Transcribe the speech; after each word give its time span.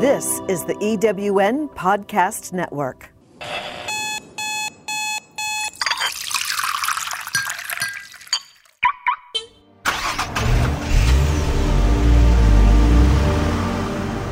This 0.00 0.40
is 0.46 0.64
the 0.64 0.74
EWN 0.74 1.74
Podcast 1.74 2.52
Network. 2.52 3.10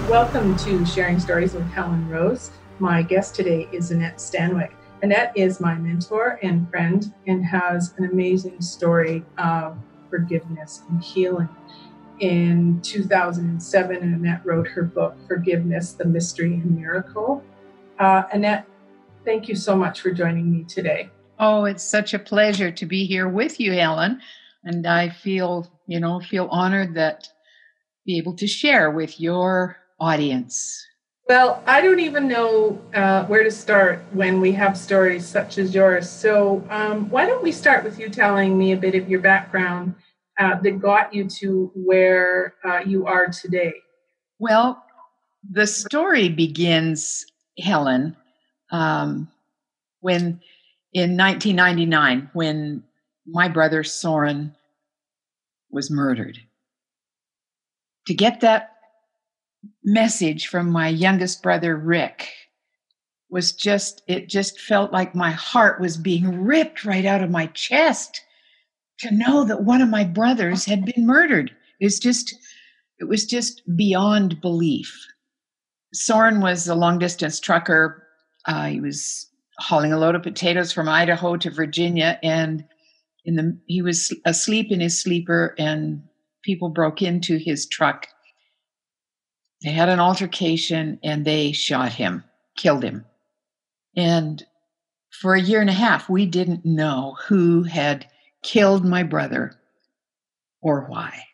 Welcome 0.09 0.57
to 0.59 0.87
Sharing 0.87 1.19
Stories 1.19 1.55
with 1.55 1.69
Helen 1.73 2.09
Rose. 2.09 2.53
My 2.79 3.03
guest 3.03 3.35
today 3.35 3.69
is 3.73 3.91
Annette 3.91 4.19
Stanwick. 4.19 4.71
Annette 5.03 5.33
is 5.35 5.59
my 5.59 5.75
mentor 5.75 6.39
and 6.45 6.71
friend 6.71 7.13
and 7.27 7.45
has 7.45 7.93
an 7.99 8.05
amazing 8.05 8.61
story 8.61 9.25
of 9.37 9.77
forgiveness 10.11 10.85
and 10.89 11.03
healing. 11.03 11.49
In 12.21 12.81
2007, 12.81 13.97
Annette 13.97 14.41
wrote 14.45 14.67
her 14.69 14.83
book, 14.83 15.15
Forgiveness, 15.29 15.93
the 15.93 16.07
Mystery 16.07 16.55
and 16.55 16.79
Miracle. 16.79 17.45
Uh, 17.99 18.23
Annette, 18.33 18.67
thank 19.25 19.49
you 19.49 19.55
so 19.55 19.77
much 19.77 20.01
for 20.01 20.11
joining 20.11 20.51
me 20.51 20.65
today. 20.65 21.11
Oh, 21.39 21.67
it's 21.67 21.85
such 21.85 22.15
a 22.15 22.19
pleasure 22.19 22.71
to 22.71 22.87
be 22.87 23.05
here 23.05 23.29
with 23.29 23.61
you, 23.61 23.73
Helen. 23.73 24.23
And 24.65 24.87
I 24.87 25.11
feel, 25.11 25.71
you 25.87 26.01
know, 26.01 26.21
feel 26.21 26.49
honored 26.51 26.95
that 26.95 27.29
be 28.07 28.17
able 28.17 28.35
to 28.37 28.47
share 28.47 28.91
with 28.91 29.21
your 29.21 29.77
audience. 30.01 30.87
Well, 31.29 31.63
I 31.67 31.83
don't 31.83 32.01
even 32.01 32.29
know 32.29 32.81
uh, 32.95 33.27
where 33.27 33.43
to 33.43 33.51
start 33.51 34.01
when 34.13 34.41
we 34.41 34.53
have 34.53 34.79
stories 34.79 35.27
such 35.27 35.59
as 35.59 35.75
yours. 35.75 36.09
So, 36.09 36.65
um, 36.71 37.11
why 37.11 37.27
don't 37.27 37.43
we 37.43 37.53
start 37.53 37.85
with 37.85 37.99
you 37.99 38.09
telling 38.09 38.57
me 38.57 38.73
a 38.73 38.77
bit 38.77 38.95
of 38.95 39.09
your 39.09 39.21
background 39.21 39.97
uh, 40.39 40.61
that 40.61 40.79
got 40.79 41.15
you 41.15 41.29
to 41.29 41.71
where 41.75 42.55
uh, 42.65 42.81
you 42.87 43.07
are 43.07 43.29
today? 43.29 43.73
Well, 44.39 44.83
the 45.51 45.67
story 45.67 46.29
begins, 46.29 47.25
Helen, 47.59 48.17
um, 48.71 49.29
when 50.01 50.41
in 50.93 51.17
1999, 51.17 52.31
when 52.33 52.83
my 53.27 53.49
brother 53.49 53.83
Soren 53.83 54.55
was 55.71 55.91
murdered. 55.91 56.39
To 58.07 58.15
get 58.15 58.41
that 58.41 58.77
message 59.85 60.47
from 60.47 60.71
my 60.71 60.89
youngest 60.89 61.43
brother 61.43 61.77
Rick 61.77 62.29
was 63.29 63.53
just 63.53 64.03
it 64.07 64.29
just 64.29 64.61
felt 64.61 64.93
like 64.93 65.15
my 65.15 65.33
heart 65.33 65.81
was 65.81 65.97
being 65.97 66.45
ripped 66.45 66.85
right 66.85 67.05
out 67.05 67.23
of 67.23 67.31
my 67.31 67.47
chest 67.49 68.23
to 69.01 69.15
know 69.15 69.45
that 69.45 69.65
one 69.65 69.83
of 69.83 69.89
my 69.89 70.05
brothers 70.05 70.65
had 70.65 70.85
been 70.85 71.07
murdered. 71.07 71.55
Is 71.81 71.99
just 71.99 72.35
it 72.99 73.05
was 73.05 73.27
just 73.27 73.63
beyond 73.77 74.41
belief. 74.41 75.07
Soren 75.93 76.41
was 76.41 76.69
a 76.69 76.75
long 76.75 76.99
distance 76.99 77.39
trucker. 77.39 78.07
Uh, 78.47 78.67
he 78.67 78.81
was 78.81 79.31
hauling 79.59 79.93
a 79.93 79.99
load 79.99 80.15
of 80.15 80.23
potatoes 80.23 80.71
from 80.71 80.89
idaho 80.89 81.35
to 81.35 81.51
virginia 81.51 82.19
and 82.23 82.63
in 83.25 83.37
the 83.37 83.59
he 83.67 83.81
was 83.81 84.15
asleep 84.27 84.71
in 84.71 84.81
his 84.81 85.01
sleeper 85.01 85.55
and 85.59 86.03
people 86.43 86.69
broke 86.69 87.03
into 87.03 87.37
his 87.39 87.67
truck. 87.67 88.07
They 89.63 89.71
had 89.71 89.89
an 89.89 89.99
altercation 89.99 91.01
and 91.03 91.25
they 91.25 91.53
shot 91.53 91.93
him, 91.93 92.23
killed 92.57 92.85
him. 92.85 93.05
And 93.97 94.45
for 95.11 95.35
a 95.35 95.41
year 95.41 95.61
and 95.61 95.71
a 95.71 95.75
half, 95.75 96.09
we 96.09 96.27
didn't 96.27 96.65
know 96.65 97.17
who 97.27 97.65
had 97.65 98.07
killed 98.47 98.85
my 98.85 99.03
brother 99.03 99.53
or 100.63 100.87
why. 100.87 101.25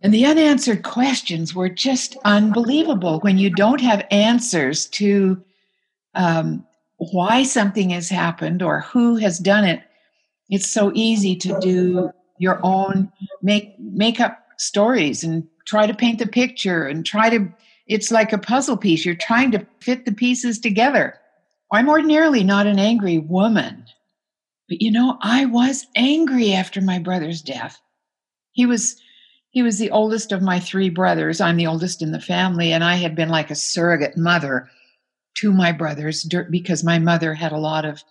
And 0.00 0.14
the 0.14 0.26
unanswered 0.26 0.82
questions 0.82 1.54
were 1.54 1.68
just 1.68 2.16
unbelievable 2.24 3.20
when 3.20 3.36
you 3.36 3.50
don't 3.50 3.80
have 3.80 4.06
answers 4.10 4.86
to 4.86 5.42
um, 6.14 6.66
why 6.96 7.42
something 7.42 7.90
has 7.90 8.08
happened 8.08 8.62
or 8.62 8.80
who 8.80 9.16
has 9.16 9.38
done 9.38 9.64
it. 9.64 9.82
It's 10.48 10.70
so 10.70 10.90
easy 10.94 11.36
to 11.36 11.58
do 11.60 12.10
your 12.38 12.60
own 12.62 13.12
make 13.42 13.78
make 13.78 14.20
up 14.20 14.38
stories 14.56 15.22
and 15.22 15.46
try 15.66 15.86
to 15.86 15.94
paint 15.94 16.18
the 16.18 16.26
picture 16.26 16.86
and 16.86 17.04
try 17.04 17.28
to 17.28 17.52
it's 17.86 18.10
like 18.10 18.32
a 18.32 18.38
puzzle 18.38 18.76
piece 18.76 19.04
you're 19.04 19.14
trying 19.14 19.50
to 19.50 19.66
fit 19.80 20.04
the 20.04 20.12
pieces 20.12 20.58
together 20.58 21.14
i'm 21.72 21.88
ordinarily 21.88 22.44
not 22.44 22.66
an 22.66 22.78
angry 22.78 23.18
woman 23.18 23.84
but 24.68 24.80
you 24.80 24.90
know 24.90 25.18
i 25.22 25.44
was 25.44 25.86
angry 25.96 26.52
after 26.52 26.80
my 26.80 26.98
brother's 26.98 27.42
death. 27.42 27.80
He 28.52 28.66
was 28.66 29.00
he 29.50 29.62
was 29.62 29.78
the 29.78 29.90
oldest 29.90 30.30
of 30.30 30.42
my 30.42 30.60
three 30.60 30.90
brothers. 30.90 31.40
I'm 31.40 31.56
the 31.56 31.66
oldest 31.66 32.02
in 32.02 32.12
the 32.12 32.20
family 32.20 32.72
and 32.72 32.84
i 32.84 32.96
had 32.96 33.14
been 33.14 33.28
like 33.28 33.50
a 33.50 33.54
surrogate 33.54 34.16
mother 34.16 34.68
to 35.38 35.52
my 35.52 35.72
brothers 35.72 36.28
because 36.50 36.82
my 36.84 36.98
mother 36.98 37.34
had 37.34 37.52
a 37.52 37.58
lot 37.58 37.84
of 37.84 38.02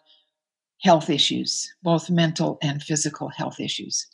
health 0.82 1.10
issues 1.10 1.74
both 1.84 2.10
mental 2.10 2.58
and 2.62 2.84
physical 2.84 3.30
health 3.30 3.60
issues. 3.60 4.08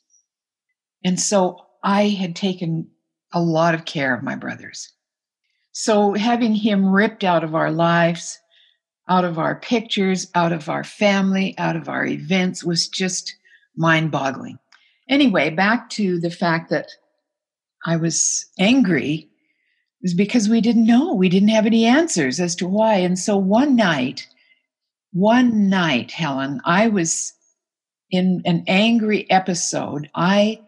And 1.03 1.19
so 1.19 1.57
i 1.83 2.09
had 2.09 2.35
taken 2.35 2.89
a 3.33 3.41
lot 3.41 3.75
of 3.75 3.85
care 3.85 4.15
of 4.15 4.23
my 4.23 4.35
brothers. 4.35 4.93
So 5.71 6.13
having 6.13 6.53
him 6.53 6.93
ripped 6.93 7.23
out 7.23 7.43
of 7.43 7.55
our 7.55 7.71
lives, 7.71 8.39
out 9.09 9.25
of 9.25 9.37
our 9.37 9.55
pictures, 9.55 10.29
out 10.35 10.51
of 10.51 10.69
our 10.69 10.83
family, 10.83 11.55
out 11.57 11.75
of 11.75 11.89
our 11.89 12.05
events 12.05 12.63
was 12.63 12.87
just 12.87 13.35
mind 13.75 14.11
boggling. 14.11 14.57
Anyway, 15.09 15.49
back 15.49 15.89
to 15.91 16.19
the 16.19 16.29
fact 16.29 16.69
that 16.69 16.87
I 17.85 17.97
was 17.97 18.45
angry 18.59 19.29
was 20.01 20.13
because 20.13 20.47
we 20.47 20.61
didn't 20.61 20.85
know. 20.85 21.13
We 21.13 21.29
didn't 21.29 21.49
have 21.49 21.65
any 21.65 21.85
answers 21.85 22.39
as 22.39 22.55
to 22.57 22.67
why. 22.67 22.95
And 22.95 23.19
so 23.19 23.37
one 23.37 23.75
night, 23.75 24.27
one 25.11 25.69
night, 25.69 26.11
Helen, 26.11 26.61
I 26.65 26.87
was 26.87 27.33
in 28.11 28.41
an 28.45 28.63
angry 28.67 29.29
episode. 29.29 30.09
I 30.15 30.61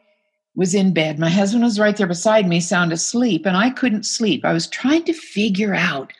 was 0.55 0.73
in 0.73 0.93
bed. 0.93 1.19
My 1.19 1.29
husband 1.29 1.63
was 1.63 1.79
right 1.79 1.95
there 1.95 2.07
beside 2.07 2.47
me, 2.47 2.59
sound 2.59 2.91
asleep, 2.91 3.45
and 3.45 3.57
I 3.57 3.69
couldn't 3.69 4.05
sleep. 4.05 4.45
I 4.45 4.53
was 4.53 4.67
trying 4.67 5.03
to 5.03 5.13
figure 5.13 5.75
out 5.75 6.11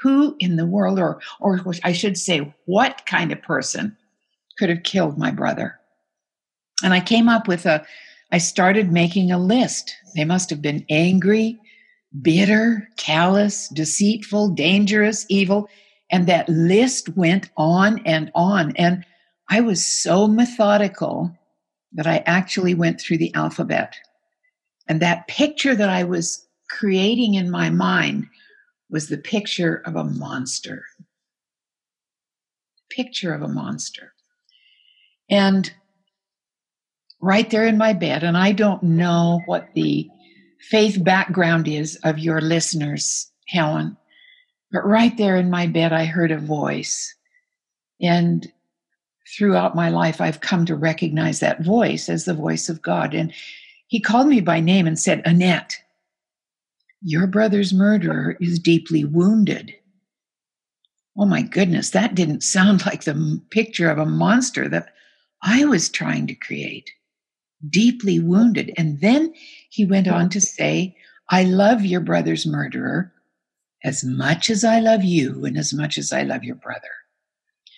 who 0.00 0.36
in 0.38 0.56
the 0.56 0.66
world, 0.66 0.98
or, 0.98 1.20
or 1.40 1.64
I 1.84 1.92
should 1.92 2.18
say, 2.18 2.54
what 2.66 3.04
kind 3.06 3.32
of 3.32 3.42
person 3.42 3.96
could 4.58 4.68
have 4.68 4.82
killed 4.82 5.18
my 5.18 5.30
brother. 5.30 5.78
And 6.82 6.92
I 6.92 7.00
came 7.00 7.28
up 7.28 7.48
with 7.48 7.66
a, 7.66 7.84
I 8.32 8.38
started 8.38 8.92
making 8.92 9.30
a 9.30 9.38
list. 9.38 9.94
They 10.14 10.24
must 10.24 10.50
have 10.50 10.60
been 10.60 10.84
angry, 10.90 11.58
bitter, 12.22 12.88
callous, 12.96 13.68
deceitful, 13.68 14.50
dangerous, 14.50 15.26
evil. 15.28 15.68
And 16.10 16.26
that 16.26 16.48
list 16.48 17.10
went 17.10 17.50
on 17.56 18.00
and 18.06 18.30
on. 18.34 18.74
And 18.76 19.04
I 19.48 19.60
was 19.60 19.84
so 19.84 20.26
methodical 20.26 21.36
that 21.92 22.06
I 22.06 22.18
actually 22.26 22.74
went 22.74 23.00
through 23.00 23.18
the 23.18 23.34
alphabet. 23.34 23.94
And 24.88 25.00
that 25.00 25.28
picture 25.28 25.74
that 25.74 25.88
I 25.88 26.04
was 26.04 26.46
creating 26.68 27.34
in 27.34 27.50
my 27.50 27.70
mind 27.70 28.26
was 28.90 29.08
the 29.08 29.18
picture 29.18 29.82
of 29.84 29.96
a 29.96 30.04
monster. 30.04 30.84
Picture 32.90 33.34
of 33.34 33.42
a 33.42 33.48
monster. 33.48 34.12
And 35.28 35.72
right 37.20 37.50
there 37.50 37.66
in 37.66 37.78
my 37.78 37.92
bed, 37.92 38.22
and 38.22 38.36
I 38.36 38.52
don't 38.52 38.82
know 38.82 39.40
what 39.46 39.68
the 39.74 40.08
faith 40.70 41.02
background 41.02 41.68
is 41.68 41.96
of 42.04 42.18
your 42.18 42.40
listeners, 42.40 43.30
Helen, 43.48 43.96
but 44.72 44.86
right 44.86 45.16
there 45.16 45.36
in 45.36 45.50
my 45.50 45.66
bed, 45.66 45.92
I 45.92 46.04
heard 46.04 46.30
a 46.30 46.38
voice. 46.38 47.14
And 48.00 48.50
throughout 49.36 49.74
my 49.74 49.88
life, 49.88 50.20
I've 50.20 50.40
come 50.40 50.66
to 50.66 50.76
recognize 50.76 51.40
that 51.40 51.64
voice 51.64 52.08
as 52.08 52.24
the 52.24 52.34
voice 52.34 52.68
of 52.68 52.82
God. 52.82 53.14
And 53.14 53.32
he 53.88 54.00
called 54.00 54.28
me 54.28 54.40
by 54.40 54.60
name 54.60 54.86
and 54.86 54.98
said, 54.98 55.22
Annette, 55.24 55.76
your 57.06 57.28
brother's 57.28 57.72
murderer 57.72 58.36
is 58.40 58.58
deeply 58.58 59.04
wounded. 59.04 59.72
Oh 61.16 61.24
my 61.24 61.40
goodness, 61.40 61.90
that 61.90 62.16
didn't 62.16 62.42
sound 62.42 62.84
like 62.86 63.04
the 63.04 63.40
picture 63.50 63.88
of 63.88 63.98
a 63.98 64.04
monster 64.04 64.68
that 64.68 64.88
I 65.40 65.64
was 65.66 65.88
trying 65.88 66.26
to 66.26 66.34
create. 66.34 66.90
Deeply 67.70 68.18
wounded. 68.18 68.72
And 68.76 69.00
then 69.00 69.32
he 69.70 69.86
went 69.86 70.08
on 70.08 70.28
to 70.30 70.40
say, 70.40 70.96
I 71.30 71.44
love 71.44 71.84
your 71.84 72.00
brother's 72.00 72.44
murderer 72.44 73.12
as 73.84 74.02
much 74.02 74.50
as 74.50 74.64
I 74.64 74.80
love 74.80 75.04
you 75.04 75.44
and 75.44 75.56
as 75.56 75.72
much 75.72 75.98
as 75.98 76.12
I 76.12 76.24
love 76.24 76.42
your 76.42 76.56
brother. 76.56 76.90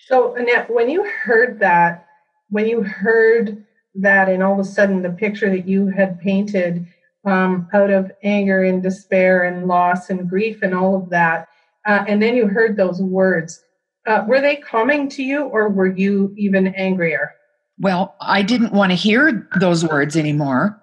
So, 0.07 0.33
Annette, 0.33 0.73
when 0.73 0.89
you 0.89 1.07
heard 1.23 1.59
that, 1.59 2.07
when 2.49 2.67
you 2.67 2.81
heard 2.81 3.63
that, 3.93 4.27
and 4.27 4.41
all 4.41 4.53
of 4.53 4.59
a 4.59 4.63
sudden 4.63 5.03
the 5.03 5.11
picture 5.11 5.51
that 5.51 5.67
you 5.67 5.87
had 5.87 6.19
painted 6.19 6.87
um, 7.29 7.67
out 7.73 7.89
of 7.89 8.11
anger 8.23 8.63
and 8.63 8.81
despair 8.81 9.43
and 9.43 9.67
loss 9.67 10.09
and 10.09 10.29
grief 10.29 10.61
and 10.61 10.73
all 10.73 10.95
of 10.95 11.09
that, 11.09 11.47
uh, 11.85 12.03
and 12.07 12.21
then 12.21 12.35
you 12.35 12.47
heard 12.47 12.77
those 12.77 13.01
words, 13.01 13.61
uh, 14.07 14.23
were 14.27 14.41
they 14.41 14.55
coming 14.55 15.09
to 15.09 15.23
you 15.23 15.43
or 15.43 15.69
were 15.69 15.91
you 15.91 16.33
even 16.37 16.67
angrier? 16.75 17.33
Well, 17.79 18.15
I 18.21 18.41
didn't 18.41 18.73
want 18.73 18.91
to 18.91 18.95
hear 18.95 19.47
those 19.59 19.85
words 19.85 20.17
anymore. 20.17 20.81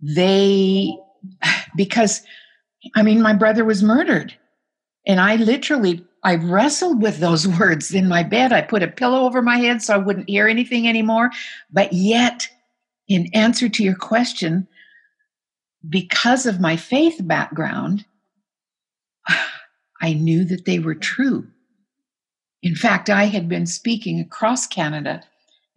They, 0.00 0.96
because 1.76 2.22
I 2.94 3.02
mean, 3.02 3.22
my 3.22 3.34
brother 3.34 3.64
was 3.64 3.82
murdered. 3.82 4.36
And 5.06 5.20
I 5.20 5.36
literally, 5.36 6.04
I 6.22 6.36
wrestled 6.36 7.02
with 7.02 7.18
those 7.18 7.46
words 7.58 7.94
in 7.94 8.08
my 8.08 8.22
bed. 8.22 8.52
I 8.52 8.62
put 8.62 8.82
a 8.82 8.88
pillow 8.88 9.24
over 9.24 9.42
my 9.42 9.58
head 9.58 9.82
so 9.82 9.94
I 9.94 9.98
wouldn't 9.98 10.28
hear 10.28 10.48
anything 10.48 10.88
anymore. 10.88 11.30
But 11.70 11.92
yet, 11.92 12.48
in 13.08 13.28
answer 13.34 13.68
to 13.68 13.82
your 13.82 13.96
question, 13.96 14.66
because 15.88 16.46
of 16.46 16.60
my 16.60 16.76
faith 16.76 17.18
background, 17.20 18.04
I 20.00 20.14
knew 20.14 20.44
that 20.44 20.64
they 20.64 20.78
were 20.78 20.94
true. 20.94 21.46
In 22.62 22.74
fact, 22.74 23.10
I 23.10 23.24
had 23.24 23.48
been 23.48 23.66
speaking 23.66 24.20
across 24.20 24.66
Canada 24.66 25.22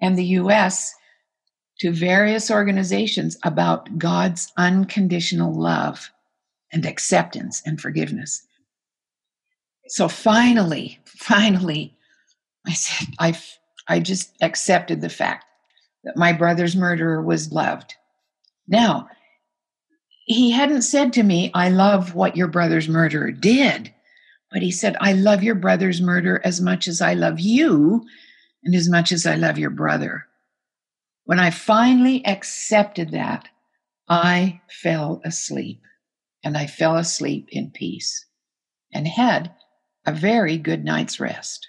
and 0.01 0.17
the 0.17 0.25
US 0.25 0.93
to 1.79 1.91
various 1.91 2.49
organizations 2.49 3.37
about 3.43 3.97
God's 3.97 4.51
unconditional 4.57 5.53
love 5.53 6.11
and 6.71 6.85
acceptance 6.85 7.61
and 7.65 7.81
forgiveness. 7.81 8.45
So 9.87 10.07
finally, 10.07 10.99
finally, 11.05 11.95
I 12.65 12.73
said, 12.73 13.07
I, 13.19 13.37
I 13.87 13.99
just 13.99 14.33
accepted 14.41 15.01
the 15.01 15.09
fact 15.09 15.45
that 16.03 16.17
my 16.17 16.33
brother's 16.33 16.75
murderer 16.75 17.21
was 17.21 17.51
loved. 17.51 17.95
Now, 18.67 19.09
he 20.25 20.51
hadn't 20.51 20.81
said 20.81 21.13
to 21.13 21.23
me, 21.23 21.51
I 21.53 21.69
love 21.69 22.15
what 22.15 22.35
your 22.35 22.47
brother's 22.47 22.89
murderer 22.89 23.31
did, 23.31 23.93
but 24.51 24.63
he 24.63 24.71
said, 24.71 24.97
I 24.99 25.13
love 25.13 25.43
your 25.43 25.55
brother's 25.55 26.01
murder 26.01 26.41
as 26.43 26.59
much 26.59 26.87
as 26.87 26.99
I 26.99 27.13
love 27.13 27.39
you 27.39 28.03
and 28.63 28.73
as 28.75 28.89
much 28.89 29.11
as 29.11 29.27
I 29.27 29.35
love 29.35 29.59
your 29.59 29.69
brother. 29.69 30.25
When 31.25 31.39
I 31.39 31.51
finally 31.51 32.25
accepted 32.25 33.11
that, 33.11 33.47
I 34.09 34.61
fell 34.69 35.21
asleep 35.23 35.81
and 36.43 36.57
I 36.57 36.67
fell 36.67 36.97
asleep 36.97 37.47
in 37.51 37.71
peace 37.71 38.25
and 38.93 39.07
had 39.07 39.53
a 40.07 40.11
very 40.11 40.57
good 40.57 40.83
night's 40.83 41.19
rest. 41.19 41.67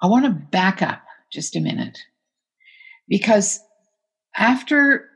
I 0.00 0.06
want 0.06 0.24
to 0.24 0.30
back 0.30 0.80
up 0.80 1.02
just 1.30 1.56
a 1.56 1.60
minute 1.60 1.98
because 3.08 3.60
after 4.36 5.08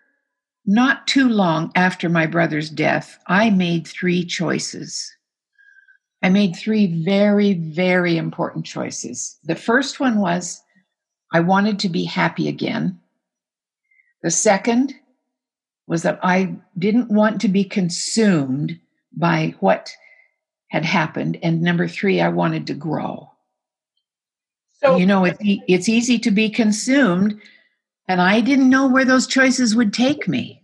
not 0.65 1.07
too 1.07 1.29
long 1.29 1.73
after 1.75 2.09
my 2.09 2.27
brother's 2.27 2.71
death, 2.71 3.19
I 3.27 3.51
made 3.51 3.87
three 3.87 4.25
choices. 4.25 5.15
I 6.23 6.29
made 6.29 6.55
three 6.55 7.03
very, 7.05 7.55
very 7.55 8.17
important 8.17 8.65
choices. 8.65 9.37
The 9.45 9.57
first 9.57 9.99
one 9.99 10.21
was 10.21 10.63
I 11.33 11.41
wanted 11.41 11.79
to 11.81 11.89
be 11.89 12.05
happy 12.05 12.49
again. 12.49 13.01
The 14.23 14.31
second 14.31 14.95
was 15.89 16.03
that 16.03 16.21
I 16.23 16.55
didn't 16.79 17.11
want 17.11 17.41
to 17.41 17.49
be 17.49 17.65
consumed 17.65 18.79
by 19.17 19.55
what 19.61 19.91
had 20.69 20.85
happened. 20.85 21.39
And 21.43 21.61
number 21.61 21.89
three, 21.89 22.21
I 22.21 22.29
wanted 22.29 22.67
to 22.69 22.75
grow. 22.75 23.31
So, 24.83 24.97
you 24.97 25.07
know, 25.07 25.25
it's, 25.25 25.39
it's 25.41 25.89
easy 25.89 26.19
to 26.21 26.31
be 26.31 26.49
consumed 26.49 27.41
and 28.09 28.21
I 28.21 28.41
didn't 28.41 28.69
know 28.69 28.89
where 28.89 29.05
those 29.05 29.27
choices 29.27 29.77
would 29.77 29.93
take 29.93 30.29
me. 30.29 30.63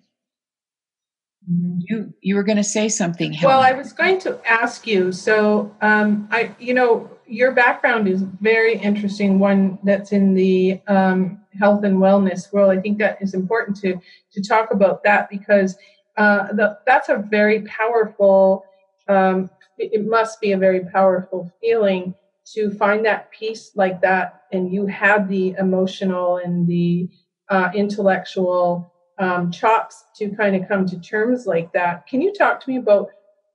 You 1.46 2.12
you 2.20 2.34
were 2.34 2.42
going 2.42 2.56
to 2.56 2.64
say 2.64 2.88
something. 2.88 3.32
Helen. 3.32 3.56
Well, 3.56 3.64
I 3.64 3.72
was 3.72 3.92
going 3.92 4.18
to 4.20 4.38
ask 4.46 4.86
you. 4.86 5.12
So, 5.12 5.74
um, 5.80 6.28
I 6.30 6.54
you 6.58 6.74
know 6.74 7.10
your 7.26 7.52
background 7.52 8.08
is 8.08 8.22
very 8.22 8.76
interesting. 8.76 9.38
One 9.38 9.78
that's 9.82 10.12
in 10.12 10.34
the 10.34 10.80
um, 10.88 11.40
health 11.58 11.84
and 11.84 11.98
wellness 11.98 12.52
world. 12.52 12.76
I 12.76 12.80
think 12.80 12.98
that 12.98 13.18
is 13.22 13.32
important 13.32 13.78
to 13.78 13.98
to 14.32 14.42
talk 14.42 14.72
about 14.72 15.02
that 15.04 15.30
because 15.30 15.76
uh, 16.18 16.52
the, 16.52 16.78
that's 16.86 17.08
a 17.08 17.16
very 17.16 17.62
powerful. 17.62 18.64
Um, 19.08 19.48
it 19.78 20.06
must 20.06 20.40
be 20.40 20.52
a 20.52 20.58
very 20.58 20.80
powerful 20.80 21.50
feeling 21.60 22.14
to 22.54 22.70
find 22.72 23.06
that 23.06 23.30
peace 23.30 23.70
like 23.74 24.00
that, 24.02 24.42
and 24.52 24.72
you 24.72 24.86
have 24.86 25.28
the 25.28 25.54
emotional 25.58 26.38
and 26.38 26.66
the 26.66 27.08
uh, 27.50 27.70
intellectual 27.74 28.92
um, 29.18 29.50
chops 29.50 30.04
to 30.16 30.30
kind 30.30 30.54
of 30.56 30.68
come 30.68 30.86
to 30.86 31.00
terms 31.00 31.46
like 31.46 31.72
that. 31.72 32.06
Can 32.06 32.20
you 32.20 32.32
talk 32.32 32.60
to 32.60 32.70
me 32.70 32.76
about 32.76 33.08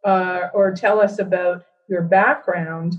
uh, 0.04 0.50
or 0.54 0.74
tell 0.74 1.00
us 1.00 1.20
about 1.20 1.64
your 1.88 2.02
background? 2.02 2.96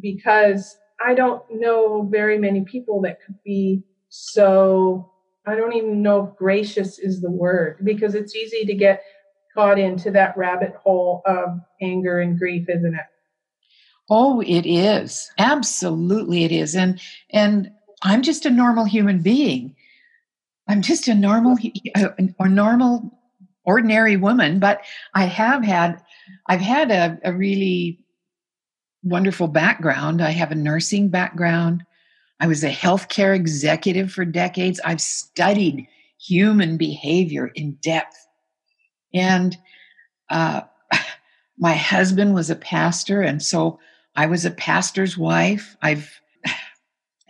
Because 0.00 0.78
I 1.04 1.14
don't 1.14 1.42
know 1.50 2.08
very 2.10 2.38
many 2.38 2.64
people 2.64 3.00
that 3.02 3.18
could 3.24 3.36
be 3.44 3.82
so, 4.08 5.10
I 5.46 5.54
don't 5.54 5.74
even 5.74 6.02
know 6.02 6.26
if 6.26 6.36
gracious 6.36 6.98
is 6.98 7.20
the 7.20 7.30
word, 7.30 7.78
because 7.84 8.14
it's 8.14 8.34
easy 8.34 8.64
to 8.64 8.74
get 8.74 9.02
caught 9.54 9.78
into 9.78 10.10
that 10.12 10.36
rabbit 10.36 10.74
hole 10.76 11.22
of 11.26 11.58
anger 11.82 12.20
and 12.20 12.38
grief, 12.38 12.68
isn't 12.68 12.94
it? 12.94 13.06
Oh, 14.10 14.40
it 14.40 14.66
is. 14.66 15.30
Absolutely 15.38 16.44
it 16.44 16.52
is. 16.52 16.74
And 16.74 17.00
and 17.30 17.70
I'm 18.02 18.22
just 18.22 18.46
a 18.46 18.50
normal 18.50 18.84
human 18.84 19.20
being. 19.20 19.74
I'm 20.68 20.82
just 20.82 21.08
a 21.08 21.14
normal 21.14 21.56
or 22.38 22.48
normal 22.48 23.18
ordinary 23.64 24.16
woman, 24.16 24.58
but 24.58 24.82
I 25.14 25.24
have 25.24 25.64
had 25.64 26.00
I've 26.46 26.60
had 26.60 26.90
a, 26.90 27.18
a 27.24 27.32
really 27.32 28.04
wonderful 29.02 29.48
background. 29.48 30.22
I 30.22 30.30
have 30.30 30.52
a 30.52 30.56
nursing 30.56 31.08
background. 31.08 31.84
I 32.40 32.46
was 32.46 32.62
a 32.62 32.70
healthcare 32.70 33.34
executive 33.34 34.12
for 34.12 34.24
decades. 34.24 34.80
I've 34.84 35.00
studied 35.00 35.86
human 36.20 36.76
behavior 36.76 37.50
in 37.54 37.72
depth. 37.82 38.16
And 39.14 39.56
uh, 40.30 40.62
my 41.58 41.74
husband 41.74 42.34
was 42.34 42.50
a 42.50 42.56
pastor, 42.56 43.22
and 43.22 43.42
so 43.42 43.80
I 44.14 44.26
was 44.26 44.44
a 44.44 44.50
pastor's 44.50 45.16
wife. 45.16 45.76
I've 45.82 46.20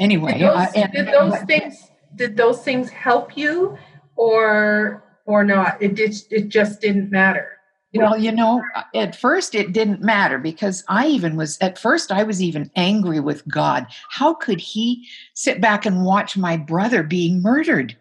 anyway. 0.00 0.35
Did 0.35 0.43
those, 0.43 0.56
uh, 0.56 0.73
and, 0.75 0.93
did 0.93 1.06
those 1.06 1.38
things 1.43 1.88
did 2.16 2.37
those 2.37 2.62
things 2.62 2.90
help 2.90 3.37
you 3.37 3.76
or 4.16 5.05
or 5.25 5.44
not? 5.44 5.81
It 5.81 5.94
did 5.94 6.14
it 6.31 6.49
just 6.49 6.81
didn't 6.81 7.10
matter. 7.10 7.58
Well 7.94 8.19
you 8.19 8.32
know 8.32 8.62
at 8.94 9.16
first 9.16 9.55
it 9.55 9.72
didn't 9.72 10.02
matter 10.02 10.38
because 10.38 10.84
i 10.88 11.06
even 11.06 11.37
was 11.37 11.56
at 11.62 11.78
first 11.78 12.12
i 12.12 12.22
was 12.22 12.43
even 12.43 12.70
angry 12.76 13.19
with 13.19 13.49
god. 13.49 13.87
How 14.10 14.34
could 14.34 14.60
he 14.60 15.06
sit 15.34 15.60
back 15.60 15.87
and 15.87 16.05
watch 16.05 16.37
my 16.37 16.56
brother 16.56 17.02
being 17.02 17.40
murdered? 17.40 17.96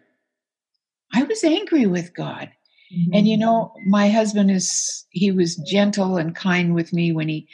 I 1.14 1.22
was 1.22 1.42
angry 1.42 1.86
with 1.86 2.14
god. 2.14 2.50
Mm-hmm. 2.94 3.14
and 3.14 3.28
you 3.28 3.36
know 3.36 3.74
my 3.86 4.08
husband 4.08 4.50
is 4.50 5.06
he 5.10 5.30
was 5.30 5.56
gentle 5.56 6.16
and 6.16 6.34
kind 6.34 6.74
with 6.74 6.94
me 6.94 7.12
when 7.12 7.28
he 7.28 7.46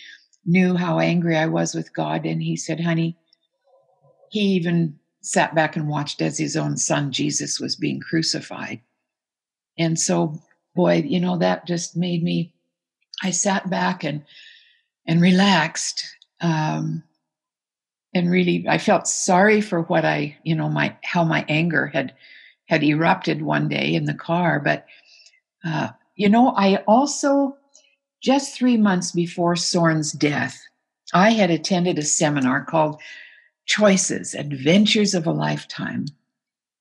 knew 0.47 0.76
how 0.76 0.99
angry 1.00 1.37
i 1.37 1.47
was 1.47 1.75
with 1.75 1.95
god. 1.95 2.26
And 2.26 2.43
he 2.43 2.57
said 2.57 2.81
honey 2.81 3.17
he 4.31 4.40
even 4.40 4.99
sat 5.25 5.54
back 5.54 5.75
and 5.75 5.88
watched 5.88 6.21
as 6.21 6.37
his 6.37 6.54
own 6.54 6.76
son 6.76 7.11
Jesus 7.11 7.59
was 7.59 7.76
being 7.76 7.99
crucified. 7.99 8.81
And 9.78 9.99
so, 9.99 10.38
boy, 10.75 11.02
you 11.07 11.19
know, 11.19 11.38
that 11.38 11.66
just 11.66 11.97
made 11.97 12.23
me, 12.23 12.52
I 13.23 13.31
sat 13.31 13.71
back 13.71 14.04
and, 14.04 14.23
and 15.07 15.23
relaxed. 15.23 16.04
Um, 16.43 17.02
and 18.14 18.31
really, 18.31 18.66
I 18.69 18.76
felt 18.76 19.09
sorry 19.09 19.62
for 19.62 19.81
what 19.83 20.04
I, 20.04 20.37
you 20.45 20.54
know, 20.54 20.69
my, 20.69 20.95
how 21.02 21.25
my 21.25 21.47
anger 21.49 21.87
had, 21.87 22.12
had 22.66 22.85
erupted 22.85 23.40
one 23.40 23.66
day 23.66 23.95
in 23.95 24.04
the 24.04 24.14
car. 24.14 24.61
But, 24.61 24.85
uh, 25.64 25.88
you 26.16 26.28
know, 26.28 26.52
I 26.54 26.76
also, 26.87 27.57
just 28.23 28.54
three 28.54 28.76
months 28.76 29.11
before 29.11 29.57
Soren's 29.57 30.12
death, 30.12 30.61
I 31.14 31.31
had 31.31 31.50
attended 31.50 31.99
a 31.99 32.02
seminar 32.02 32.62
called 32.62 33.00
Choices, 33.66 34.35
Adventures 34.35 35.14
of 35.14 35.26
a 35.26 35.33
Lifetime. 35.33 36.06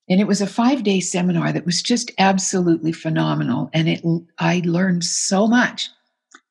And 0.10 0.20
it 0.20 0.28
was 0.28 0.42
a 0.42 0.48
five 0.48 0.84
day 0.84 1.00
seminar 1.00 1.52
that 1.54 1.66
was 1.66 1.82
just 1.82 2.12
absolutely 2.18 2.92
phenomenal. 2.92 3.70
And 3.74 3.88
it, 3.88 4.04
I 4.38 4.62
learned 4.66 5.04
so 5.04 5.48
much 5.48 5.90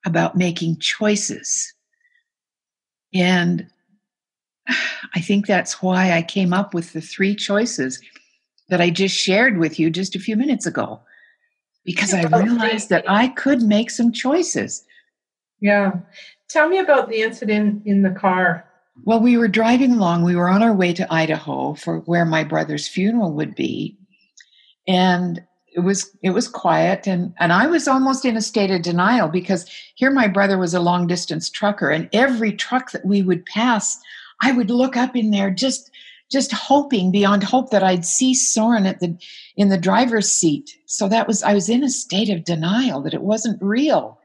about 0.06 0.36
making 0.36 0.78
choices. 0.78 1.72
And 3.14 3.66
I 5.14 5.20
think 5.20 5.46
that's 5.46 5.82
why 5.82 6.12
I 6.12 6.22
came 6.22 6.52
up 6.52 6.72
with 6.72 6.92
the 6.92 7.02
three 7.02 7.34
choices 7.34 8.00
that 8.68 8.80
I 8.80 8.90
just 8.90 9.16
shared 9.16 9.58
with 9.58 9.78
you 9.78 9.90
just 9.90 10.16
a 10.16 10.20
few 10.20 10.36
minutes 10.36 10.64
ago, 10.64 11.00
because 11.84 12.14
I 12.14 12.22
realized 12.22 12.88
that 12.88 13.04
I 13.06 13.28
could 13.28 13.60
make 13.60 13.90
some 13.90 14.12
choices. 14.12 14.84
Yeah. 15.60 15.92
Tell 16.48 16.68
me 16.68 16.78
about 16.78 17.10
the 17.10 17.20
incident 17.20 17.82
in 17.84 18.02
the 18.02 18.10
car 18.10 18.64
well, 19.04 19.20
we 19.20 19.37
were 19.37 19.49
driving 19.49 19.92
along. 19.92 20.22
We 20.22 20.37
were 20.37 20.49
on 20.49 20.62
our 20.62 20.75
way 20.75 20.92
to 20.94 21.12
Idaho 21.12 21.75
for 21.75 22.00
where 22.00 22.25
my 22.25 22.44
brother's 22.44 22.87
funeral 22.87 23.32
would 23.32 23.54
be. 23.54 23.96
And 24.87 25.42
it 25.75 25.80
was 25.80 26.11
it 26.22 26.30
was 26.30 26.49
quiet 26.49 27.06
and 27.06 27.32
and 27.38 27.52
I 27.52 27.66
was 27.66 27.88
almost 27.88 28.25
in 28.26 28.37
a 28.37 28.42
state 28.42 28.70
of 28.70 28.82
denial 28.82 29.28
because 29.28 29.66
here 29.94 30.11
my 30.11 30.28
brother 30.28 30.58
was 30.58 30.75
a 30.75 30.80
long 30.80 31.06
distance 31.06 31.49
trucker 31.49 31.88
and 31.88 32.11
every 32.12 32.52
truck 32.52 32.90
that 32.90 33.06
we 33.06 33.22
would 33.22 33.46
pass 33.46 33.99
I 34.42 34.52
would 34.52 34.70
look 34.70 34.96
up 34.96 35.16
in 35.16 35.30
there 35.30 35.50
just 35.50 35.90
just 36.30 36.52
hoping 36.52 37.11
beyond 37.11 37.44
hope 37.44 37.70
that 37.70 37.82
I'd 37.82 38.04
see 38.04 38.34
Soren 38.34 38.87
at 38.87 39.00
the 39.00 39.16
in 39.56 39.68
the 39.68 39.78
driver's 39.78 40.30
seat. 40.30 40.70
So 40.87 41.08
that 41.08 41.26
was 41.26 41.42
I 41.42 41.54
was 41.54 41.68
in 41.68 41.84
a 41.84 41.90
state 41.90 42.28
of 42.28 42.44
denial 42.44 43.00
that 43.02 43.14
it 43.14 43.22
wasn't 43.22 43.62
real. 43.62 44.18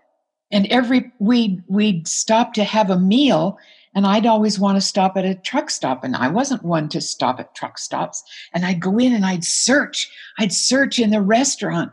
and 0.52 0.66
every 0.68 1.12
we 1.20 1.62
we'd 1.68 2.08
stop 2.08 2.54
to 2.54 2.64
have 2.64 2.90
a 2.90 3.00
meal 3.00 3.58
and 3.98 4.06
I'd 4.06 4.28
always 4.28 4.60
want 4.60 4.78
to 4.78 4.82
stop 4.82 5.18
at 5.18 5.26
a 5.26 5.34
truck 5.34 5.72
stop 5.72 6.04
and 6.04 6.16
I 6.16 6.28
wasn't 6.28 6.62
one 6.62 6.88
to 6.90 7.02
stop 7.02 7.40
at 7.40 7.56
truck 7.56 7.80
stops. 7.80 8.24
And 8.54 8.64
I'd 8.64 8.80
go 8.80 9.00
in 9.00 9.12
and 9.12 9.26
I'd 9.26 9.44
search 9.44 10.08
I'd 10.38 10.54
search 10.54 11.00
in 11.00 11.10
the 11.10 11.20
restaurant 11.20 11.92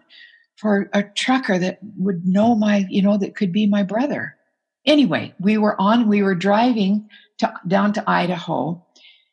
for 0.56 0.90
a 0.92 1.02
trucker 1.02 1.58
that 1.58 1.78
would 1.96 2.26
know 2.26 2.56
my 2.56 2.84
you 2.90 3.00
know 3.00 3.16
that 3.16 3.34
could 3.34 3.52
be 3.52 3.66
my 3.66 3.82
brother. 3.82 4.36
Anyway 4.84 5.32
we 5.40 5.56
were 5.56 5.80
on 5.80 6.06
we 6.06 6.22
were 6.22 6.34
driving 6.34 7.08
to, 7.38 7.50
down 7.66 7.94
to 7.94 8.04
Idaho 8.06 8.84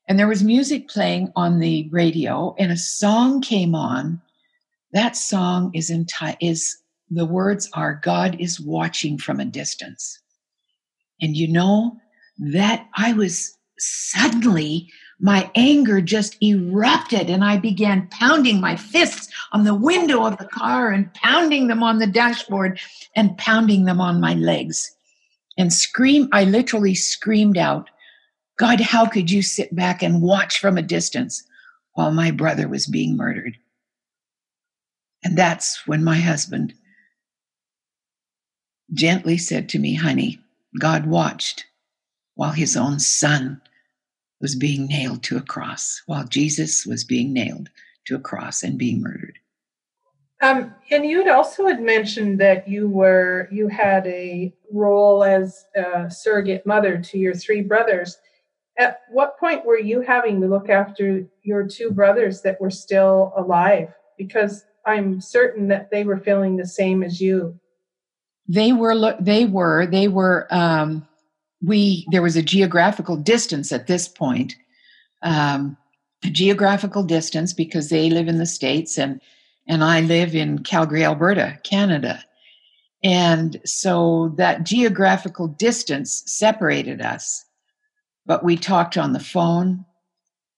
and 0.07 0.17
there 0.17 0.29
was 0.29 0.41
music 0.41 0.87
playing 0.87 1.29
on 1.35 1.59
the 1.59 1.89
radio 1.91 2.55
and 2.57 2.71
a 2.71 2.77
song 2.77 3.41
came 3.41 3.75
on. 3.75 4.21
That 4.93 5.17
song 5.17 5.71
is 5.73 5.91
enti- 5.91 6.37
is 6.39 6.77
the 7.09 7.25
words 7.25 7.69
are 7.73 7.99
God 8.01 8.39
is 8.39 8.61
watching 8.61 9.17
from 9.17 9.41
a 9.41 9.45
distance. 9.45 10.17
And 11.19 11.35
you 11.35 11.49
know 11.49 11.97
that 12.41 12.87
I 12.95 13.13
was 13.13 13.57
suddenly 13.77 14.89
my 15.19 15.49
anger 15.55 16.01
just 16.01 16.35
erupted 16.41 17.29
and 17.29 17.43
I 17.43 17.57
began 17.57 18.07
pounding 18.09 18.59
my 18.59 18.75
fists 18.75 19.31
on 19.51 19.63
the 19.63 19.75
window 19.75 20.25
of 20.25 20.37
the 20.37 20.47
car 20.47 20.89
and 20.89 21.13
pounding 21.13 21.67
them 21.67 21.83
on 21.83 21.99
the 21.99 22.07
dashboard 22.07 22.79
and 23.15 23.37
pounding 23.37 23.85
them 23.85 24.01
on 24.01 24.19
my 24.19 24.33
legs 24.33 24.91
and 25.57 25.71
scream 25.71 26.27
I 26.31 26.43
literally 26.43 26.95
screamed 26.95 27.57
out 27.57 27.89
God 28.57 28.79
how 28.79 29.05
could 29.05 29.29
you 29.29 29.41
sit 29.41 29.75
back 29.75 30.01
and 30.01 30.21
watch 30.21 30.59
from 30.59 30.77
a 30.77 30.83
distance 30.83 31.43
while 31.93 32.11
my 32.11 32.31
brother 32.31 32.67
was 32.67 32.87
being 32.87 33.17
murdered? 33.17 33.57
And 35.23 35.37
that's 35.37 35.85
when 35.87 36.03
my 36.03 36.17
husband 36.17 36.73
gently 38.93 39.37
said 39.37 39.69
to 39.69 39.79
me, 39.79 39.95
Honey, 39.95 40.39
God 40.79 41.05
watched 41.05 41.65
while 42.35 42.51
his 42.51 42.75
own 42.77 42.99
son 42.99 43.61
was 44.39 44.55
being 44.55 44.87
nailed 44.87 45.23
to 45.23 45.37
a 45.37 45.41
cross, 45.41 46.01
while 46.05 46.25
Jesus 46.25 46.85
was 46.85 47.03
being 47.03 47.33
nailed 47.33 47.69
to 48.05 48.15
a 48.15 48.19
cross 48.19 48.63
and 48.63 48.77
being 48.77 49.01
murdered. 49.01 49.37
Um, 50.41 50.73
and 50.89 51.05
you 51.05 51.19
had 51.19 51.27
also 51.27 51.67
had 51.67 51.81
mentioned 51.81 52.39
that 52.39 52.67
you 52.67 52.89
were 52.89 53.47
you 53.51 53.67
had 53.67 54.07
a 54.07 54.51
role 54.71 55.23
as 55.23 55.65
a 55.75 56.09
surrogate 56.09 56.65
mother 56.65 56.97
to 56.97 57.19
your 57.19 57.35
three 57.35 57.61
brothers. 57.61 58.17
At 58.79 59.01
what 59.11 59.37
point 59.39 59.65
were 59.65 59.77
you 59.77 60.01
having 60.01 60.41
to 60.41 60.47
look 60.47 60.69
after 60.69 61.27
your 61.43 61.67
two 61.67 61.91
brothers 61.91 62.41
that 62.41 62.59
were 62.59 62.71
still 62.71 63.33
alive? 63.37 63.93
Because 64.17 64.65
I'm 64.83 65.21
certain 65.21 65.67
that 65.67 65.91
they 65.91 66.03
were 66.03 66.17
feeling 66.17 66.57
the 66.57 66.65
same 66.65 67.03
as 67.03 67.21
you 67.21 67.59
they 68.47 68.73
were 68.73 69.15
they 69.19 69.45
were 69.45 69.85
they 69.85 70.07
were 70.07 70.47
um, 70.49 71.07
we 71.63 72.05
there 72.11 72.21
was 72.21 72.35
a 72.35 72.41
geographical 72.41 73.17
distance 73.17 73.71
at 73.71 73.87
this 73.87 74.07
point 74.07 74.55
um, 75.23 75.77
a 76.23 76.29
geographical 76.29 77.03
distance 77.03 77.53
because 77.53 77.89
they 77.89 78.09
live 78.09 78.27
in 78.27 78.37
the 78.37 78.45
states 78.45 78.97
and 78.97 79.21
and 79.67 79.83
i 79.83 80.01
live 80.01 80.35
in 80.35 80.59
calgary 80.59 81.03
alberta 81.03 81.57
canada 81.63 82.23
and 83.03 83.59
so 83.65 84.33
that 84.37 84.63
geographical 84.63 85.47
distance 85.47 86.23
separated 86.25 87.01
us 87.01 87.45
but 88.25 88.43
we 88.43 88.55
talked 88.55 88.97
on 88.97 89.13
the 89.13 89.19
phone 89.19 89.85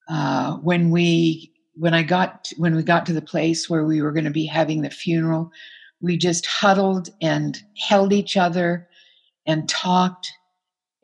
uh, 0.09 0.53
when 0.57 0.89
we 0.89 1.51
when 1.75 1.93
i 1.93 2.03
got 2.03 2.49
when 2.57 2.75
we 2.75 2.83
got 2.83 3.05
to 3.05 3.13
the 3.13 3.21
place 3.21 3.69
where 3.69 3.85
we 3.85 4.01
were 4.01 4.11
going 4.11 4.25
to 4.25 4.31
be 4.31 4.45
having 4.45 4.81
the 4.81 4.89
funeral 4.89 5.51
we 6.03 6.17
just 6.17 6.45
huddled 6.45 7.09
and 7.21 7.63
held 7.77 8.13
each 8.13 8.37
other 8.37 8.87
and 9.47 9.67
talked. 9.67 10.31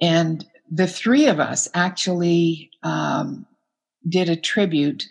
And 0.01 0.45
the 0.71 0.87
three 0.87 1.27
of 1.27 1.39
us 1.39 1.67
actually 1.73 2.71
um, 2.83 3.45
did 4.07 4.29
a 4.29 4.35
tribute 4.35 5.05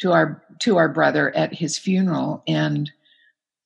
to 0.00 0.12
our 0.12 0.42
to 0.60 0.76
our 0.76 0.88
brother 0.88 1.34
at 1.34 1.52
his 1.52 1.78
funeral, 1.78 2.42
and 2.46 2.90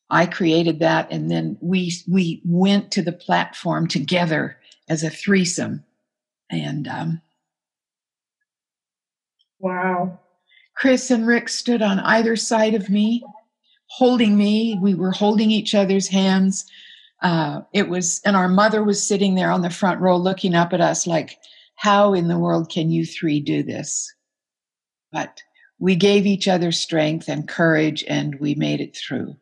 I 0.08 0.26
created 0.26 0.78
that. 0.80 1.08
And 1.11 1.30
then 1.30 1.58
we 1.61 1.92
we 2.08 2.42
went 2.44 2.90
to 2.92 3.02
the 3.02 3.12
platform 3.12 3.87
together 3.87 4.58
as 4.88 5.02
a 5.02 5.11
threesome, 5.11 5.85
and 6.50 6.88
um, 6.88 7.23
wow. 9.58 10.18
Chris 10.76 11.11
and 11.11 11.26
Rick 11.26 11.49
stood 11.49 11.80
on 11.80 12.00
either 12.00 12.37
side 12.37 12.75
of 12.75 12.90
me 12.90 13.25
holding 13.88 14.37
me. 14.37 14.78
We 14.80 14.94
were 14.94 15.12
holding 15.12 15.50
each 15.50 15.75
other's 15.75 16.08
hands. 16.08 16.66
Uh, 17.23 17.62
it 17.73 17.88
was, 17.88 18.20
and 18.25 18.37
our 18.37 18.49
mother 18.49 18.85
was 18.85 19.02
sitting 19.02 19.35
there 19.35 19.50
on 19.50 19.62
the 19.62 19.70
front 19.70 20.00
row 20.00 20.16
looking 20.16 20.54
up 20.54 20.73
at 20.73 20.80
us 20.80 21.06
like, 21.06 21.38
how 21.76 22.14
in 22.14 22.28
the 22.28 22.38
world 22.38 22.70
can 22.70 22.90
you 22.90 23.04
three 23.04 23.40
do 23.40 23.62
this? 23.62 24.12
But 25.12 25.42
we 25.78 25.94
gave 25.94 26.26
each 26.26 26.49
other 26.49 26.73
strength 26.73 27.28
and 27.28 27.49
courage 27.49 28.04
and 28.08 28.38
we 28.40 28.54
made 28.54 28.80
it 28.80 28.96
through. 28.96 29.37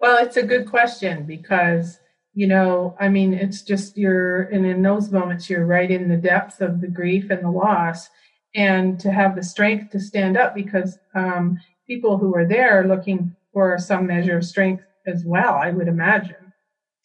Well, 0.00 0.24
it's 0.24 0.36
a 0.36 0.42
good 0.42 0.68
question 0.68 1.24
because, 1.24 1.98
you 2.34 2.46
know, 2.46 2.96
I 3.00 3.08
mean, 3.08 3.32
it's 3.32 3.62
just 3.62 3.96
you're, 3.96 4.42
and 4.42 4.66
in 4.66 4.82
those 4.82 5.10
moments, 5.10 5.48
you're 5.48 5.66
right 5.66 5.90
in 5.90 6.08
the 6.08 6.16
depth 6.16 6.60
of 6.60 6.80
the 6.80 6.88
grief 6.88 7.30
and 7.30 7.42
the 7.42 7.50
loss. 7.50 8.08
And 8.54 8.98
to 9.00 9.10
have 9.10 9.36
the 9.36 9.42
strength 9.42 9.90
to 9.92 10.00
stand 10.00 10.38
up 10.38 10.54
because 10.54 10.98
um, 11.14 11.60
people 11.86 12.16
who 12.16 12.34
are 12.34 12.46
there 12.46 12.80
are 12.80 12.88
looking 12.88 13.36
for 13.52 13.78
some 13.78 14.06
measure 14.06 14.38
of 14.38 14.44
strength 14.44 14.82
as 15.06 15.24
well, 15.24 15.54
I 15.54 15.70
would 15.70 15.88
imagine. 15.88 16.45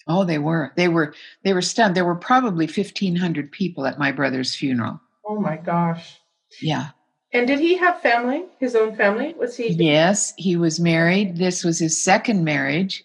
Oh, 0.08 0.24
they 0.24 0.40
were. 0.40 0.72
They 0.76 0.88
were. 0.88 1.14
They 1.44 1.54
were 1.54 1.62
stunned. 1.62 1.96
There 1.96 2.06
were 2.06 2.16
probably 2.16 2.68
fifteen 2.68 3.16
hundred 3.16 3.52
people 3.52 3.86
at 3.86 4.00
my 4.00 4.12
brother's 4.12 4.56
funeral. 4.56 5.00
Oh 5.26 5.40
my 5.40 5.58
gosh. 5.58 6.20
Yeah. 6.62 6.90
And 7.34 7.48
did 7.48 7.60
he 7.60 7.78
have 7.78 8.02
family? 8.02 8.44
His 8.60 8.76
own 8.76 8.96
family? 8.96 9.34
Was 9.38 9.56
he? 9.56 9.70
Yes, 9.70 10.34
he 10.38 10.58
was 10.58 10.80
married. 10.80 11.38
This 11.38 11.64
was 11.64 11.80
his 11.80 12.04
second 12.04 12.44
marriage. 12.44 13.04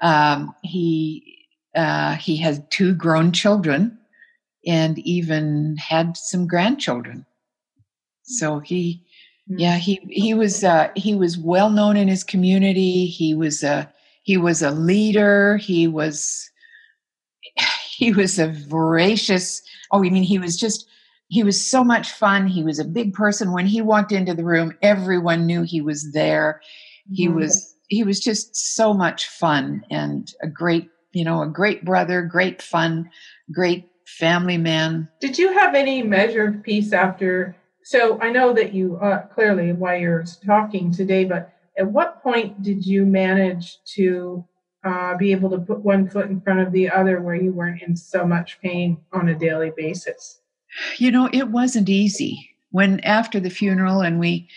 Um, 0.00 0.54
he 0.62 1.46
uh, 1.74 2.14
he 2.14 2.36
had 2.36 2.70
two 2.70 2.94
grown 2.94 3.32
children, 3.32 3.98
and 4.66 4.98
even 5.00 5.76
had 5.76 6.16
some 6.16 6.46
grandchildren. 6.46 7.26
So 8.22 8.60
he 8.60 9.04
yeah, 9.46 9.76
he 9.76 10.00
he 10.10 10.32
was 10.32 10.64
uh, 10.64 10.90
he 10.96 11.14
was 11.14 11.36
well 11.36 11.70
known 11.70 11.96
in 11.96 12.08
his 12.08 12.24
community. 12.24 13.06
He 13.06 13.34
was 13.34 13.62
a 13.62 13.92
he 14.26 14.36
was 14.36 14.60
a 14.60 14.72
leader. 14.72 15.56
He 15.56 15.86
was 15.86 16.50
he 17.96 18.12
was 18.12 18.38
a 18.38 18.48
voracious. 18.48 19.62
Oh, 19.92 20.04
I 20.04 20.10
mean, 20.10 20.24
he 20.24 20.38
was 20.38 20.56
just 20.56 20.88
he 21.28 21.44
was 21.44 21.64
so 21.64 21.84
much 21.84 22.10
fun. 22.10 22.48
He 22.48 22.64
was 22.64 22.80
a 22.80 22.84
big 22.84 23.14
person. 23.14 23.52
When 23.52 23.66
he 23.66 23.80
walked 23.80 24.10
into 24.10 24.34
the 24.34 24.44
room, 24.44 24.76
everyone 24.82 25.46
knew 25.46 25.62
he 25.62 25.80
was 25.80 26.12
there. 26.12 26.60
He 27.12 27.28
mm-hmm. 27.28 27.36
was 27.36 27.76
he 27.88 28.02
was 28.02 28.18
just 28.18 28.56
so 28.74 28.92
much 28.92 29.28
fun 29.28 29.84
and 29.92 30.34
a 30.42 30.48
great 30.48 30.90
you 31.12 31.24
know 31.24 31.42
a 31.42 31.46
great 31.46 31.84
brother, 31.84 32.22
great 32.22 32.60
fun, 32.60 33.08
great 33.52 33.88
family 34.06 34.58
man. 34.58 35.08
Did 35.20 35.38
you 35.38 35.52
have 35.52 35.76
any 35.76 36.02
measure 36.02 36.48
of 36.48 36.64
peace 36.64 36.92
after 36.92 37.54
so 37.84 38.20
I 38.20 38.30
know 38.30 38.52
that 38.54 38.72
you 38.72 38.96
uh, 38.96 39.26
clearly 39.28 39.72
why 39.72 39.98
you're 39.98 40.24
talking 40.44 40.90
today, 40.90 41.24
but 41.24 41.55
at 41.78 41.86
what 41.86 42.22
point 42.22 42.62
did 42.62 42.86
you 42.86 43.04
manage 43.04 43.78
to 43.94 44.44
uh, 44.84 45.16
be 45.16 45.32
able 45.32 45.50
to 45.50 45.58
put 45.58 45.80
one 45.80 46.08
foot 46.08 46.26
in 46.26 46.40
front 46.40 46.60
of 46.60 46.72
the 46.72 46.88
other 46.90 47.20
where 47.20 47.34
you 47.34 47.52
weren't 47.52 47.82
in 47.82 47.96
so 47.96 48.26
much 48.26 48.60
pain 48.60 48.98
on 49.12 49.28
a 49.28 49.34
daily 49.34 49.72
basis? 49.76 50.40
You 50.98 51.10
know, 51.10 51.28
it 51.32 51.48
wasn't 51.48 51.88
easy. 51.88 52.50
When 52.70 53.00
after 53.00 53.40
the 53.40 53.50
funeral 53.50 54.02
and 54.02 54.20
we 54.20 54.48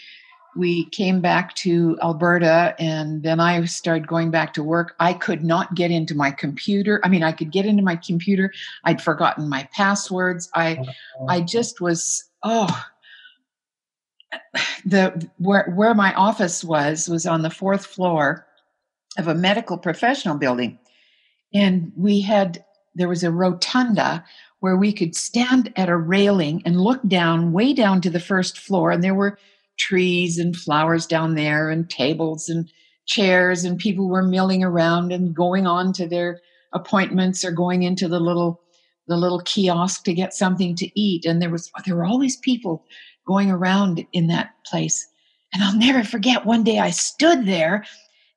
we 0.56 0.86
came 0.86 1.22
back 1.22 1.56
to 1.56 1.98
Alberta 2.02 2.76
and 2.80 3.24
then 3.24 3.40
I 3.40 3.64
started 3.66 4.08
going 4.08 4.32
back 4.32 4.54
to 4.54 4.64
work. 4.64 4.96
I 5.00 5.14
could 5.14 5.44
not 5.44 5.76
get 5.76 5.92
into 5.92 6.16
my 6.16 6.32
computer. 6.32 7.00
I 7.04 7.10
mean, 7.10 7.24
I 7.24 7.32
could 7.32 7.52
get 7.52 7.66
into 7.66 7.84
my 7.84 7.96
computer. 7.96 8.52
I'd 8.84 9.02
forgotten 9.02 9.48
my 9.48 9.70
passwords. 9.72 10.50
I 10.56 10.84
I 11.28 11.42
just 11.42 11.82
was 11.82 12.26
oh, 12.44 12.86
the 14.86 15.30
where 15.38 15.72
where 15.76 15.94
my 15.94 16.14
office 16.14 16.64
was 16.64 17.10
was 17.10 17.26
on 17.26 17.42
the 17.42 17.50
fourth 17.50 17.86
floor 17.86 18.46
of 19.18 19.28
a 19.28 19.36
medical 19.36 19.78
professional 19.78 20.38
building. 20.38 20.80
And 21.54 21.92
we 21.96 22.22
had 22.22 22.64
there 22.96 23.10
was 23.10 23.24
a 23.24 23.32
rotunda 23.32 24.24
where 24.60 24.78
we 24.78 24.92
could 24.92 25.16
stand 25.16 25.72
at 25.76 25.90
a 25.90 25.96
railing 25.96 26.62
and 26.66 26.82
look 26.82 27.02
down 27.08 27.54
way 27.54 27.74
down 27.74 28.02
to 28.02 28.10
the 28.10 28.20
first 28.20 28.58
floor. 28.58 28.92
And 28.92 29.04
there 29.04 29.16
were 29.16 29.40
trees 29.78 30.38
and 30.38 30.56
flowers 30.56 31.06
down 31.06 31.36
there 31.36 31.70
and 31.70 31.90
tables 31.90 32.50
and 32.50 32.70
chairs 33.06 33.64
and 33.64 33.80
people 33.80 34.08
were 34.08 34.22
milling 34.22 34.64
around 34.64 35.12
and 35.12 35.34
going 35.34 35.66
on 35.66 35.94
to 35.94 36.08
their 36.08 36.40
appointments 36.74 37.44
or 37.44 37.52
going 37.52 37.84
into 37.84 38.08
the 38.08 38.20
little 38.20 38.62
the 39.08 39.18
little 39.18 39.42
kiosk 39.42 40.04
to 40.04 40.14
get 40.14 40.36
something 40.36 40.76
to 40.76 41.00
eat. 41.00 41.26
And 41.26 41.42
there 41.42 41.50
was 41.50 41.72
there 41.86 41.96
were 41.96 42.06
always 42.06 42.38
people 42.38 42.86
going 43.30 43.52
around 43.52 44.04
in 44.12 44.26
that 44.26 44.56
place. 44.66 45.08
And 45.54 45.62
I'll 45.64 45.78
never 45.78 46.04
forget 46.04 46.48
one 46.48 46.64
day 46.64 46.80
I 46.80 46.90
stood 46.90 47.46
there 47.46 47.86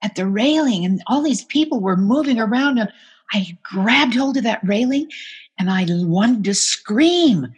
at 0.02 0.16
the 0.16 0.26
railing 0.26 0.84
and 0.84 1.02
all 1.06 1.22
these 1.22 1.46
people 1.46 1.80
were 1.80 1.96
moving 1.96 2.38
around 2.38 2.76
and 2.76 2.92
I 3.32 3.56
grabbed 3.62 4.14
hold 4.14 4.36
of 4.36 4.42
that 4.42 4.60
railing 4.62 5.10
and 5.58 5.70
I 5.70 5.86
wanted 5.88 6.44
to 6.44 6.52
scream. 6.52 7.54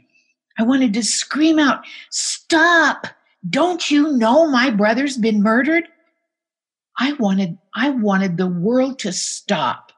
I 0.60 0.62
wanted 0.62 0.94
to 0.94 1.02
scream 1.02 1.58
out, 1.58 1.84
Stop! 2.10 3.08
Don't 3.50 3.90
you 3.90 4.12
know 4.12 4.48
my 4.48 4.70
brother's 4.70 5.16
been 5.18 5.42
murdered? 5.42 5.88
I 7.00 7.14
wanted, 7.14 7.58
I 7.74 7.90
wanted 7.90 8.36
the 8.36 8.46
world 8.46 9.00
to 9.00 9.12
stop. 9.12 9.90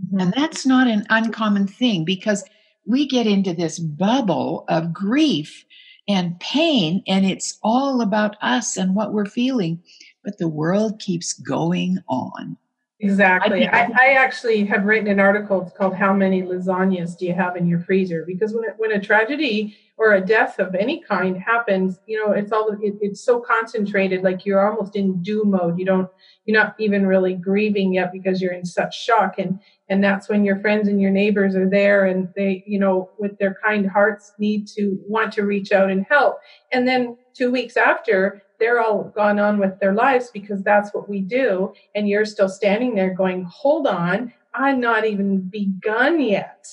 Mm-hmm. 0.00 0.20
And 0.20 0.32
that's 0.32 0.64
not 0.64 0.86
an 0.86 1.06
uncommon 1.10 1.66
thing 1.66 2.04
because 2.04 2.44
we 2.86 3.08
get 3.08 3.26
into 3.26 3.52
this 3.52 3.80
bubble 3.80 4.64
of 4.68 4.92
grief 4.92 5.64
and 6.08 6.38
pain, 6.40 7.02
and 7.06 7.26
it's 7.26 7.58
all 7.62 8.00
about 8.00 8.36
us 8.42 8.76
and 8.76 8.94
what 8.94 9.12
we're 9.12 9.26
feeling. 9.26 9.82
But 10.24 10.38
the 10.38 10.48
world 10.48 11.00
keeps 11.00 11.32
going 11.32 11.98
on. 12.08 12.56
Exactly. 13.00 13.66
I, 13.66 13.90
I, 13.94 14.06
actually 14.14 14.64
have 14.64 14.84
written 14.84 15.08
an 15.08 15.20
article 15.20 15.60
it's 15.60 15.76
called 15.76 15.94
"How 15.94 16.14
many 16.14 16.40
lasagnas 16.42 17.18
do 17.18 17.26
you 17.26 17.34
have 17.34 17.54
in 17.54 17.66
your 17.66 17.80
freezer?" 17.80 18.24
Because 18.26 18.54
when 18.54 18.64
it, 18.64 18.74
when 18.78 18.90
a 18.92 19.00
tragedy 19.00 19.76
or 19.98 20.14
a 20.14 20.20
death 20.20 20.58
of 20.58 20.74
any 20.74 21.02
kind 21.02 21.36
happens, 21.36 22.00
you 22.06 22.18
know, 22.18 22.32
it's 22.32 22.52
all 22.52 22.70
it, 22.80 22.94
it's 23.02 23.20
so 23.20 23.38
concentrated, 23.38 24.22
like 24.22 24.46
you're 24.46 24.66
almost 24.66 24.96
in 24.96 25.22
do 25.22 25.44
mode. 25.44 25.78
You 25.78 25.84
don't, 25.84 26.08
you're 26.46 26.58
not 26.58 26.74
even 26.78 27.06
really 27.06 27.34
grieving 27.34 27.92
yet 27.92 28.12
because 28.12 28.40
you're 28.40 28.54
in 28.54 28.64
such 28.64 28.98
shock, 28.98 29.38
and 29.38 29.60
and 29.90 30.02
that's 30.02 30.30
when 30.30 30.42
your 30.42 30.58
friends 30.60 30.88
and 30.88 30.98
your 30.98 31.10
neighbors 31.10 31.54
are 31.54 31.68
there, 31.68 32.06
and 32.06 32.30
they, 32.34 32.64
you 32.66 32.78
know, 32.78 33.10
with 33.18 33.36
their 33.36 33.58
kind 33.62 33.86
hearts, 33.86 34.32
need 34.38 34.66
to 34.68 34.98
want 35.06 35.34
to 35.34 35.42
reach 35.42 35.70
out 35.70 35.90
and 35.90 36.06
help. 36.08 36.38
And 36.72 36.88
then 36.88 37.18
two 37.36 37.50
weeks 37.50 37.76
after, 37.76 38.42
they're 38.58 38.80
all 38.80 39.04
gone 39.04 39.38
on 39.38 39.58
with 39.58 39.78
their 39.80 39.92
lives 39.92 40.30
because 40.32 40.62
that's 40.62 40.94
what 40.94 41.08
we 41.08 41.20
do. 41.20 41.72
And 41.94 42.08
you're 42.08 42.24
still 42.24 42.48
standing 42.48 42.94
there 42.94 43.12
going, 43.12 43.44
hold 43.44 43.86
on, 43.86 44.32
I'm 44.54 44.80
not 44.80 45.04
even 45.04 45.40
begun 45.40 46.20
yet. 46.20 46.66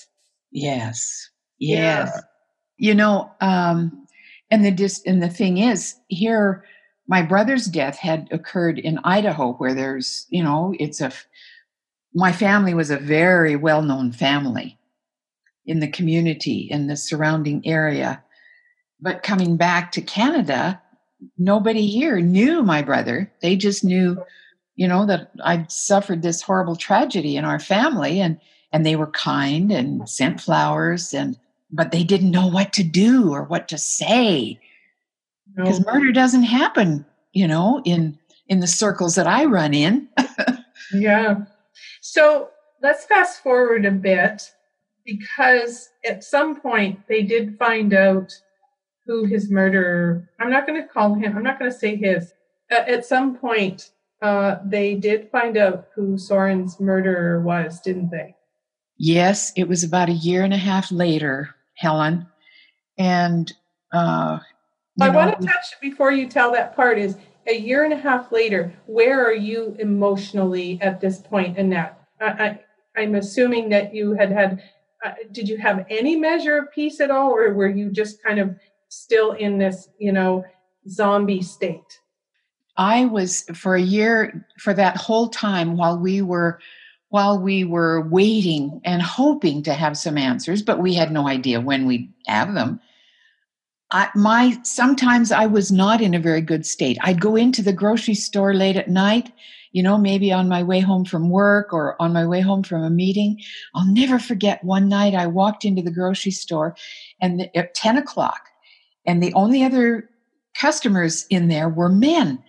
Yes. 0.51 1.29
Yes. 1.59 2.11
Yeah. 2.13 2.21
You 2.77 2.95
know, 2.95 3.31
um, 3.41 4.07
and 4.49 4.63
the 4.63 4.71
dis- 4.71 5.03
and 5.05 5.21
the 5.21 5.29
thing 5.29 5.57
is, 5.57 5.95
here, 6.07 6.63
my 7.07 7.21
brother's 7.21 7.65
death 7.65 7.97
had 7.97 8.27
occurred 8.31 8.79
in 8.79 8.99
Idaho, 9.03 9.53
where 9.53 9.73
there's, 9.73 10.25
you 10.29 10.43
know, 10.43 10.73
it's 10.79 11.01
a, 11.01 11.11
my 12.13 12.31
family 12.31 12.73
was 12.73 12.89
a 12.89 12.97
very 12.97 13.55
well 13.55 13.81
known 13.81 14.11
family 14.11 14.77
in 15.65 15.79
the 15.79 15.87
community, 15.87 16.67
in 16.69 16.87
the 16.87 16.95
surrounding 16.95 17.65
area. 17.65 18.23
But 19.03 19.21
coming 19.21 19.57
back 19.57 19.91
to 19.91 20.01
Canada, 20.01 20.81
nobody 21.37 21.87
here 21.87 22.21
knew 22.21 22.63
my 22.63 22.81
brother. 22.81 23.29
They 23.41 23.57
just 23.57 23.83
knew, 23.83 24.23
you 24.77 24.87
know, 24.87 25.05
that 25.05 25.29
I'd 25.43 25.69
suffered 25.69 26.21
this 26.21 26.41
horrible 26.41 26.77
tragedy 26.77 27.35
in 27.35 27.43
our 27.43 27.59
family 27.59 28.21
and 28.21 28.39
and 28.71 28.85
they 28.85 28.95
were 28.95 29.11
kind 29.11 29.73
and 29.73 30.07
sent 30.09 30.39
flowers 30.39 31.13
and 31.13 31.37
but 31.69 31.91
they 31.91 32.05
didn't 32.05 32.31
know 32.31 32.47
what 32.47 32.71
to 32.73 32.83
do 32.83 33.33
or 33.33 33.43
what 33.43 33.67
to 33.67 33.77
say. 33.77 34.57
Because 35.53 35.81
no. 35.81 35.93
murder 35.93 36.13
doesn't 36.13 36.43
happen, 36.43 37.05
you 37.33 37.45
know, 37.45 37.81
in 37.83 38.17
in 38.47 38.61
the 38.61 38.67
circles 38.67 39.15
that 39.15 39.27
I 39.27 39.43
run 39.43 39.73
in. 39.73 40.07
yeah. 40.93 41.41
So 41.99 42.51
let's 42.81 43.03
fast 43.03 43.43
forward 43.43 43.85
a 43.85 43.91
bit 43.91 44.49
because 45.05 45.89
at 46.07 46.23
some 46.23 46.61
point 46.61 47.05
they 47.09 47.23
did 47.23 47.57
find 47.57 47.93
out 47.93 48.33
who 49.05 49.25
his 49.25 49.51
murderer, 49.51 50.29
I'm 50.39 50.49
not 50.49 50.65
going 50.65 50.81
to 50.81 50.87
call 50.87 51.13
him, 51.13 51.35
I'm 51.35 51.43
not 51.43 51.59
going 51.59 51.71
to 51.71 51.77
say 51.77 51.95
his. 51.95 52.33
Uh, 52.71 52.83
at 52.87 53.05
some 53.05 53.35
point, 53.37 53.91
uh, 54.21 54.57
they 54.65 54.95
did 54.95 55.29
find 55.29 55.57
out 55.57 55.87
who 55.93 56.17
Soren's 56.17 56.79
murderer 56.79 57.41
was, 57.41 57.81
didn't 57.81 58.09
they? 58.09 58.35
Yes, 58.97 59.51
it 59.57 59.67
was 59.67 59.83
about 59.83 60.09
a 60.09 60.13
year 60.13 60.43
and 60.43 60.53
a 60.53 60.57
half 60.57 60.91
later, 60.91 61.53
Helen. 61.75 62.25
And 62.97 63.51
uh, 63.93 64.39
I 65.01 65.09
know, 65.09 65.11
want 65.11 65.41
to 65.41 65.45
touch 65.45 65.79
before 65.81 66.11
you 66.11 66.27
tell 66.27 66.51
that 66.53 66.75
part 66.75 66.97
is 66.97 67.17
a 67.47 67.57
year 67.57 67.83
and 67.83 67.93
a 67.93 67.97
half 67.97 68.31
later, 68.31 68.73
where 68.85 69.25
are 69.25 69.33
you 69.33 69.75
emotionally 69.79 70.79
at 70.81 71.01
this 71.01 71.19
point, 71.19 71.57
Annette? 71.57 71.99
I, 72.21 72.25
I, 72.25 72.59
I'm 73.01 73.15
assuming 73.15 73.69
that 73.69 73.93
you 73.93 74.13
had 74.13 74.31
had, 74.31 74.63
uh, 75.03 75.11
did 75.31 75.49
you 75.49 75.57
have 75.57 75.85
any 75.89 76.15
measure 76.15 76.57
of 76.57 76.71
peace 76.71 77.01
at 77.01 77.11
all, 77.11 77.31
or 77.31 77.53
were 77.53 77.69
you 77.69 77.89
just 77.89 78.23
kind 78.23 78.39
of 78.39 78.55
still 78.93 79.31
in 79.31 79.57
this, 79.57 79.89
you 79.97 80.11
know, 80.11 80.45
zombie 80.87 81.41
state? 81.41 81.99
I 82.77 83.05
was 83.05 83.43
for 83.53 83.75
a 83.75 83.81
year 83.81 84.47
for 84.59 84.73
that 84.73 84.97
whole 84.97 85.29
time 85.29 85.77
while 85.77 85.97
we 85.97 86.21
were 86.21 86.59
while 87.09 87.37
we 87.37 87.63
were 87.63 88.01
waiting 88.09 88.81
and 88.83 88.99
hoping 88.99 89.61
to 89.61 89.73
have 89.75 89.95
some 89.95 90.17
answers, 90.17 90.63
but 90.63 90.79
we 90.79 90.95
had 90.95 91.11
no 91.11 91.27
idea 91.27 91.61
when 91.61 91.85
we'd 91.85 92.11
have 92.25 92.55
them. 92.55 92.79
I, 93.91 94.09
my 94.15 94.57
sometimes 94.63 95.31
I 95.31 95.45
was 95.45 95.71
not 95.71 96.01
in 96.01 96.15
a 96.15 96.19
very 96.19 96.41
good 96.41 96.65
state. 96.65 96.97
I'd 97.01 97.21
go 97.21 97.35
into 97.35 97.61
the 97.61 97.73
grocery 97.73 98.15
store 98.15 98.55
late 98.55 98.77
at 98.77 98.89
night, 98.89 99.31
you 99.73 99.83
know, 99.83 99.99
maybe 99.99 100.31
on 100.31 100.49
my 100.49 100.63
way 100.63 100.79
home 100.79 101.05
from 101.05 101.29
work 101.29 101.71
or 101.71 102.01
on 102.01 102.13
my 102.13 102.25
way 102.25 102.41
home 102.41 102.63
from 102.63 102.81
a 102.83 102.89
meeting. 102.89 103.39
I'll 103.75 103.85
never 103.85 104.17
forget 104.17 104.63
one 104.63 104.89
night 104.89 105.13
I 105.13 105.27
walked 105.27 105.65
into 105.65 105.83
the 105.83 105.91
grocery 105.91 106.31
store 106.31 106.75
and 107.21 107.47
at 107.53 107.75
10 107.75 107.97
o'clock 107.99 108.49
and 109.05 109.21
the 109.21 109.33
only 109.33 109.63
other 109.63 110.09
customers 110.55 111.25
in 111.29 111.47
there 111.47 111.69
were 111.69 111.89
men. 111.89 112.43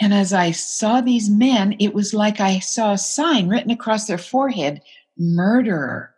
And 0.00 0.12
as 0.12 0.32
I 0.32 0.50
saw 0.50 1.00
these 1.00 1.30
men, 1.30 1.76
it 1.78 1.94
was 1.94 2.12
like 2.12 2.40
I 2.40 2.58
saw 2.58 2.92
a 2.92 2.98
sign 2.98 3.48
written 3.48 3.70
across 3.70 4.06
their 4.06 4.18
forehead 4.18 4.82
murderer. 5.16 6.14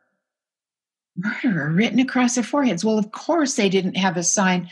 Murderer 1.16 1.70
written 1.70 1.98
across 1.98 2.34
their 2.34 2.44
foreheads. 2.44 2.84
Well, 2.84 2.98
of 2.98 3.12
course, 3.12 3.54
they 3.54 3.68
didn't 3.68 3.96
have 3.96 4.16
a 4.16 4.22
sign 4.22 4.68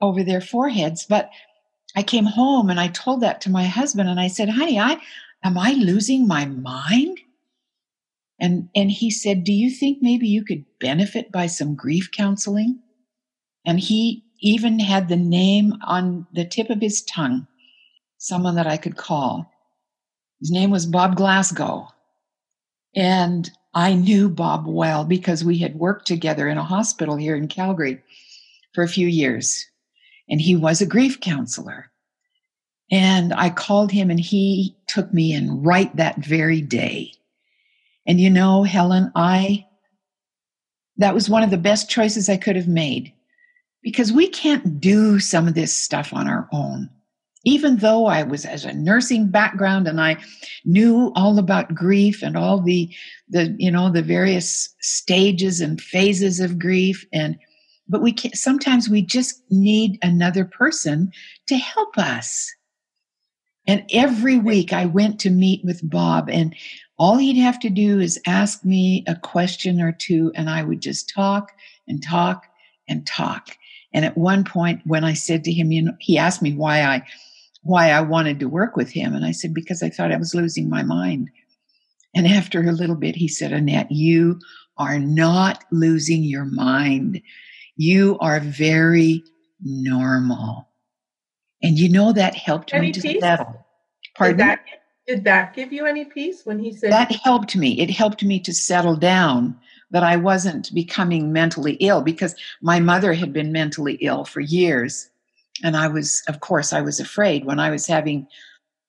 over 0.00 0.22
their 0.22 0.40
foreheads, 0.40 1.06
but 1.06 1.30
I 1.96 2.02
came 2.02 2.26
home 2.26 2.70
and 2.70 2.80
I 2.80 2.88
told 2.88 3.20
that 3.20 3.40
to 3.42 3.50
my 3.50 3.64
husband 3.64 4.08
and 4.08 4.20
I 4.20 4.28
said, 4.28 4.48
honey, 4.48 4.78
I 4.78 5.00
am 5.42 5.56
I 5.56 5.72
losing 5.72 6.26
my 6.26 6.44
mind? 6.46 7.20
And 8.40 8.68
and 8.74 8.90
he 8.90 9.10
said, 9.10 9.44
Do 9.44 9.52
you 9.52 9.70
think 9.70 9.98
maybe 10.00 10.26
you 10.26 10.44
could 10.44 10.64
benefit 10.80 11.30
by 11.30 11.46
some 11.46 11.76
grief 11.76 12.10
counseling? 12.10 12.80
And 13.64 13.78
he 13.78 14.23
even 14.40 14.78
had 14.78 15.08
the 15.08 15.16
name 15.16 15.74
on 15.86 16.26
the 16.32 16.44
tip 16.44 16.70
of 16.70 16.80
his 16.80 17.02
tongue, 17.02 17.46
someone 18.18 18.54
that 18.56 18.66
I 18.66 18.76
could 18.76 18.96
call. 18.96 19.50
His 20.40 20.50
name 20.50 20.70
was 20.70 20.86
Bob 20.86 21.16
Glasgow. 21.16 21.88
And 22.94 23.50
I 23.72 23.94
knew 23.94 24.28
Bob 24.28 24.66
well 24.66 25.04
because 25.04 25.44
we 25.44 25.58
had 25.58 25.76
worked 25.76 26.06
together 26.06 26.48
in 26.48 26.58
a 26.58 26.64
hospital 26.64 27.16
here 27.16 27.34
in 27.34 27.48
Calgary 27.48 28.02
for 28.72 28.84
a 28.84 28.88
few 28.88 29.08
years. 29.08 29.66
And 30.28 30.40
he 30.40 30.54
was 30.54 30.80
a 30.80 30.86
grief 30.86 31.20
counselor. 31.20 31.90
And 32.90 33.32
I 33.32 33.50
called 33.50 33.90
him 33.90 34.10
and 34.10 34.20
he 34.20 34.76
took 34.86 35.12
me 35.12 35.32
in 35.32 35.62
right 35.62 35.94
that 35.96 36.18
very 36.18 36.60
day. 36.60 37.12
And 38.06 38.20
you 38.20 38.28
know, 38.28 38.62
Helen, 38.62 39.10
I, 39.16 39.66
that 40.98 41.14
was 41.14 41.30
one 41.30 41.42
of 41.42 41.50
the 41.50 41.56
best 41.56 41.88
choices 41.88 42.28
I 42.28 42.36
could 42.36 42.56
have 42.56 42.68
made 42.68 43.13
because 43.84 44.10
we 44.10 44.26
can't 44.26 44.80
do 44.80 45.20
some 45.20 45.46
of 45.46 45.54
this 45.54 45.72
stuff 45.72 46.12
on 46.12 46.26
our 46.26 46.48
own. 46.52 46.88
Even 47.44 47.76
though 47.76 48.06
I 48.06 48.22
was 48.22 48.46
as 48.46 48.64
a 48.64 48.72
nursing 48.72 49.28
background 49.28 49.86
and 49.86 50.00
I 50.00 50.16
knew 50.64 51.12
all 51.14 51.38
about 51.38 51.74
grief 51.74 52.22
and 52.22 52.38
all 52.38 52.60
the 52.60 52.90
the 53.28 53.54
you 53.58 53.70
know 53.70 53.90
the 53.90 54.02
various 54.02 54.74
stages 54.80 55.60
and 55.60 55.80
phases 55.80 56.40
of 56.40 56.58
grief 56.58 57.06
and 57.12 57.38
but 57.86 58.00
we 58.00 58.12
can 58.12 58.32
sometimes 58.32 58.88
we 58.88 59.02
just 59.02 59.42
need 59.50 59.98
another 60.00 60.46
person 60.46 61.12
to 61.48 61.56
help 61.56 61.98
us. 61.98 62.50
And 63.66 63.84
every 63.92 64.38
week 64.38 64.72
I 64.72 64.86
went 64.86 65.20
to 65.20 65.30
meet 65.30 65.62
with 65.64 65.88
Bob 65.88 66.30
and 66.30 66.56
all 66.98 67.18
he'd 67.18 67.36
have 67.36 67.58
to 67.60 67.68
do 67.68 68.00
is 68.00 68.20
ask 68.26 68.64
me 68.64 69.04
a 69.06 69.16
question 69.16 69.82
or 69.82 69.92
two 69.92 70.32
and 70.34 70.48
I 70.48 70.62
would 70.62 70.80
just 70.80 71.10
talk 71.10 71.52
and 71.86 72.02
talk 72.02 72.46
and 72.88 73.06
talk. 73.06 73.58
And 73.94 74.04
at 74.04 74.18
one 74.18 74.44
point, 74.44 74.82
when 74.84 75.04
I 75.04 75.14
said 75.14 75.44
to 75.44 75.52
him, 75.52 75.70
you 75.70 75.82
know, 75.82 75.94
he 76.00 76.18
asked 76.18 76.42
me 76.42 76.52
why 76.52 76.82
I 76.82 77.06
why 77.62 77.90
I 77.90 78.02
wanted 78.02 78.40
to 78.40 78.48
work 78.48 78.76
with 78.76 78.90
him, 78.90 79.14
and 79.14 79.24
I 79.24 79.30
said 79.30 79.54
because 79.54 79.82
I 79.82 79.88
thought 79.88 80.12
I 80.12 80.18
was 80.18 80.34
losing 80.34 80.68
my 80.68 80.82
mind. 80.82 81.30
And 82.14 82.26
after 82.26 82.60
a 82.60 82.72
little 82.72 82.96
bit, 82.96 83.16
he 83.16 83.26
said, 83.26 83.52
Annette, 83.52 83.90
you 83.90 84.38
are 84.76 84.98
not 84.98 85.64
losing 85.70 86.22
your 86.24 86.44
mind. 86.44 87.22
You 87.76 88.18
are 88.20 88.40
very 88.40 89.22
normal. 89.62 90.68
And 91.62 91.78
you 91.78 91.88
know 91.88 92.12
that 92.12 92.34
helped 92.34 92.74
any 92.74 92.88
me 92.88 92.92
to 92.92 93.00
peace? 93.00 93.20
settle. 93.20 93.66
Pardon? 94.16 94.36
Did 94.36 94.46
that, 94.46 94.60
did 95.06 95.24
that 95.24 95.54
give 95.54 95.72
you 95.72 95.86
any 95.86 96.04
peace 96.04 96.42
when 96.44 96.58
he 96.58 96.72
said 96.72 96.92
that 96.92 97.12
helped 97.24 97.56
me? 97.56 97.80
It 97.80 97.90
helped 97.90 98.22
me 98.22 98.38
to 98.40 98.52
settle 98.52 98.96
down 98.96 99.58
that 99.90 100.02
I 100.02 100.16
wasn't 100.16 100.74
becoming 100.74 101.32
mentally 101.32 101.74
ill 101.74 102.02
because 102.02 102.34
my 102.60 102.80
mother 102.80 103.12
had 103.12 103.32
been 103.32 103.52
mentally 103.52 103.94
ill 104.00 104.24
for 104.24 104.40
years. 104.40 105.08
And 105.62 105.76
I 105.76 105.88
was, 105.88 106.22
of 106.28 106.40
course, 106.40 106.72
I 106.72 106.80
was 106.80 106.98
afraid 106.98 107.44
when 107.44 107.60
I 107.60 107.70
was 107.70 107.86
having, 107.86 108.26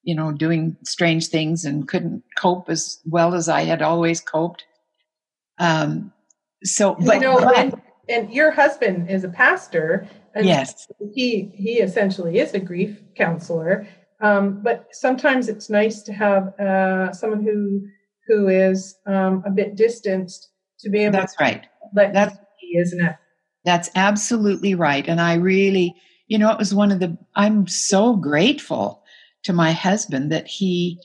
you 0.03 0.15
know, 0.15 0.31
doing 0.31 0.75
strange 0.84 1.27
things 1.27 1.63
and 1.63 1.88
couldn't 1.88 2.23
cope 2.38 2.69
as 2.69 2.99
well 3.05 3.36
as 3.36 3.47
I 3.47 3.62
had 3.62 3.81
always 3.81 4.19
coped. 4.19 4.65
Um, 5.60 6.12
so, 6.63 6.95
but, 6.95 7.15
you 7.15 7.21
know, 7.21 7.39
but 7.39 7.58
and, 7.58 7.81
and 8.10 8.31
your 8.31 8.51
husband 8.51 9.10
is 9.10 9.23
a 9.23 9.29
pastor. 9.29 10.08
And 10.34 10.45
yes, 10.45 10.88
he 11.13 11.51
he 11.55 11.79
essentially 11.79 12.39
is 12.39 12.53
a 12.53 12.60
grief 12.60 12.99
counselor. 13.15 13.88
Um, 14.21 14.62
but 14.62 14.88
sometimes 14.91 15.49
it's 15.49 15.69
nice 15.69 16.01
to 16.03 16.13
have 16.13 16.60
uh, 16.60 17.13
someone 17.13 17.43
who 17.43 17.88
who 18.27 18.47
is 18.47 18.97
um, 19.05 19.43
a 19.45 19.51
bit 19.51 19.75
distanced 19.75 20.49
to 20.79 20.89
be 20.89 21.03
able. 21.03 21.17
that's 21.17 21.35
right. 21.39 21.65
let 21.95 22.13
That's 22.13 22.38
be, 22.61 22.77
isn't 22.77 23.03
it? 23.03 23.15
That's 23.63 23.89
absolutely 23.95 24.75
right. 24.75 25.07
And 25.07 25.19
I 25.19 25.35
really, 25.35 25.95
you 26.27 26.38
know, 26.38 26.51
it 26.51 26.59
was 26.59 26.73
one 26.73 26.91
of 26.91 26.99
the, 26.99 27.17
I'm 27.35 27.67
so 27.67 28.15
grateful 28.15 29.03
to 29.43 29.53
my 29.53 29.71
husband 29.71 30.31
that 30.31 30.47
he, 30.47 30.99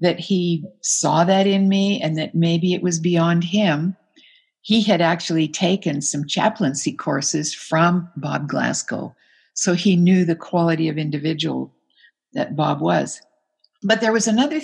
that 0.00 0.18
he 0.20 0.64
saw 0.82 1.24
that 1.24 1.46
in 1.46 1.68
me 1.68 2.00
and 2.00 2.16
that 2.18 2.34
maybe 2.34 2.74
it 2.74 2.82
was 2.82 3.00
beyond 3.00 3.44
him. 3.44 3.96
He 4.60 4.82
had 4.82 5.00
actually 5.00 5.48
taken 5.48 6.02
some 6.02 6.26
chaplaincy 6.26 6.92
courses 6.92 7.54
from 7.54 8.08
Bob 8.16 8.48
Glasgow. 8.48 9.14
So 9.54 9.74
he 9.74 9.96
knew 9.96 10.24
the 10.24 10.36
quality 10.36 10.88
of 10.88 10.98
individual 10.98 11.72
that 12.34 12.56
Bob 12.56 12.80
was. 12.80 13.20
But 13.82 14.00
there 14.00 14.12
was 14.12 14.28
another, 14.28 14.60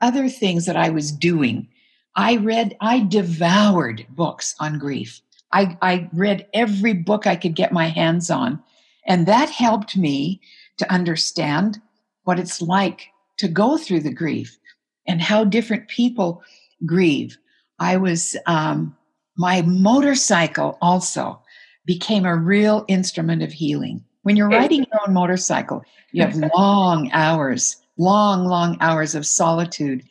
other 0.00 0.28
things 0.28 0.66
that 0.66 0.76
I 0.76 0.90
was 0.90 1.12
doing. 1.12 1.68
I 2.16 2.36
read, 2.36 2.76
I 2.80 3.00
devoured 3.00 4.06
books 4.10 4.54
on 4.60 4.78
grief. 4.78 5.20
I, 5.52 5.76
I 5.82 6.08
read 6.12 6.46
every 6.52 6.94
book 6.94 7.26
I 7.26 7.36
could 7.36 7.54
get 7.54 7.72
my 7.72 7.88
hands 7.88 8.30
on. 8.30 8.62
And 9.06 9.26
that 9.26 9.50
helped 9.50 9.96
me 9.96 10.40
to 10.78 10.90
understand 10.92 11.80
what 12.24 12.38
it's 12.38 12.62
like 12.62 13.08
to 13.38 13.48
go 13.48 13.76
through 13.76 14.00
the 14.00 14.12
grief 14.12 14.58
and 15.06 15.20
how 15.20 15.44
different 15.44 15.88
people 15.88 16.42
grieve. 16.86 17.36
I 17.78 17.96
was, 17.96 18.36
um, 18.46 18.96
my 19.36 19.62
motorcycle 19.62 20.78
also 20.80 21.40
became 21.84 22.24
a 22.24 22.36
real 22.36 22.84
instrument 22.88 23.42
of 23.42 23.52
healing. 23.52 24.04
When 24.22 24.36
you're 24.36 24.48
riding 24.48 24.86
your 24.92 25.00
own 25.06 25.14
motorcycle, 25.14 25.82
you 26.12 26.22
have 26.22 26.36
long 26.56 27.10
hours, 27.12 27.76
long, 27.96 28.46
long 28.46 28.76
hours 28.80 29.14
of 29.14 29.26
solitude. 29.26 30.04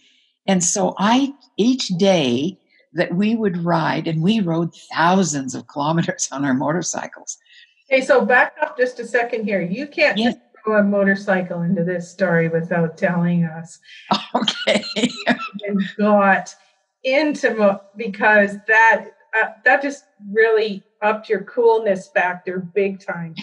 And 0.52 0.62
so 0.62 0.96
I, 1.00 1.34
each 1.56 1.88
day, 1.98 2.58
that 2.92 3.16
we 3.16 3.36
would 3.38 3.64
ride, 3.64 4.06
and 4.06 4.22
we 4.22 4.42
rode 4.42 4.76
thousands 4.94 5.56
of 5.56 5.66
kilometers 5.68 6.28
on 6.30 6.44
our 6.44 6.54
motorcycles. 6.54 7.38
Okay, 7.90 8.02
so 8.02 8.26
back 8.26 8.56
up 8.62 8.78
just 8.78 9.00
a 9.00 9.08
second 9.08 9.46
here. 9.46 9.62
You 9.62 9.88
can't 9.88 10.18
Yes. 10.18 10.34
just 10.34 10.40
throw 10.66 10.80
a 10.80 10.84
motorcycle 10.84 11.62
into 11.62 11.86
this 11.86 12.12
story 12.12 12.50
without 12.50 12.98
telling 12.98 13.46
us 13.46 13.80
Okay. 14.36 14.84
and 15.66 15.82
got 15.98 16.54
into 17.06 17.56
mo- 17.56 17.82
because 17.96 18.58
that 18.68 19.06
uh, 19.42 19.52
that 19.64 19.82
just 19.82 20.04
really 20.30 20.84
upped 21.02 21.30
your 21.30 21.44
coolness 21.46 22.10
factor 22.10 22.60
big 22.60 23.00
time. 23.00 23.34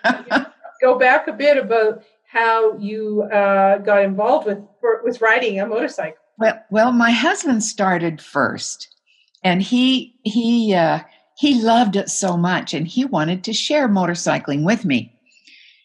Go 0.80 0.96
back 0.96 1.26
a 1.26 1.32
bit 1.32 1.56
about 1.56 2.04
how 2.30 2.78
you 2.78 3.22
uh, 3.32 3.78
got 3.78 4.04
involved 4.04 4.46
with 4.46 4.60
with 5.02 5.20
riding 5.20 5.58
a 5.58 5.66
motorcycle. 5.66 6.18
Well, 6.38 6.62
well, 6.70 6.92
my 6.92 7.10
husband 7.10 7.62
started 7.64 8.20
first, 8.20 8.88
and 9.42 9.62
he 9.62 10.14
he 10.22 10.74
uh, 10.74 11.00
he 11.36 11.60
loved 11.60 11.96
it 11.96 12.10
so 12.10 12.36
much, 12.36 12.74
and 12.74 12.86
he 12.86 13.04
wanted 13.04 13.44
to 13.44 13.52
share 13.52 13.88
motorcycling 13.88 14.64
with 14.64 14.84
me. 14.84 15.12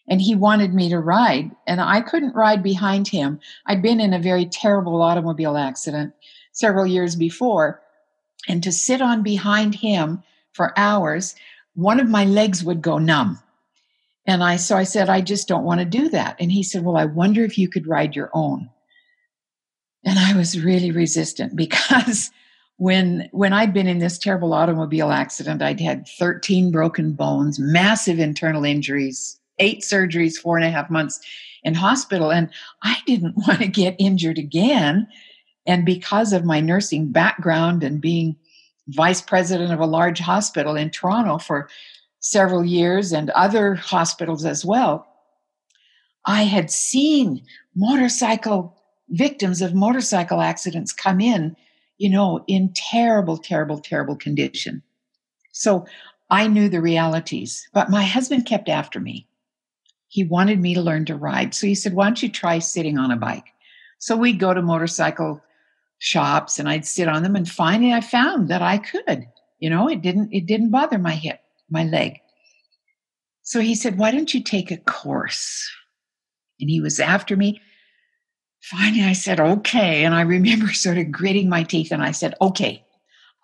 And 0.08 0.20
he 0.20 0.34
wanted 0.34 0.74
me 0.74 0.88
to 0.90 0.98
ride, 0.98 1.52
and 1.66 1.80
I 1.80 2.00
couldn't 2.00 2.34
ride 2.34 2.62
behind 2.62 3.08
him. 3.08 3.38
I'd 3.66 3.82
been 3.82 4.00
in 4.00 4.12
a 4.12 4.18
very 4.18 4.46
terrible 4.46 5.00
automobile 5.00 5.56
accident 5.56 6.12
several 6.52 6.86
years 6.86 7.16
before, 7.16 7.80
and 8.48 8.62
to 8.62 8.72
sit 8.72 9.00
on 9.00 9.22
behind 9.22 9.76
him 9.76 10.22
for 10.52 10.78
hours, 10.78 11.34
one 11.74 12.00
of 12.00 12.08
my 12.08 12.24
legs 12.24 12.62
would 12.64 12.82
go 12.82 12.98
numb. 12.98 13.38
And 14.26 14.42
I 14.42 14.56
so 14.56 14.76
I 14.76 14.84
said, 14.84 15.08
I 15.08 15.20
just 15.20 15.48
don't 15.48 15.64
want 15.64 15.80
to 15.80 15.86
do 15.86 16.08
that. 16.10 16.36
And 16.38 16.52
he 16.52 16.62
said, 16.62 16.84
Well, 16.84 16.96
I 16.96 17.06
wonder 17.06 17.44
if 17.44 17.56
you 17.56 17.68
could 17.68 17.86
ride 17.86 18.14
your 18.14 18.30
own. 18.34 18.70
And 20.04 20.18
I 20.18 20.36
was 20.36 20.60
really 20.60 20.90
resistant 20.90 21.56
because 21.56 22.30
when 22.76 23.28
when 23.32 23.52
I'd 23.52 23.72
been 23.72 23.86
in 23.86 23.98
this 23.98 24.18
terrible 24.18 24.54
automobile 24.54 25.12
accident, 25.12 25.62
I'd 25.62 25.80
had 25.80 26.06
13 26.18 26.70
broken 26.70 27.12
bones, 27.12 27.58
massive 27.58 28.18
internal 28.18 28.64
injuries, 28.64 29.38
eight 29.58 29.82
surgeries, 29.82 30.34
four 30.34 30.56
and 30.56 30.66
a 30.66 30.70
half 30.70 30.90
months 30.90 31.20
in 31.62 31.74
hospital. 31.74 32.32
And 32.32 32.48
I 32.82 32.96
didn't 33.06 33.36
want 33.46 33.60
to 33.60 33.68
get 33.68 33.96
injured 33.98 34.38
again. 34.38 35.06
And 35.66 35.86
because 35.86 36.32
of 36.32 36.44
my 36.44 36.60
nursing 36.60 37.12
background 37.12 37.84
and 37.84 38.00
being 38.00 38.36
vice 38.88 39.22
president 39.22 39.72
of 39.72 39.78
a 39.78 39.86
large 39.86 40.18
hospital 40.18 40.74
in 40.74 40.90
Toronto 40.90 41.38
for 41.38 41.68
several 42.18 42.64
years 42.64 43.12
and 43.12 43.30
other 43.30 43.76
hospitals 43.76 44.44
as 44.44 44.64
well, 44.64 45.06
I 46.26 46.42
had 46.42 46.70
seen 46.70 47.44
motorcycle 47.76 48.76
victims 49.12 49.62
of 49.62 49.74
motorcycle 49.74 50.40
accidents 50.40 50.92
come 50.92 51.20
in, 51.20 51.54
you 51.98 52.10
know, 52.10 52.42
in 52.48 52.72
terrible, 52.74 53.36
terrible, 53.36 53.78
terrible 53.78 54.16
condition. 54.16 54.82
So 55.52 55.86
I 56.30 56.46
knew 56.46 56.68
the 56.68 56.80
realities, 56.80 57.68
but 57.72 57.90
my 57.90 58.02
husband 58.02 58.46
kept 58.46 58.68
after 58.68 58.98
me. 58.98 59.26
He 60.08 60.24
wanted 60.24 60.60
me 60.60 60.74
to 60.74 60.82
learn 60.82 61.04
to 61.06 61.16
ride. 61.16 61.54
So 61.54 61.66
he 61.66 61.74
said, 61.74 61.94
Why 61.94 62.06
don't 62.06 62.22
you 62.22 62.28
try 62.28 62.58
sitting 62.58 62.98
on 62.98 63.10
a 63.10 63.16
bike? 63.16 63.46
So 63.98 64.16
we'd 64.16 64.38
go 64.38 64.52
to 64.52 64.62
motorcycle 64.62 65.40
shops 65.98 66.58
and 66.58 66.68
I'd 66.68 66.84
sit 66.84 67.06
on 67.06 67.22
them 67.22 67.36
and 67.36 67.48
finally 67.48 67.92
I 67.92 68.00
found 68.00 68.48
that 68.48 68.62
I 68.62 68.78
could. 68.78 69.26
You 69.60 69.70
know, 69.70 69.88
it 69.88 70.02
didn't 70.02 70.30
it 70.32 70.46
didn't 70.46 70.70
bother 70.70 70.98
my 70.98 71.14
hip, 71.14 71.40
my 71.70 71.84
leg. 71.84 72.18
So 73.42 73.60
he 73.60 73.74
said, 73.74 73.98
Why 73.98 74.10
don't 74.10 74.32
you 74.32 74.42
take 74.42 74.70
a 74.70 74.78
course? 74.78 75.70
And 76.60 76.70
he 76.70 76.80
was 76.80 76.98
after 76.98 77.36
me. 77.36 77.60
Finally, 78.62 79.04
I 79.04 79.12
said, 79.12 79.40
Okay. 79.40 80.04
And 80.04 80.14
I 80.14 80.22
remember 80.22 80.68
sort 80.72 80.98
of 80.98 81.10
gritting 81.10 81.48
my 81.48 81.62
teeth 81.62 81.92
and 81.92 82.02
I 82.02 82.12
said, 82.12 82.34
Okay, 82.40 82.84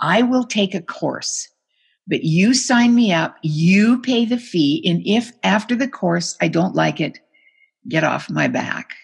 I 0.01 0.23
will 0.23 0.45
take 0.45 0.75
a 0.75 0.83
course, 0.83 1.49
but 2.07 2.25
you 2.25 2.55
sign 2.55 2.95
me 2.95 3.13
up, 3.13 3.37
you 3.43 4.01
pay 4.01 4.25
the 4.25 4.39
fee. 4.39 4.83
And 4.87 5.03
if 5.05 5.33
after 5.43 5.75
the 5.75 5.89
course 5.89 6.37
I 6.41 6.49
don't 6.49 6.75
like 6.75 7.01
it, 7.01 7.19
get 7.89 8.05
off 8.05 8.31
my 8.31 8.49
back. 8.49 8.95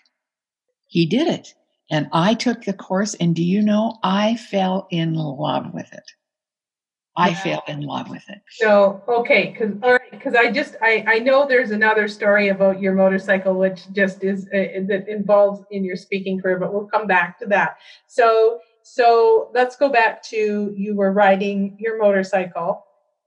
He 0.88 1.06
did 1.06 1.26
it. 1.26 1.54
And 1.90 2.08
I 2.12 2.34
took 2.34 2.64
the 2.64 2.72
course, 2.72 3.14
and 3.14 3.36
do 3.36 3.44
you 3.44 3.60
know, 3.60 3.98
I 4.02 4.36
fell 4.36 4.88
in 4.90 5.14
love 5.14 5.74
with 5.74 5.92
it. 5.92 6.12
I 7.16 7.28
Yeah. 7.30 7.34
fell 7.34 7.64
in 7.68 7.80
love 7.82 8.10
with 8.10 8.28
it. 8.28 8.40
So 8.50 9.02
okay, 9.08 9.50
because 9.52 9.72
all 9.82 9.92
right, 9.92 10.10
because 10.10 10.34
I 10.34 10.50
just 10.50 10.76
I 10.82 11.04
I 11.06 11.18
know 11.20 11.46
there's 11.46 11.70
another 11.70 12.08
story 12.08 12.48
about 12.48 12.80
your 12.80 12.92
motorcycle 12.94 13.54
which 13.54 13.90
just 13.92 14.24
is 14.24 14.46
uh, 14.48 14.82
that 14.88 15.06
involves 15.08 15.62
in 15.70 15.84
your 15.84 15.96
speaking 15.96 16.40
career, 16.40 16.58
but 16.58 16.72
we'll 16.72 16.86
come 16.86 17.06
back 17.06 17.38
to 17.40 17.46
that. 17.46 17.76
So 18.08 18.58
so 18.82 19.50
let's 19.54 19.76
go 19.76 19.88
back 19.88 20.22
to 20.24 20.74
you 20.76 20.94
were 20.94 21.12
riding 21.12 21.76
your 21.78 21.98
motorcycle, 21.98 22.84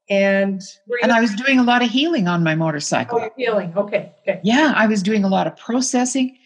and 0.09 0.61
were 0.87 0.97
you, 0.97 1.03
And 1.03 1.11
I 1.11 1.21
was 1.21 1.33
doing 1.35 1.57
a 1.59 1.63
lot 1.63 1.81
of 1.81 1.89
healing 1.89 2.27
on 2.27 2.43
my 2.43 2.53
oh, 2.53 2.57
motorcycle. 2.57 3.19
you're 3.19 3.31
healing. 3.37 3.73
Okay, 3.75 4.11
okay. 4.21 4.39
Yeah, 4.43 4.73
I 4.75 4.85
was 4.87 5.01
doing 5.01 5.23
a 5.23 5.27
lot 5.29 5.47
of 5.47 5.55
processing. 5.57 6.37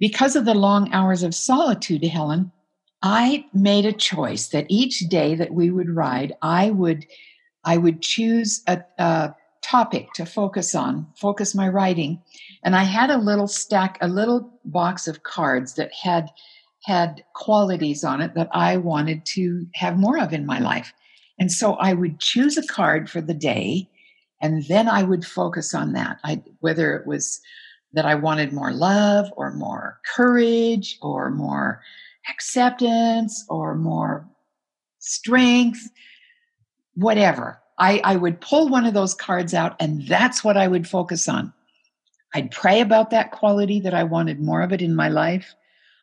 Because 0.00 0.36
of 0.36 0.44
the 0.44 0.54
long 0.54 0.92
hours 0.92 1.24
of 1.24 1.34
solitude, 1.34 2.04
Helen, 2.04 2.52
I 3.02 3.46
made 3.52 3.86
a 3.86 3.92
choice 3.92 4.48
that 4.48 4.66
each 4.68 5.00
day 5.08 5.34
that 5.34 5.54
we 5.54 5.70
would 5.70 5.90
ride, 5.90 6.34
I 6.42 6.70
would 6.70 7.06
I 7.64 7.76
would 7.76 8.00
choose 8.00 8.62
a, 8.66 8.82
a 8.98 9.34
topic 9.62 10.12
to 10.14 10.24
focus 10.24 10.74
on, 10.74 11.06
focus 11.16 11.54
my 11.54 11.68
writing. 11.68 12.22
And 12.64 12.74
I 12.74 12.84
had 12.84 13.10
a 13.10 13.18
little 13.18 13.48
stack, 13.48 13.98
a 14.00 14.08
little 14.08 14.50
box 14.64 15.06
of 15.06 15.24
cards 15.24 15.74
that 15.74 15.92
had 15.92 16.30
had 16.84 17.22
qualities 17.34 18.04
on 18.04 18.20
it 18.20 18.34
that 18.34 18.48
I 18.52 18.76
wanted 18.78 19.26
to 19.26 19.66
have 19.74 19.98
more 19.98 20.18
of 20.18 20.32
in 20.32 20.46
my 20.46 20.60
life. 20.60 20.92
And 21.38 21.52
so 21.52 21.74
I 21.74 21.92
would 21.92 22.20
choose 22.20 22.56
a 22.56 22.66
card 22.66 23.10
for 23.10 23.20
the 23.20 23.34
day 23.34 23.88
and 24.40 24.64
then 24.66 24.88
I 24.88 25.02
would 25.02 25.26
focus 25.26 25.74
on 25.74 25.92
that. 25.92 26.18
I 26.24 26.42
whether 26.60 26.94
it 26.94 27.06
was 27.06 27.40
that 27.92 28.06
I 28.06 28.14
wanted 28.14 28.52
more 28.52 28.72
love 28.72 29.32
or 29.36 29.52
more 29.52 29.98
courage 30.14 30.98
or 31.02 31.30
more 31.30 31.80
acceptance 32.30 33.44
or 33.48 33.74
more 33.74 34.28
strength, 34.98 35.88
whatever. 36.94 37.60
I, 37.78 38.00
I 38.04 38.16
would 38.16 38.40
pull 38.40 38.68
one 38.68 38.86
of 38.86 38.94
those 38.94 39.14
cards 39.14 39.54
out 39.54 39.76
and 39.80 40.06
that's 40.08 40.42
what 40.42 40.56
I 40.56 40.66
would 40.66 40.88
focus 40.88 41.28
on. 41.28 41.52
I'd 42.34 42.50
pray 42.50 42.80
about 42.80 43.10
that 43.10 43.30
quality 43.30 43.80
that 43.80 43.94
I 43.94 44.04
wanted 44.04 44.40
more 44.40 44.62
of 44.62 44.72
it 44.72 44.82
in 44.82 44.94
my 44.94 45.08
life. 45.08 45.54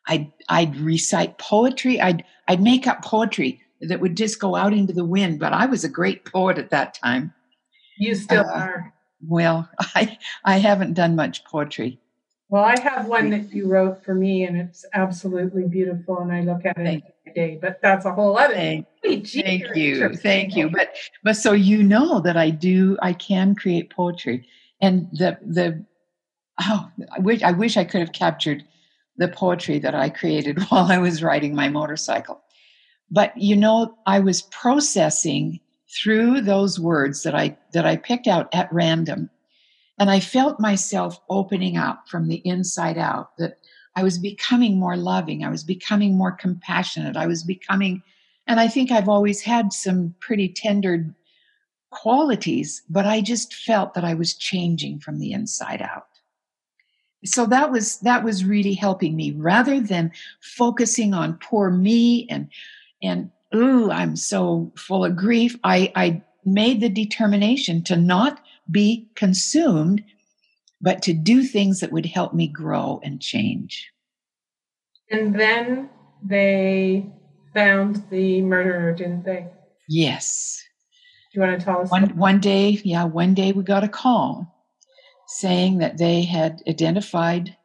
I'd, 0.08 0.32
I'd 0.48 0.76
recite 0.76 1.38
poetry. 1.38 2.00
I'd, 2.00 2.24
I'd 2.48 2.62
make 2.62 2.86
up 2.86 3.04
poetry 3.04 3.60
that 3.82 4.00
would 4.00 4.16
just 4.16 4.40
go 4.40 4.56
out 4.56 4.72
into 4.72 4.92
the 4.92 5.04
wind, 5.04 5.38
but 5.38 5.52
I 5.52 5.66
was 5.66 5.84
a 5.84 5.88
great 5.88 6.24
poet 6.24 6.58
at 6.58 6.70
that 6.70 6.94
time. 6.94 7.32
You 7.98 8.14
still 8.14 8.44
Uh, 8.44 8.52
are. 8.54 8.94
Well, 9.26 9.68
I 9.94 10.18
I 10.44 10.58
haven't 10.58 10.94
done 10.94 11.16
much 11.16 11.44
poetry. 11.44 11.98
Well, 12.48 12.64
I 12.64 12.78
have 12.80 13.06
one 13.08 13.30
that 13.30 13.52
you 13.52 13.66
wrote 13.66 14.04
for 14.04 14.14
me, 14.14 14.44
and 14.44 14.56
it's 14.56 14.84
absolutely 14.94 15.66
beautiful, 15.66 16.18
and 16.18 16.32
I 16.32 16.42
look 16.42 16.64
at 16.64 16.78
it 16.78 17.02
every 17.26 17.34
day. 17.34 17.58
But 17.60 17.80
that's 17.82 18.04
a 18.04 18.12
whole 18.12 18.38
other. 18.38 18.54
Thank, 18.54 18.86
thank 19.02 19.74
you, 19.74 20.14
thank 20.14 20.54
you. 20.54 20.70
But 20.70 20.94
but 21.24 21.34
so 21.34 21.52
you 21.52 21.82
know 21.82 22.20
that 22.20 22.36
I 22.36 22.50
do, 22.50 22.96
I 23.02 23.14
can 23.14 23.56
create 23.56 23.90
poetry, 23.90 24.46
and 24.80 25.08
the 25.12 25.38
the 25.44 25.84
oh, 26.60 26.88
I 27.10 27.18
wish 27.18 27.42
I 27.42 27.50
wish 27.50 27.76
I 27.76 27.84
could 27.84 28.00
have 28.00 28.12
captured 28.12 28.62
the 29.16 29.28
poetry 29.28 29.80
that 29.80 29.96
I 29.96 30.08
created 30.08 30.62
while 30.68 30.90
I 30.90 30.98
was 30.98 31.24
riding 31.24 31.52
my 31.52 31.68
motorcycle. 31.68 32.40
But 33.10 33.36
you 33.36 33.56
know, 33.56 33.98
I 34.06 34.20
was 34.20 34.42
processing 34.42 35.58
through 35.88 36.42
those 36.42 36.78
words 36.78 37.24
that 37.24 37.34
I 37.34 37.56
that 37.72 37.86
I 37.86 37.96
picked 37.96 38.28
out 38.28 38.54
at 38.54 38.72
random 38.72 39.30
and 39.98 40.10
I 40.10 40.20
felt 40.20 40.60
myself 40.60 41.20
opening 41.30 41.76
up 41.76 42.08
from 42.08 42.28
the 42.28 42.42
inside 42.44 42.98
out, 42.98 43.36
that 43.38 43.58
I 43.94 44.02
was 44.02 44.18
becoming 44.18 44.78
more 44.78 44.96
loving. 44.96 45.44
I 45.44 45.50
was 45.50 45.64
becoming 45.64 46.16
more 46.16 46.32
compassionate. 46.32 47.16
I 47.16 47.26
was 47.26 47.42
becoming, 47.42 48.02
and 48.46 48.60
I 48.60 48.68
think 48.68 48.90
I've 48.90 49.08
always 49.08 49.40
had 49.40 49.72
some 49.72 50.14
pretty 50.20 50.48
tender 50.48 51.06
qualities, 51.90 52.82
but 52.90 53.06
I 53.06 53.20
just 53.20 53.54
felt 53.54 53.94
that 53.94 54.04
I 54.04 54.14
was 54.14 54.34
changing 54.34 55.00
from 55.00 55.18
the 55.18 55.32
inside 55.32 55.80
out. 55.80 56.06
So 57.24 57.46
that 57.46 57.72
was 57.72 57.98
that 58.00 58.22
was 58.22 58.44
really 58.44 58.74
helping 58.74 59.16
me 59.16 59.32
rather 59.32 59.80
than 59.80 60.12
focusing 60.40 61.14
on 61.14 61.38
poor 61.38 61.70
me 61.70 62.26
and 62.28 62.48
and 63.02 63.30
ooh, 63.54 63.90
I'm 63.90 64.16
so 64.16 64.72
full 64.76 65.04
of 65.04 65.16
grief. 65.16 65.56
I, 65.64 65.92
I 65.94 66.22
made 66.44 66.80
the 66.80 66.88
determination 66.88 67.82
to 67.84 67.96
not 67.96 68.40
be 68.70 69.08
consumed, 69.14 70.02
but 70.80 71.02
to 71.02 71.12
do 71.12 71.42
things 71.42 71.80
that 71.80 71.92
would 71.92 72.06
help 72.06 72.34
me 72.34 72.48
grow 72.48 73.00
and 73.02 73.20
change. 73.20 73.90
And 75.10 75.38
then 75.38 75.88
they 76.22 77.06
found 77.54 78.04
the 78.10 78.42
murderer, 78.42 78.92
didn't 78.92 79.24
they? 79.24 79.46
Yes. 79.88 80.62
Do 81.32 81.40
you 81.40 81.46
want 81.46 81.58
to 81.58 81.64
tell 81.64 81.80
us? 81.80 81.90
One, 81.90 82.16
one 82.16 82.40
day, 82.40 82.80
yeah, 82.84 83.04
one 83.04 83.34
day 83.34 83.52
we 83.52 83.62
got 83.62 83.84
a 83.84 83.88
call 83.88 84.52
saying 85.28 85.78
that 85.78 85.98
they 85.98 86.22
had 86.22 86.62
identified 86.68 87.56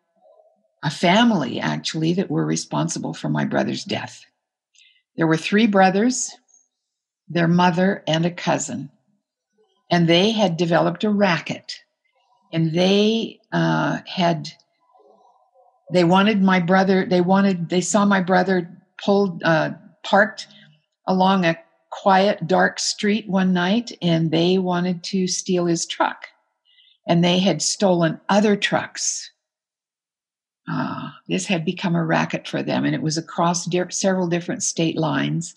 a 0.84 0.90
family 0.90 1.60
actually 1.60 2.14
that 2.14 2.30
were 2.30 2.46
responsible 2.46 3.14
for 3.14 3.30
my 3.30 3.46
brother's 3.46 3.84
death. 3.84 4.26
There 5.16 5.28
were 5.28 5.38
three 5.38 5.68
brothers, 5.68 6.32
their 7.28 7.48
mother, 7.48 8.04
and 8.08 8.26
a 8.26 8.32
cousin 8.32 8.90
and 9.92 10.08
they 10.08 10.32
had 10.32 10.56
developed 10.58 11.04
a 11.04 11.10
racket. 11.10 11.84
And 12.54 12.74
they 12.74 13.40
uh, 13.52 14.00
had 14.08 14.50
they 15.94 16.06
wanted 16.06 16.42
my 16.42 16.60
brother 16.60 17.06
they 17.06 17.22
wanted 17.22 17.70
they 17.70 17.82
saw 17.82 18.06
my 18.06 18.22
brother 18.22 18.70
pulled 19.04 19.44
uh, 19.44 19.72
parked 20.04 20.48
along 21.08 21.46
a 21.46 21.58
quiet 21.92 22.48
dark 22.48 22.80
street 22.80 23.28
one 23.28 23.52
night 23.52 23.92
and 24.02 24.32
they 24.32 24.58
wanted 24.58 25.04
to 25.04 25.28
steal 25.28 25.66
his 25.66 25.86
truck. 25.86 26.28
And 27.08 27.24
they 27.24 27.40
had 27.40 27.62
stolen 27.62 28.22
other 28.30 28.56
trucks. 28.56 29.30
Uh, 30.72 31.10
this 31.28 31.46
had 31.46 31.66
become 31.66 31.96
a 31.96 32.06
racket 32.06 32.48
for 32.48 32.64
them 32.64 32.86
and 32.86 32.96
it 32.96 33.02
was 33.02 33.18
across 33.18 33.68
several 33.90 34.28
different 34.28 34.64
state 34.64 34.98
lines. 34.98 35.56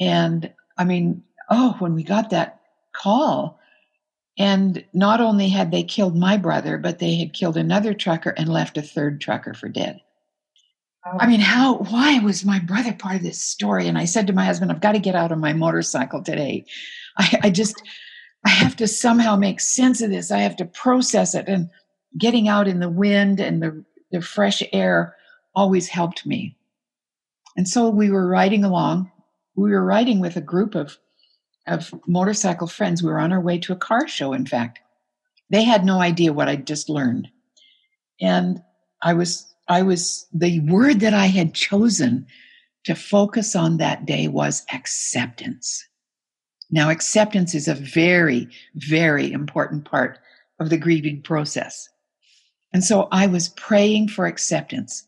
And 0.00 0.52
i 0.76 0.84
mean 0.84 1.24
oh 1.50 1.74
when 1.80 1.94
we 1.94 2.04
got 2.04 2.30
that 2.30 2.57
call. 3.00 3.58
And 4.38 4.84
not 4.92 5.20
only 5.20 5.48
had 5.48 5.70
they 5.70 5.82
killed 5.82 6.16
my 6.16 6.36
brother, 6.36 6.78
but 6.78 6.98
they 6.98 7.16
had 7.16 7.32
killed 7.32 7.56
another 7.56 7.92
trucker 7.92 8.30
and 8.30 8.48
left 8.48 8.78
a 8.78 8.82
third 8.82 9.20
trucker 9.20 9.52
for 9.52 9.68
dead. 9.68 10.00
Oh. 11.06 11.16
I 11.18 11.26
mean, 11.26 11.40
how, 11.40 11.78
why 11.78 12.18
was 12.20 12.44
my 12.44 12.58
brother 12.60 12.92
part 12.92 13.16
of 13.16 13.22
this 13.22 13.42
story? 13.42 13.88
And 13.88 13.98
I 13.98 14.04
said 14.04 14.26
to 14.26 14.32
my 14.32 14.44
husband, 14.44 14.70
I've 14.70 14.80
got 14.80 14.92
to 14.92 15.00
get 15.00 15.14
out 15.16 15.32
on 15.32 15.40
my 15.40 15.52
motorcycle 15.52 16.22
today. 16.22 16.64
I, 17.18 17.40
I 17.44 17.50
just, 17.50 17.82
I 18.46 18.50
have 18.50 18.76
to 18.76 18.86
somehow 18.86 19.36
make 19.36 19.60
sense 19.60 20.00
of 20.00 20.10
this. 20.10 20.30
I 20.30 20.38
have 20.38 20.56
to 20.56 20.64
process 20.64 21.34
it. 21.34 21.48
And 21.48 21.68
getting 22.16 22.48
out 22.48 22.68
in 22.68 22.80
the 22.80 22.88
wind 22.88 23.40
and 23.40 23.62
the, 23.62 23.84
the 24.12 24.22
fresh 24.22 24.62
air 24.72 25.16
always 25.54 25.88
helped 25.88 26.24
me. 26.26 26.56
And 27.56 27.68
so 27.68 27.88
we 27.88 28.10
were 28.10 28.28
riding 28.28 28.62
along. 28.62 29.10
We 29.56 29.70
were 29.70 29.84
riding 29.84 30.20
with 30.20 30.36
a 30.36 30.40
group 30.40 30.76
of 30.76 30.96
of 31.68 31.94
motorcycle 32.06 32.66
friends. 32.66 33.02
We 33.02 33.10
were 33.10 33.20
on 33.20 33.32
our 33.32 33.40
way 33.40 33.58
to 33.58 33.72
a 33.72 33.76
car 33.76 34.08
show, 34.08 34.32
in 34.32 34.46
fact. 34.46 34.80
They 35.50 35.62
had 35.62 35.84
no 35.84 36.00
idea 36.00 36.32
what 36.32 36.48
I'd 36.48 36.66
just 36.66 36.88
learned. 36.88 37.28
And 38.20 38.62
I 39.02 39.14
was, 39.14 39.54
I 39.68 39.82
was, 39.82 40.26
the 40.32 40.60
word 40.60 41.00
that 41.00 41.14
I 41.14 41.26
had 41.26 41.54
chosen 41.54 42.26
to 42.84 42.94
focus 42.94 43.54
on 43.54 43.76
that 43.76 44.06
day 44.06 44.28
was 44.28 44.64
acceptance. 44.72 45.86
Now, 46.70 46.90
acceptance 46.90 47.54
is 47.54 47.68
a 47.68 47.74
very, 47.74 48.48
very 48.74 49.32
important 49.32 49.84
part 49.84 50.18
of 50.60 50.70
the 50.70 50.76
grieving 50.76 51.22
process. 51.22 51.88
And 52.72 52.84
so 52.84 53.08
I 53.10 53.26
was 53.26 53.48
praying 53.50 54.08
for 54.08 54.26
acceptance. 54.26 55.06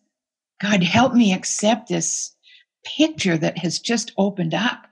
God, 0.62 0.82
help 0.82 1.14
me 1.14 1.32
accept 1.32 1.88
this 1.88 2.34
picture 2.84 3.36
that 3.36 3.58
has 3.58 3.78
just 3.78 4.12
opened 4.16 4.54
up 4.54 4.86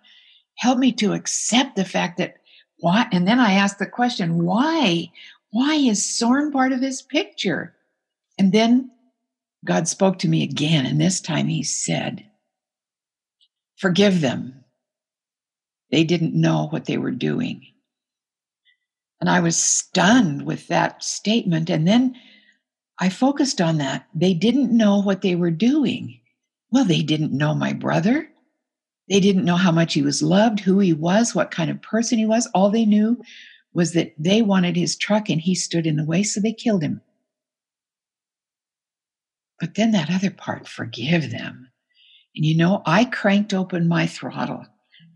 help 0.58 0.78
me 0.78 0.92
to 0.92 1.12
accept 1.12 1.76
the 1.76 1.84
fact 1.84 2.18
that 2.18 2.36
why 2.78 3.06
and 3.12 3.26
then 3.26 3.40
i 3.40 3.52
asked 3.52 3.78
the 3.78 3.86
question 3.86 4.44
why 4.44 5.10
why 5.50 5.74
is 5.74 6.04
Soren 6.04 6.52
part 6.52 6.72
of 6.72 6.80
this 6.80 7.00
picture? 7.02 7.74
And 8.38 8.52
then 8.52 8.90
god 9.64 9.88
spoke 9.88 10.18
to 10.20 10.28
me 10.28 10.42
again 10.42 10.86
and 10.86 11.00
this 11.00 11.20
time 11.20 11.48
he 11.48 11.62
said 11.62 12.24
forgive 13.76 14.20
them. 14.20 14.64
They 15.90 16.04
didn't 16.04 16.34
know 16.34 16.68
what 16.68 16.84
they 16.84 16.98
were 16.98 17.10
doing. 17.10 17.66
And 19.20 19.28
i 19.28 19.40
was 19.40 19.56
stunned 19.56 20.46
with 20.46 20.68
that 20.68 21.02
statement 21.02 21.70
and 21.70 21.88
then 21.88 22.14
i 23.00 23.08
focused 23.08 23.60
on 23.60 23.78
that. 23.78 24.06
They 24.14 24.34
didn't 24.34 24.76
know 24.76 25.00
what 25.02 25.22
they 25.22 25.34
were 25.34 25.50
doing. 25.50 26.20
Well 26.70 26.84
they 26.84 27.02
didn't 27.02 27.32
know 27.32 27.54
my 27.54 27.72
brother 27.72 28.28
they 29.08 29.20
didn't 29.20 29.44
know 29.44 29.56
how 29.56 29.72
much 29.72 29.94
he 29.94 30.02
was 30.02 30.22
loved, 30.22 30.60
who 30.60 30.78
he 30.78 30.92
was, 30.92 31.34
what 31.34 31.50
kind 31.50 31.70
of 31.70 31.80
person 31.82 32.18
he 32.18 32.26
was. 32.26 32.46
All 32.54 32.70
they 32.70 32.84
knew 32.84 33.20
was 33.72 33.92
that 33.92 34.14
they 34.18 34.42
wanted 34.42 34.76
his 34.76 34.96
truck 34.96 35.28
and 35.28 35.40
he 35.40 35.54
stood 35.54 35.86
in 35.86 35.96
the 35.96 36.04
way, 36.04 36.22
so 36.22 36.40
they 36.40 36.52
killed 36.52 36.82
him. 36.82 37.00
But 39.60 39.74
then 39.74 39.92
that 39.92 40.10
other 40.10 40.30
part, 40.30 40.68
forgive 40.68 41.30
them. 41.30 41.70
And 42.36 42.44
you 42.44 42.56
know, 42.56 42.82
I 42.86 43.04
cranked 43.04 43.54
open 43.54 43.88
my 43.88 44.06
throttle 44.06 44.64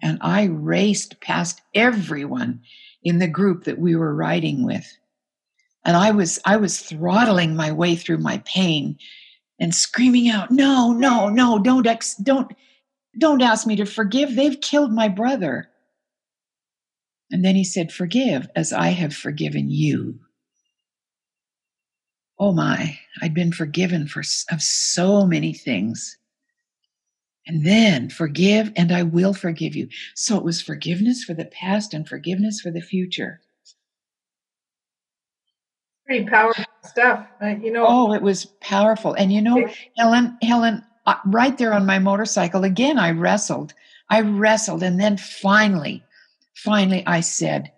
and 0.02 0.18
I 0.20 0.44
raced 0.44 1.20
past 1.20 1.60
everyone 1.74 2.60
in 3.04 3.18
the 3.18 3.28
group 3.28 3.64
that 3.64 3.78
we 3.78 3.94
were 3.94 4.14
riding 4.14 4.64
with. 4.64 4.86
And 5.84 5.96
I 5.96 6.10
was 6.10 6.38
I 6.44 6.56
was 6.56 6.80
throttling 6.80 7.56
my 7.56 7.72
way 7.72 7.96
through 7.96 8.18
my 8.18 8.38
pain 8.44 8.96
and 9.60 9.74
screaming 9.74 10.28
out, 10.28 10.50
"No, 10.50 10.92
no, 10.92 11.28
no, 11.28 11.58
don't 11.58 11.86
ex- 11.86 12.16
don't 12.16 12.52
don't 13.18 13.42
ask 13.42 13.66
me 13.66 13.76
to 13.76 13.84
forgive. 13.84 14.34
They've 14.34 14.60
killed 14.60 14.92
my 14.92 15.08
brother. 15.08 15.68
And 17.30 17.44
then 17.44 17.56
he 17.56 17.64
said, 17.64 17.92
Forgive 17.92 18.48
as 18.54 18.72
I 18.72 18.88
have 18.88 19.14
forgiven 19.14 19.70
you. 19.70 20.18
Oh 22.38 22.52
my, 22.52 22.98
I'd 23.20 23.34
been 23.34 23.52
forgiven 23.52 24.06
for 24.06 24.20
of 24.50 24.62
so 24.62 25.26
many 25.26 25.52
things. 25.52 26.18
And 27.46 27.66
then 27.66 28.08
forgive 28.08 28.72
and 28.76 28.92
I 28.92 29.02
will 29.02 29.34
forgive 29.34 29.74
you. 29.74 29.88
So 30.14 30.36
it 30.36 30.44
was 30.44 30.62
forgiveness 30.62 31.24
for 31.24 31.34
the 31.34 31.44
past 31.44 31.92
and 31.92 32.08
forgiveness 32.08 32.60
for 32.60 32.70
the 32.70 32.80
future. 32.80 33.40
Pretty 36.06 36.26
powerful 36.26 36.64
stuff. 36.84 37.26
Uh, 37.40 37.54
you 37.60 37.72
know. 37.72 37.86
Oh, 37.86 38.12
it 38.12 38.22
was 38.22 38.46
powerful. 38.60 39.14
And 39.14 39.32
you 39.32 39.40
know, 39.40 39.68
Helen, 39.96 40.36
Helen, 40.42 40.84
right 41.26 41.58
there 41.58 41.72
on 41.72 41.86
my 41.86 41.98
motorcycle 41.98 42.64
again 42.64 42.98
i 42.98 43.10
wrestled. 43.10 43.74
I 44.08 44.20
wrestled 44.20 44.82
and 44.82 45.00
then 45.00 45.16
finally 45.16 46.02
finally 46.54 47.02
i 47.06 47.20
said 47.20 47.72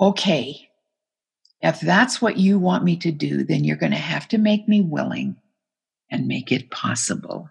okay 0.00 0.68
if 1.60 1.80
that's 1.80 2.22
what 2.22 2.36
you 2.36 2.58
want 2.58 2.84
me 2.84 2.96
to 2.98 3.10
do 3.10 3.44
then 3.44 3.64
you're 3.64 3.76
going 3.76 3.92
to 3.92 3.98
have 3.98 4.28
to 4.28 4.38
make 4.38 4.68
me 4.68 4.80
willing 4.80 5.36
and 6.14 6.28
make 6.28 6.52
it 6.52 6.70
possible. 6.70 7.50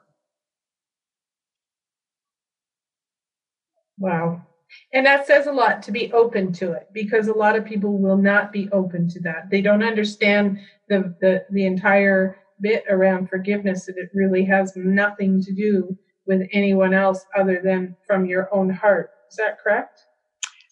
Wow. 3.98 4.42
And 4.92 5.06
that 5.06 5.28
says 5.28 5.48
a 5.48 5.52
lot 5.52 5.84
to 5.84 5.92
be 5.92 6.12
open 6.14 6.52
to 6.54 6.72
it 6.72 6.88
because 6.94 7.28
a 7.28 7.34
lot 7.34 7.56
of 7.56 7.66
people 7.66 7.98
will 7.98 8.18
not 8.18 8.52
be 8.52 8.70
open 8.72 9.08
to 9.10 9.20
that. 9.20 9.50
They 9.50 9.62
don't 9.62 9.84
understand 9.84 10.60
the 10.88 11.14
the, 11.22 11.46
the 11.52 11.66
entire 11.66 12.38
bit 12.64 12.84
around 12.90 13.30
forgiveness 13.30 13.86
that 13.86 13.98
it 13.98 14.10
really 14.14 14.44
has 14.46 14.74
nothing 14.76 15.42
to 15.44 15.54
do 15.54 15.96
with 16.26 16.48
anyone 16.52 16.94
else 16.94 17.24
other 17.38 17.62
than 17.64 17.96
from 18.08 18.26
your 18.26 18.50
own 18.54 18.70
heart. 18.70 19.12
Is 19.30 19.38
that 19.38 19.60
correct? 19.60 20.00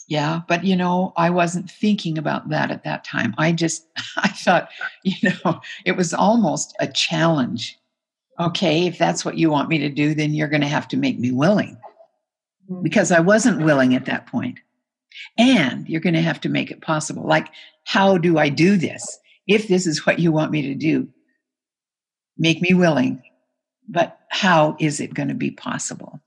Yeah, 0.08 0.42
but 0.48 0.64
you 0.64 0.76
know, 0.76 1.14
I 1.16 1.30
wasn't 1.30 1.70
thinking 1.70 2.18
about 2.18 2.50
that 2.50 2.72
at 2.72 2.84
that 2.84 3.04
time. 3.04 3.36
I 3.38 3.52
just, 3.52 3.88
I 4.18 4.30
thought, 4.30 4.70
you 5.04 5.30
know, 5.46 5.62
it 5.86 5.94
was 5.94 6.14
almost 6.14 6.76
a 6.80 6.88
challenge. 6.88 7.78
Okay, 8.40 8.88
if 8.88 8.98
that's 8.98 9.24
what 9.24 9.38
you 9.38 9.52
want 9.52 9.70
me 9.70 9.78
to 9.78 9.90
do, 9.90 10.16
then 10.16 10.34
you're 10.34 10.48
going 10.48 10.62
to 10.62 10.68
have 10.68 10.88
to 10.90 10.98
make 10.98 11.20
me 11.20 11.32
willing 11.32 11.78
Mm-hmm. 12.72 12.84
because 12.84 13.12
I 13.12 13.20
wasn't 13.20 13.64
willing 13.64 13.96
at 13.96 14.06
that 14.06 14.28
point. 14.28 14.60
And 15.38 15.88
you're 15.90 16.02
going 16.02 16.14
to 16.14 16.22
have 16.22 16.40
to 16.42 16.50
make 16.50 16.72
it 16.72 16.82
possible. 16.82 17.24
Like, 17.24 17.50
how 17.86 18.18
do 18.18 18.38
I 18.38 18.50
do 18.50 18.78
this? 18.78 19.20
If 19.48 19.68
this 19.68 19.86
is 19.86 20.06
what 20.06 20.20
you 20.20 20.32
want 20.32 20.52
me 20.52 20.62
to 20.62 20.76
do, 20.76 21.08
make 22.42 22.60
me 22.62 22.74
willing. 22.74 23.22
But 23.88 24.18
how 24.30 24.76
is 24.80 25.00
it 25.00 25.14
going 25.14 25.30
to 25.30 25.36
be 25.36 25.52
possible? 25.52 26.20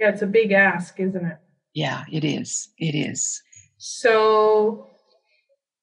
Yeah, 0.00 0.08
it's 0.08 0.22
a 0.22 0.26
big 0.26 0.52
ask, 0.52 0.98
isn't 0.98 1.24
it? 1.24 1.38
Yeah, 1.74 2.04
it 2.10 2.24
is. 2.24 2.70
It 2.78 2.94
is. 2.94 3.42
So, 3.76 4.90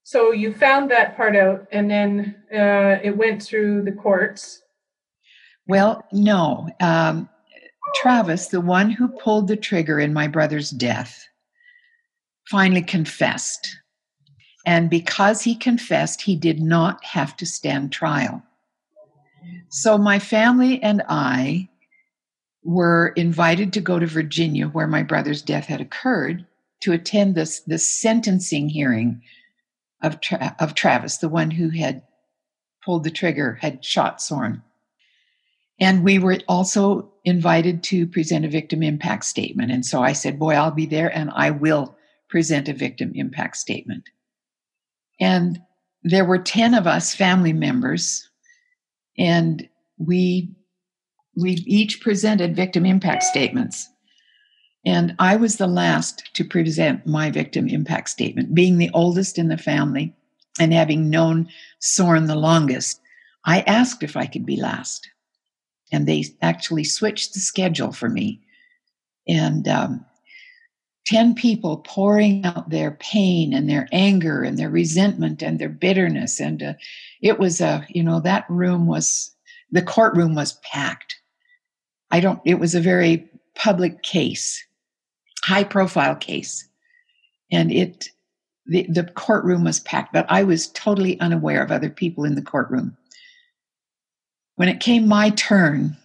so 0.03 0.31
you 0.31 0.53
found 0.53 0.89
that 0.89 1.15
part 1.15 1.35
out, 1.35 1.67
and 1.71 1.89
then 1.89 2.35
uh, 2.51 2.99
it 3.03 3.15
went 3.15 3.43
through 3.43 3.83
the 3.83 3.91
courts. 3.91 4.61
Well, 5.67 6.03
no. 6.11 6.69
Um, 6.79 7.29
Travis, 7.95 8.47
the 8.47 8.61
one 8.61 8.89
who 8.89 9.09
pulled 9.09 9.47
the 9.47 9.57
trigger 9.57 9.99
in 9.99 10.13
my 10.13 10.27
brother's 10.27 10.71
death, 10.71 11.23
finally 12.49 12.81
confessed. 12.81 13.77
And 14.65 14.89
because 14.89 15.41
he 15.41 15.55
confessed, 15.55 16.21
he 16.21 16.35
did 16.35 16.61
not 16.61 17.03
have 17.03 17.35
to 17.37 17.45
stand 17.45 17.91
trial. 17.91 18.43
So 19.69 19.97
my 19.97 20.19
family 20.19 20.81
and 20.83 21.01
I 21.07 21.69
were 22.63 23.07
invited 23.15 23.73
to 23.73 23.81
go 23.81 23.97
to 23.97 24.05
Virginia, 24.05 24.67
where 24.67 24.87
my 24.87 25.01
brother's 25.01 25.41
death 25.41 25.65
had 25.65 25.81
occurred, 25.81 26.45
to 26.81 26.91
attend 26.91 27.35
this 27.35 27.61
the 27.61 27.77
sentencing 27.77 28.69
hearing 28.69 29.21
of 30.01 30.19
Tra- 30.21 30.55
of 30.59 30.75
Travis, 30.75 31.17
the 31.17 31.29
one 31.29 31.51
who 31.51 31.69
had 31.69 32.03
pulled 32.83 33.03
the 33.03 33.11
trigger, 33.11 33.55
had 33.61 33.83
shot 33.83 34.21
Soren. 34.21 34.61
And 35.79 36.03
we 36.03 36.19
were 36.19 36.39
also 36.47 37.11
invited 37.23 37.81
to 37.83 38.05
present 38.05 38.45
a 38.45 38.49
victim 38.49 38.83
impact 38.83 39.25
statement. 39.25 39.71
And 39.71 39.85
so 39.85 40.01
I 40.01 40.13
said, 40.13 40.37
Boy, 40.37 40.53
I'll 40.53 40.71
be 40.71 40.85
there 40.85 41.15
and 41.15 41.31
I 41.33 41.49
will 41.51 41.95
present 42.29 42.69
a 42.69 42.73
victim 42.73 43.11
impact 43.15 43.57
statement. 43.57 44.09
And 45.21 45.61
there 46.03 46.25
were 46.25 46.39
10 46.39 46.73
of 46.73 46.87
us 46.87 47.15
family 47.15 47.53
members, 47.53 48.27
and 49.17 49.67
we 49.97 50.53
we 51.37 51.51
each 51.65 52.01
presented 52.01 52.55
victim 52.55 52.85
impact 52.85 53.23
statements. 53.23 53.87
And 54.85 55.15
I 55.19 55.37
was 55.37 55.57
the 55.57 55.67
last 55.67 56.23
to 56.33 56.43
present 56.43 57.05
my 57.05 57.29
victim 57.29 57.69
impact 57.69 58.09
statement, 58.09 58.53
being 58.53 58.77
the 58.77 58.89
oldest 58.93 59.37
in 59.37 59.47
the 59.47 59.57
family 59.57 60.13
and 60.59 60.73
having 60.73 61.09
known 61.09 61.47
Soren 61.79 62.25
the 62.25 62.35
longest. 62.35 62.99
I 63.45 63.61
asked 63.61 64.03
if 64.03 64.17
I 64.17 64.25
could 64.25 64.45
be 64.45 64.57
last 64.57 65.09
and 65.91 66.07
they 66.07 66.25
actually 66.41 66.83
switched 66.83 67.33
the 67.33 67.39
schedule 67.39 67.91
for 67.91 68.09
me. 68.09 68.41
And 69.27 69.67
um, 69.67 70.05
10 71.05 71.33
people 71.33 71.77
pouring 71.77 72.45
out 72.45 72.69
their 72.69 72.91
pain 72.91 73.53
and 73.53 73.69
their 73.69 73.87
anger 73.91 74.43
and 74.43 74.57
their 74.57 74.69
resentment 74.69 75.41
and 75.41 75.59
their 75.59 75.69
bitterness. 75.69 76.39
And 76.39 76.61
uh, 76.61 76.73
it 77.21 77.39
was 77.39 77.59
a, 77.59 77.85
you 77.89 78.03
know, 78.03 78.19
that 78.19 78.45
room 78.49 78.85
was, 78.85 79.35
the 79.71 79.81
courtroom 79.81 80.35
was 80.35 80.59
packed. 80.63 81.15
I 82.11 82.19
don't, 82.19 82.39
it 82.45 82.59
was 82.59 82.75
a 82.75 82.81
very 82.81 83.27
public 83.55 84.03
case, 84.03 84.63
high 85.43 85.63
profile 85.63 86.15
case. 86.15 86.67
And 87.51 87.71
it, 87.71 88.09
the, 88.67 88.85
the 88.87 89.03
courtroom 89.03 89.63
was 89.63 89.79
packed, 89.79 90.13
but 90.13 90.25
I 90.29 90.43
was 90.43 90.67
totally 90.67 91.19
unaware 91.19 91.63
of 91.63 91.71
other 91.71 91.89
people 91.89 92.25
in 92.25 92.35
the 92.35 92.41
courtroom. 92.41 92.95
When 94.55 94.69
it 94.69 94.79
came 94.79 95.07
my 95.07 95.31
turn 95.31 95.97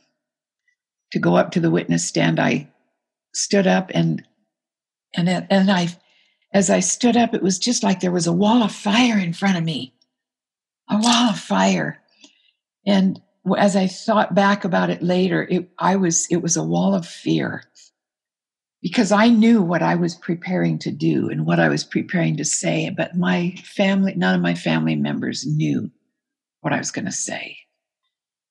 to 1.13 1.19
go 1.19 1.37
up 1.37 1.51
to 1.53 1.61
the 1.61 1.71
witness 1.71 2.07
stand, 2.07 2.41
I 2.41 2.69
stood 3.35 3.67
up 3.67 3.91
and 3.93 4.27
and 5.15 5.29
and 5.29 5.71
I 5.71 5.89
as 6.53 6.71
I 6.71 6.81
stood 6.81 7.17
up, 7.17 7.35
it 7.35 7.43
was 7.43 7.59
just 7.59 7.83
like 7.83 8.01
there 8.01 8.13
was 8.13 8.27
a 8.27 8.33
wall 8.33 8.63
of 8.63 8.73
fire 8.73 9.19
in 9.19 9.33
front 9.33 9.59
of 9.59 9.65
me. 9.65 9.95
A 10.89 10.97
wall 10.97 11.31
of 11.31 11.39
fire. 11.39 12.03
And 12.87 13.21
as 13.59 13.77
I 13.77 13.87
thought 13.87 14.35
back 14.35 14.65
about 14.65 14.91
it 14.91 15.03
later, 15.03 15.47
it 15.51 15.69
I 15.79 15.97
was 15.97 16.27
it 16.31 16.39
was 16.39 16.57
a 16.57 16.65
wall 16.65 16.95
of 16.95 17.07
fear. 17.07 17.65
Because 18.83 19.11
I 19.11 19.29
knew 19.29 19.63
what 19.63 19.83
I 19.83 19.97
was 19.97 20.15
preparing 20.15 20.79
to 20.81 20.93
do 20.93 21.29
and 21.29 21.45
what 21.45 21.59
I 21.59 21.69
was 21.69 21.83
preparing 21.83 22.37
to 22.37 22.45
say, 22.45 22.91
but 22.97 23.17
my 23.17 23.57
family, 23.65 24.15
none 24.15 24.35
of 24.35 24.41
my 24.41 24.55
family 24.55 24.95
members 24.95 25.45
knew 25.45 25.91
what 26.61 26.73
I 26.73 26.79
was 26.79 26.93
going 26.93 27.07
to 27.07 27.13
say. 27.13 27.57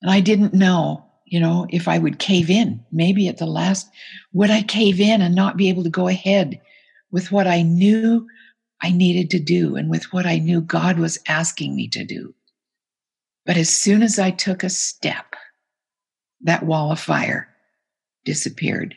And 0.01 0.11
I 0.11 0.19
didn't 0.19 0.53
know, 0.53 1.05
you 1.25 1.39
know, 1.39 1.65
if 1.69 1.87
I 1.87 1.97
would 1.97 2.19
cave 2.19 2.49
in. 2.49 2.83
Maybe 2.91 3.27
at 3.27 3.37
the 3.37 3.45
last, 3.45 3.89
would 4.33 4.51
I 4.51 4.61
cave 4.61 4.99
in 5.01 5.21
and 5.21 5.35
not 5.35 5.57
be 5.57 5.69
able 5.69 5.83
to 5.83 5.89
go 5.89 6.07
ahead 6.07 6.61
with 7.11 7.31
what 7.31 7.47
I 7.47 7.63
knew 7.63 8.27
I 8.81 8.91
needed 8.91 9.31
to 9.31 9.39
do 9.39 9.75
and 9.75 9.89
with 9.89 10.13
what 10.13 10.25
I 10.25 10.37
knew 10.37 10.61
God 10.61 10.99
was 10.99 11.19
asking 11.27 11.75
me 11.75 11.87
to 11.89 12.05
do? 12.05 12.33
But 13.45 13.57
as 13.57 13.69
soon 13.69 14.01
as 14.01 14.19
I 14.19 14.31
took 14.31 14.63
a 14.63 14.69
step, 14.69 15.35
that 16.41 16.63
wall 16.63 16.91
of 16.91 16.99
fire 16.99 17.49
disappeared. 18.23 18.95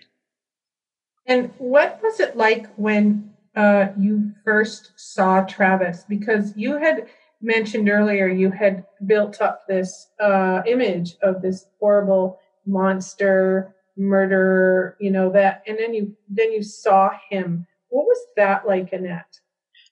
And 1.27 1.51
what 1.59 2.01
was 2.03 2.21
it 2.21 2.37
like 2.37 2.67
when 2.77 3.35
uh, 3.55 3.89
you 3.99 4.33
first 4.45 4.93
saw 4.97 5.43
Travis? 5.43 6.05
Because 6.09 6.57
you 6.57 6.79
had 6.79 7.09
mentioned 7.41 7.89
earlier 7.89 8.29
you 8.29 8.51
had 8.51 8.85
built 9.07 9.41
up 9.41 9.67
this 9.69 10.09
uh, 10.21 10.63
image 10.67 11.17
of 11.23 11.41
this 11.43 11.67
horrible 11.79 12.39
monster 12.67 13.75
murderer 13.97 14.97
you 15.01 15.11
know 15.11 15.31
that 15.33 15.63
and 15.67 15.77
then 15.79 15.93
you 15.93 16.15
then 16.29 16.53
you 16.53 16.63
saw 16.63 17.11
him. 17.31 17.67
What 17.89 18.05
was 18.05 18.19
that 18.37 18.67
like 18.67 18.93
annette? 18.93 19.39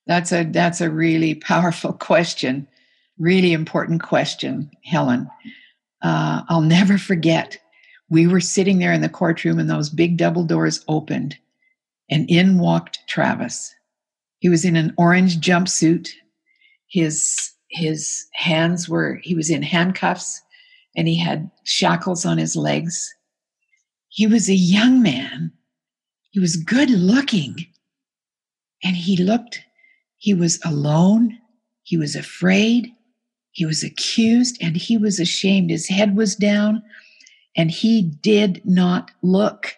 That's 0.06 0.32
a 0.32 0.44
that's 0.44 0.80
a 0.80 0.90
really 0.90 1.34
powerful 1.34 1.92
question 1.92 2.68
really 3.18 3.52
important 3.52 4.02
question 4.02 4.70
helen. 4.84 5.28
Uh, 6.02 6.42
i'll 6.48 6.60
never 6.60 6.98
forget. 6.98 7.58
We 8.08 8.26
were 8.26 8.40
sitting 8.40 8.78
there 8.78 8.92
in 8.92 9.00
the 9.00 9.08
courtroom 9.08 9.58
and 9.58 9.68
those 9.68 9.90
big 9.90 10.16
double 10.16 10.44
doors 10.44 10.84
opened 10.86 11.36
and 12.10 12.28
in 12.30 12.58
walked 12.58 13.00
travis. 13.08 13.74
He 14.38 14.48
was 14.48 14.64
in 14.64 14.76
an 14.76 14.94
orange 14.96 15.40
jumpsuit 15.40 16.10
his 16.88 17.52
his 17.68 18.26
hands 18.32 18.88
were 18.88 19.20
he 19.22 19.34
was 19.34 19.50
in 19.50 19.62
handcuffs 19.62 20.40
and 20.96 21.08
he 21.08 21.18
had 21.18 21.50
shackles 21.64 22.24
on 22.24 22.38
his 22.38 22.56
legs. 22.56 23.14
He 24.08 24.26
was 24.26 24.48
a 24.48 24.54
young 24.54 25.02
man. 25.02 25.52
He 26.30 26.40
was 26.40 26.56
good 26.56 26.90
looking. 26.90 27.66
And 28.84 28.96
he 28.96 29.16
looked 29.16 29.60
he 30.18 30.32
was 30.32 30.58
alone. 30.64 31.38
He 31.82 31.96
was 31.96 32.16
afraid. 32.16 32.88
He 33.52 33.66
was 33.66 33.82
accused 33.82 34.56
and 34.60 34.76
he 34.76 34.96
was 34.96 35.20
ashamed. 35.20 35.70
His 35.70 35.88
head 35.88 36.16
was 36.16 36.36
down 36.36 36.82
and 37.56 37.70
he 37.70 38.02
did 38.02 38.60
not 38.64 39.10
look 39.22 39.76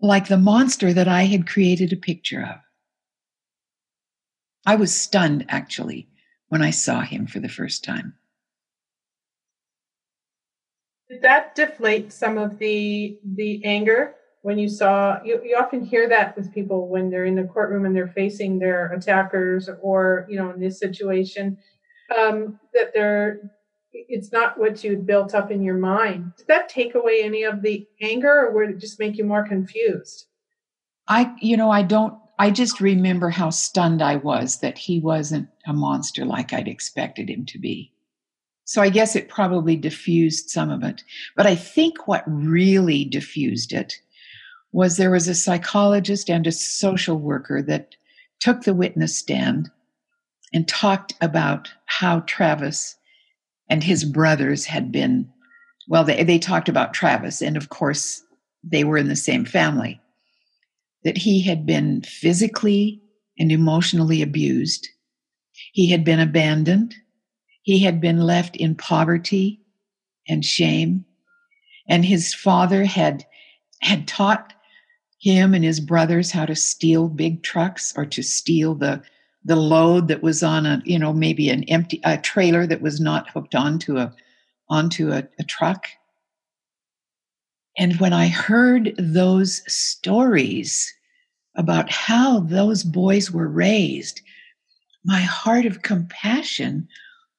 like 0.00 0.28
the 0.28 0.36
monster 0.36 0.92
that 0.92 1.08
i 1.08 1.22
had 1.22 1.46
created 1.46 1.92
a 1.92 1.96
picture 1.96 2.42
of 2.42 2.56
I 4.66 4.76
was 4.76 4.94
stunned 4.94 5.46
actually 5.48 6.08
when 6.48 6.62
I 6.62 6.70
saw 6.70 7.00
him 7.00 7.26
for 7.26 7.40
the 7.40 7.48
first 7.48 7.84
time. 7.84 8.14
Did 11.08 11.22
that 11.22 11.54
deflate 11.54 12.12
some 12.12 12.38
of 12.38 12.58
the 12.58 13.18
the 13.24 13.64
anger 13.64 14.14
when 14.44 14.58
you 14.58 14.68
saw 14.68 15.22
you, 15.24 15.40
you 15.42 15.56
often 15.56 15.82
hear 15.82 16.06
that 16.08 16.36
with 16.36 16.52
people 16.52 16.88
when 16.88 17.08
they're 17.08 17.24
in 17.24 17.34
the 17.34 17.44
courtroom 17.44 17.86
and 17.86 17.96
they're 17.96 18.08
facing 18.08 18.58
their 18.58 18.92
attackers 18.92 19.70
or 19.80 20.26
you 20.28 20.36
know 20.36 20.50
in 20.50 20.60
this 20.60 20.78
situation 20.78 21.56
um, 22.18 22.58
that 22.74 22.92
they're 22.92 23.50
it's 23.92 24.32
not 24.32 24.58
what 24.58 24.82
you 24.82 24.90
had 24.90 25.06
built 25.06 25.34
up 25.34 25.50
in 25.50 25.62
your 25.62 25.76
mind. 25.76 26.32
Did 26.36 26.48
that 26.48 26.68
take 26.68 26.94
away 26.94 27.22
any 27.22 27.44
of 27.44 27.62
the 27.62 27.86
anger 28.02 28.46
or 28.46 28.52
would 28.52 28.70
it 28.70 28.80
just 28.80 28.98
make 28.98 29.16
you 29.16 29.24
more 29.24 29.46
confused? 29.46 30.26
I 31.08 31.34
you 31.40 31.56
know 31.56 31.70
I 31.70 31.82
don't 31.82 32.18
I 32.38 32.50
just 32.50 32.80
remember 32.80 33.30
how 33.30 33.50
stunned 33.50 34.02
I 34.02 34.16
was 34.16 34.58
that 34.58 34.78
he 34.78 34.98
wasn't 34.98 35.48
a 35.66 35.72
monster 35.72 36.24
like 36.24 36.52
I'd 36.52 36.68
expected 36.68 37.30
him 37.30 37.46
to 37.46 37.58
be. 37.58 37.92
So 38.64 38.82
I 38.82 38.88
guess 38.88 39.14
it 39.14 39.28
probably 39.28 39.76
diffused 39.76 40.50
some 40.50 40.70
of 40.70 40.82
it. 40.82 41.02
But 41.36 41.46
I 41.46 41.54
think 41.54 42.08
what 42.08 42.24
really 42.26 43.04
diffused 43.04 43.72
it 43.72 44.00
was 44.72 44.96
there 44.96 45.10
was 45.10 45.28
a 45.28 45.34
psychologist 45.34 46.28
and 46.28 46.46
a 46.46 46.52
social 46.52 47.18
worker 47.18 47.62
that 47.62 47.94
took 48.40 48.62
the 48.62 48.74
witness 48.74 49.16
stand 49.16 49.70
and 50.52 50.66
talked 50.66 51.14
about 51.20 51.70
how 51.86 52.20
Travis 52.20 52.96
and 53.68 53.84
his 53.84 54.04
brothers 54.04 54.64
had 54.64 54.90
been, 54.90 55.30
well, 55.88 56.04
they, 56.04 56.24
they 56.24 56.38
talked 56.38 56.68
about 56.68 56.94
Travis, 56.94 57.40
and 57.40 57.56
of 57.56 57.68
course, 57.68 58.22
they 58.62 58.82
were 58.82 58.96
in 58.96 59.08
the 59.08 59.16
same 59.16 59.44
family 59.44 60.00
that 61.04 61.18
he 61.18 61.42
had 61.42 61.66
been 61.66 62.02
physically 62.02 63.00
and 63.38 63.52
emotionally 63.52 64.22
abused. 64.22 64.88
He 65.72 65.90
had 65.90 66.04
been 66.04 66.20
abandoned. 66.20 66.94
He 67.62 67.78
had 67.80 68.00
been 68.00 68.20
left 68.20 68.56
in 68.56 68.74
poverty 68.74 69.60
and 70.28 70.44
shame. 70.44 71.04
And 71.88 72.04
his 72.04 72.34
father 72.34 72.84
had, 72.84 73.24
had 73.80 74.08
taught 74.08 74.54
him 75.24 75.54
and 75.54 75.64
his 75.64 75.80
brothers 75.80 76.30
how 76.30 76.46
to 76.46 76.54
steal 76.54 77.08
big 77.08 77.42
trucks 77.42 77.92
or 77.96 78.04
to 78.06 78.22
steal 78.22 78.74
the 78.74 79.02
the 79.46 79.56
load 79.56 80.08
that 80.08 80.22
was 80.22 80.42
on 80.42 80.66
a 80.66 80.82
you 80.84 80.98
know 80.98 81.12
maybe 81.12 81.48
an 81.48 81.64
empty 81.64 82.00
a 82.04 82.18
trailer 82.18 82.66
that 82.66 82.82
was 82.82 83.00
not 83.00 83.28
hooked 83.30 83.54
onto 83.54 83.96
a 83.96 84.12
onto 84.68 85.10
a, 85.12 85.22
a 85.38 85.44
truck 85.44 85.86
and 87.78 87.98
when 88.00 88.12
i 88.12 88.28
heard 88.28 88.94
those 88.98 89.62
stories 89.72 90.92
about 91.56 91.90
how 91.90 92.40
those 92.40 92.82
boys 92.82 93.30
were 93.30 93.48
raised 93.48 94.20
my 95.04 95.20
heart 95.20 95.66
of 95.66 95.82
compassion 95.82 96.88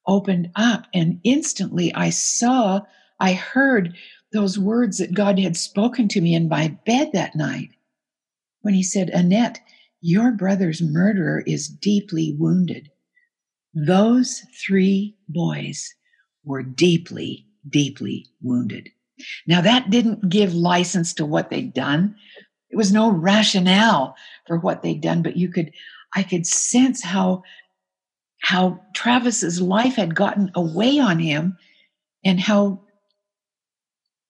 opened 0.07 0.49
up 0.55 0.85
and 0.93 1.19
instantly 1.23 1.93
i 1.95 2.09
saw 2.09 2.79
i 3.19 3.33
heard 3.33 3.95
those 4.33 4.59
words 4.59 4.97
that 4.97 5.13
god 5.13 5.39
had 5.39 5.57
spoken 5.57 6.07
to 6.07 6.21
me 6.21 6.35
in 6.35 6.49
my 6.49 6.67
bed 6.85 7.09
that 7.13 7.35
night 7.35 7.69
when 8.61 8.73
he 8.73 8.83
said 8.83 9.09
annette 9.09 9.59
your 10.07 10.31
brother's 10.31 10.83
murderer 10.83 11.41
is 11.47 11.67
deeply 11.67 12.35
wounded. 12.37 12.91
Those 13.73 14.43
three 14.63 15.17
boys 15.27 15.95
were 16.43 16.61
deeply, 16.61 17.47
deeply 17.67 18.27
wounded. 18.39 18.89
Now, 19.47 19.61
that 19.61 19.89
didn't 19.89 20.29
give 20.29 20.53
license 20.53 21.13
to 21.15 21.25
what 21.25 21.49
they'd 21.49 21.73
done. 21.73 22.15
It 22.69 22.75
was 22.75 22.91
no 22.91 23.09
rationale 23.09 24.15
for 24.47 24.57
what 24.57 24.81
they'd 24.81 25.01
done, 25.01 25.21
but 25.21 25.37
you 25.37 25.49
could, 25.49 25.71
I 26.13 26.23
could 26.23 26.45
sense 26.45 27.03
how, 27.03 27.43
how 28.41 28.81
Travis's 28.93 29.61
life 29.61 29.95
had 29.95 30.15
gotten 30.15 30.51
away 30.55 30.99
on 30.99 31.19
him 31.19 31.57
and 32.23 32.39
how, 32.39 32.81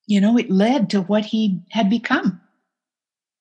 you 0.08 0.22
know, 0.22 0.38
it 0.38 0.52
led 0.52 0.90
to 0.92 1.02
what 1.02 1.26
he 1.26 1.62
had 1.72 1.90
become. 1.90 2.42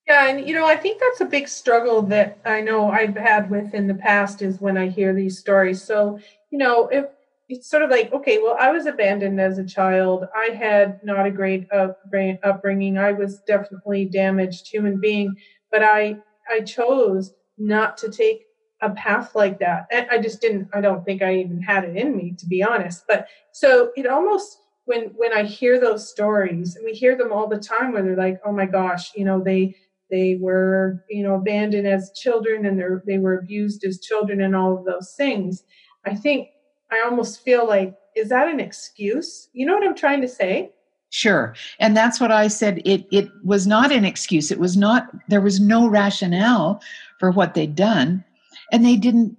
Yeah, 0.07 0.27
and 0.27 0.47
you 0.47 0.53
know, 0.53 0.65
I 0.65 0.75
think 0.75 1.01
that's 1.01 1.21
a 1.21 1.25
big 1.25 1.47
struggle 1.47 2.03
that 2.03 2.37
I 2.45 2.61
know 2.61 2.91
I've 2.91 3.15
had 3.15 3.49
with 3.49 3.73
in 3.73 3.87
the 3.87 3.95
past 3.95 4.41
is 4.43 4.61
when 4.61 4.77
I 4.77 4.87
hear 4.87 5.13
these 5.13 5.39
stories. 5.39 5.81
So, 5.83 6.19
you 6.51 6.59
know, 6.59 6.87
if 6.89 7.05
it's 7.47 7.69
sort 7.69 7.83
of 7.83 7.91
like, 7.91 8.11
okay, 8.11 8.39
well, 8.39 8.57
I 8.59 8.71
was 8.71 8.85
abandoned 8.87 9.39
as 9.39 9.57
a 9.59 9.65
child. 9.65 10.25
I 10.35 10.55
had 10.55 10.99
not 11.03 11.27
a 11.27 11.31
great 11.31 11.67
upbringing. 11.71 12.97
I 12.97 13.11
was 13.11 13.41
definitely 13.47 14.05
damaged 14.05 14.67
human 14.67 14.99
being, 14.99 15.35
but 15.71 15.83
I 15.83 16.17
I 16.49 16.61
chose 16.61 17.33
not 17.57 17.97
to 17.97 18.09
take 18.09 18.45
a 18.81 18.89
path 18.91 19.35
like 19.35 19.59
that. 19.59 19.87
I 20.11 20.17
just 20.17 20.41
didn't. 20.41 20.69
I 20.73 20.81
don't 20.81 21.05
think 21.05 21.21
I 21.21 21.35
even 21.37 21.61
had 21.61 21.85
it 21.85 21.95
in 21.95 22.15
me, 22.15 22.35
to 22.39 22.47
be 22.47 22.63
honest. 22.63 23.03
But 23.07 23.27
so 23.53 23.91
it 23.95 24.07
almost 24.07 24.57
when 24.85 25.11
when 25.15 25.33
I 25.33 25.43
hear 25.43 25.79
those 25.79 26.09
stories, 26.09 26.75
and 26.75 26.85
we 26.85 26.93
hear 26.93 27.15
them 27.15 27.31
all 27.31 27.47
the 27.47 27.59
time, 27.59 27.93
where 27.93 28.03
they're 28.03 28.17
like, 28.17 28.39
oh 28.45 28.51
my 28.51 28.65
gosh, 28.65 29.11
you 29.15 29.25
know, 29.25 29.41
they 29.43 29.75
they 30.09 30.37
were 30.39 31.03
you 31.09 31.23
know 31.23 31.35
abandoned 31.35 31.87
as 31.87 32.11
children 32.15 32.65
and 32.65 32.79
they 32.79 32.85
they 33.13 33.17
were 33.19 33.37
abused 33.37 33.83
as 33.83 33.99
children 33.99 34.41
and 34.41 34.55
all 34.55 34.77
of 34.77 34.85
those 34.85 35.13
things 35.17 35.63
i 36.05 36.13
think 36.13 36.47
i 36.91 37.01
almost 37.05 37.41
feel 37.43 37.67
like 37.67 37.95
is 38.15 38.29
that 38.29 38.47
an 38.47 38.59
excuse? 38.59 39.49
You 39.53 39.65
know 39.65 39.73
what 39.73 39.85
i'm 39.85 39.95
trying 39.95 40.21
to 40.21 40.27
say? 40.27 40.71
Sure. 41.09 41.55
And 41.79 41.95
that's 41.95 42.19
what 42.19 42.31
i 42.31 42.47
said. 42.47 42.81
It 42.85 43.05
it 43.11 43.29
was 43.43 43.67
not 43.67 43.91
an 43.91 44.05
excuse. 44.05 44.51
It 44.51 44.59
was 44.59 44.75
not 44.75 45.09
there 45.27 45.41
was 45.41 45.59
no 45.59 45.87
rationale 45.87 46.81
for 47.19 47.31
what 47.31 47.53
they'd 47.53 47.75
done. 47.75 48.23
And 48.71 48.83
they 48.83 48.95
didn't 48.95 49.37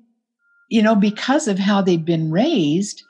you 0.70 0.82
know 0.82 0.94
because 0.94 1.49
of 1.49 1.59
how 1.59 1.82
they'd 1.82 2.05
been 2.05 2.30
raised 2.30 3.03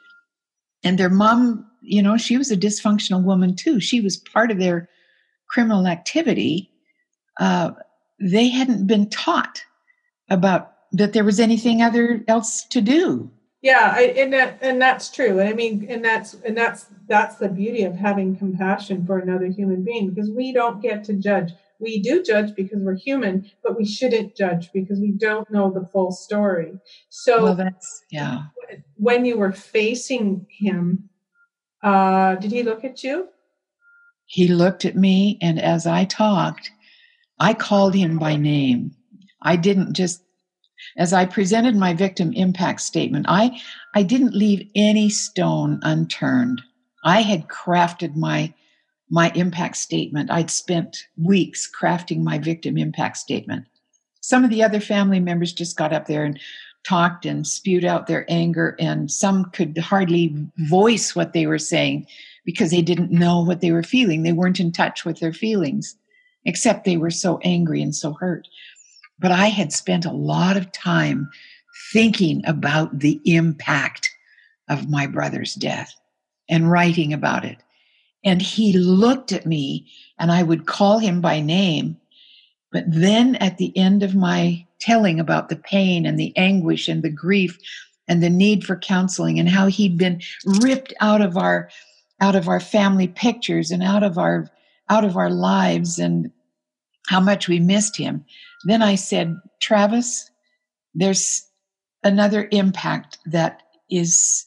and 0.85 0.99
their 0.99 1.11
mom 1.11 1.67
you 1.83 2.03
know 2.03 2.17
she 2.17 2.37
was 2.37 2.51
a 2.51 2.57
dysfunctional 2.57 3.23
woman 3.23 3.55
too. 3.55 3.81
She 3.81 4.01
was 4.01 4.17
part 4.17 4.51
of 4.51 4.59
their 4.59 4.89
criminal 5.49 5.87
activity. 5.87 6.71
Uh, 7.39 7.73
they 8.21 8.49
hadn't 8.49 8.87
been 8.87 9.09
taught 9.11 9.63
about 10.31 10.73
that 10.93 11.13
there 11.13 11.25
was 11.25 11.39
anything 11.39 11.83
other 11.83 12.25
else 12.29 12.65
to 12.65 12.81
do. 12.81 13.31
Yeah, 13.67 13.93
I, 13.97 14.03
and 14.17 14.33
that 14.33 14.59
and 14.61 14.81
that's 14.81 15.11
true. 15.11 15.41
And 15.41 15.49
I 15.49 15.53
mean, 15.53 15.89
and 15.91 16.05
that's 16.05 16.35
and 16.35 16.57
that's 16.57 16.87
that's 17.09 17.35
the 17.35 17.49
beauty 17.49 17.83
of 17.83 17.97
having 17.97 18.37
compassion 18.37 19.05
for 19.05 19.19
another 19.19 19.47
human 19.47 19.83
being 19.83 20.09
because 20.09 20.31
we 20.31 20.53
don't 20.53 20.81
get 20.81 21.03
to 21.05 21.15
judge. 21.15 21.51
We 21.81 22.01
do 22.01 22.23
judge 22.23 22.55
because 22.55 22.79
we're 22.79 22.95
human, 22.95 23.51
but 23.65 23.77
we 23.77 23.85
shouldn't 23.85 24.37
judge 24.37 24.71
because 24.73 25.01
we 25.01 25.11
don't 25.11 25.51
know 25.51 25.73
the 25.73 25.85
full 25.93 26.13
story. 26.13 26.79
So 27.09 27.43
well, 27.43 27.57
that's 27.57 28.05
yeah. 28.13 28.43
When 28.99 29.25
you 29.25 29.37
were 29.37 29.51
facing 29.51 30.47
him, 30.49 31.11
uh, 31.83 32.37
did 32.37 32.53
he 32.53 32.63
look 32.63 32.85
at 32.85 33.03
you? 33.03 33.27
He 34.27 34.47
looked 34.47 34.85
at 34.85 34.95
me, 34.95 35.39
and 35.43 35.61
as 35.61 35.89
I 35.89 36.05
talked, 36.05 36.71
I 37.41 37.53
called 37.53 37.97
him 37.97 38.17
by 38.17 38.37
name. 38.37 38.93
I 39.43 39.57
didn't 39.57 39.93
just, 39.93 40.23
as 40.97 41.13
I 41.13 41.25
presented 41.25 41.77
my 41.77 41.95
victim 41.95 42.33
impact 42.33 42.81
statement, 42.81 43.27
I, 43.29 43.61
I 43.95 44.03
didn't 44.03 44.35
leave 44.35 44.69
any 44.75 45.09
stone 45.09 45.81
unturned. 45.83 46.63
I 47.05 47.23
had 47.23 47.49
crafted 47.49 48.17
my, 48.17 48.53
my 49.11 49.31
impact 49.35 49.77
statement. 49.77 50.31
I'd 50.31 50.51
spent 50.51 51.05
weeks 51.17 51.71
crafting 51.71 52.23
my 52.23 52.39
victim 52.39 52.77
impact 52.77 53.17
statement. 53.17 53.67
Some 54.21 54.45
of 54.45 54.51
the 54.51 54.63
other 54.63 54.81
family 54.81 55.21
members 55.21 55.53
just 55.53 55.77
got 55.77 55.93
up 55.93 56.07
there 56.07 56.25
and 56.25 56.41
talked 56.87 57.27
and 57.27 57.47
spewed 57.47 57.85
out 57.85 58.07
their 58.07 58.25
anger, 58.29 58.77
and 58.79 59.11
some 59.11 59.47
could 59.47 59.77
hardly 59.79 60.35
voice 60.69 61.15
what 61.17 61.33
they 61.33 61.47
were 61.47 61.59
saying 61.59 62.07
because 62.45 62.71
they 62.71 62.83
didn't 62.83 63.11
know 63.11 63.43
what 63.43 63.61
they 63.61 63.73
were 63.73 63.83
feeling. 63.83 64.23
They 64.23 64.33
weren't 64.33 64.61
in 64.61 64.73
touch 64.73 65.05
with 65.05 65.19
their 65.19 65.33
feelings 65.33 65.97
except 66.47 66.85
they 66.85 66.97
were 66.97 67.11
so 67.11 67.39
angry 67.43 67.83
and 67.83 67.95
so 67.95 68.15
hurt. 68.15 68.49
But 69.19 69.33
I 69.33 69.47
had 69.47 69.73
spent 69.73 70.05
a 70.05 70.13
lot 70.13 70.57
of 70.57 70.73
time 70.73 71.29
thinking 71.93 72.43
about 72.47 72.99
the 72.99 73.21
impact 73.25 74.11
of 74.69 74.91
my 74.91 75.07
brother's 75.07 75.55
death 75.55 75.95
and 76.49 76.71
writing 76.71 77.13
about 77.13 77.45
it. 77.45 77.59
And 78.25 78.43
he 78.43 78.73
looked 78.73 79.33
at 79.33 79.47
me 79.47 79.87
and 80.19 80.33
I 80.33 80.43
would 80.43 80.67
call 80.67 80.99
him 80.99 81.21
by 81.21 81.41
name. 81.41 81.97
But 82.73 82.85
then 82.89 83.37
at 83.37 83.59
the 83.59 83.77
end 83.77 84.03
of 84.03 84.15
my 84.15 84.67
telling 84.81 85.21
about 85.21 85.49
the 85.49 85.57
pain 85.57 86.05
and 86.05 86.19
the 86.19 86.37
anguish 86.37 86.89
and 86.89 87.03
the 87.03 87.11
grief 87.11 87.59
and 88.09 88.23
the 88.23 88.31
need 88.31 88.65
for 88.65 88.77
counseling 88.77 89.39
and 89.39 89.49
how 89.49 89.67
he'd 89.67 89.97
been 89.97 90.21
ripped 90.61 90.93
out 91.01 91.21
of 91.21 91.37
our 91.37 91.71
out 92.21 92.35
of 92.35 92.49
our 92.49 92.61
family 92.61 93.09
pictures 93.09 93.71
and 93.71 93.83
out 93.83 94.03
of 94.03 94.19
our 94.19 94.51
out 94.89 95.05
of 95.05 95.17
our 95.17 95.31
lives 95.31 95.99
and 95.99 96.31
how 97.09 97.21
much 97.21 97.49
we 97.49 97.61
missed 97.61 97.97
him. 97.97 98.25
Then 98.67 98.83
I 98.83 98.97
said, 98.97 99.41
Travis, 99.61 100.29
there's 100.93 101.47
another 102.03 102.49
impact 102.51 103.19
that 103.25 103.63
is 103.89 104.45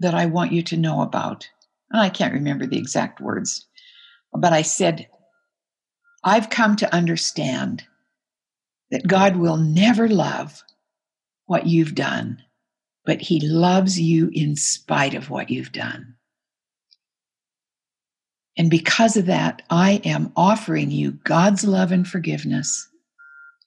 that 0.00 0.14
I 0.14 0.24
want 0.24 0.52
you 0.52 0.62
to 0.62 0.76
know 0.78 1.02
about. 1.02 1.46
And 1.90 2.00
I 2.00 2.08
can't 2.08 2.32
remember 2.32 2.66
the 2.66 2.78
exact 2.78 3.20
words, 3.20 3.66
but 4.32 4.54
I 4.54 4.62
said, 4.62 5.06
I've 6.24 6.48
come 6.48 6.76
to 6.76 6.94
understand 6.94 7.84
that 8.90 9.06
God 9.06 9.36
will 9.36 9.58
never 9.58 10.08
love 10.08 10.62
what 11.44 11.66
you've 11.66 11.94
done, 11.94 12.42
but 13.04 13.20
He 13.20 13.38
loves 13.46 14.00
you 14.00 14.30
in 14.32 14.56
spite 14.56 15.12
of 15.12 15.28
what 15.28 15.50
you've 15.50 15.72
done. 15.72 16.14
And 18.56 18.70
because 18.70 19.18
of 19.18 19.26
that, 19.26 19.60
I 19.68 20.00
am 20.06 20.32
offering 20.36 20.90
you 20.90 21.12
God's 21.12 21.66
love 21.66 21.92
and 21.92 22.08
forgiveness 22.08 22.88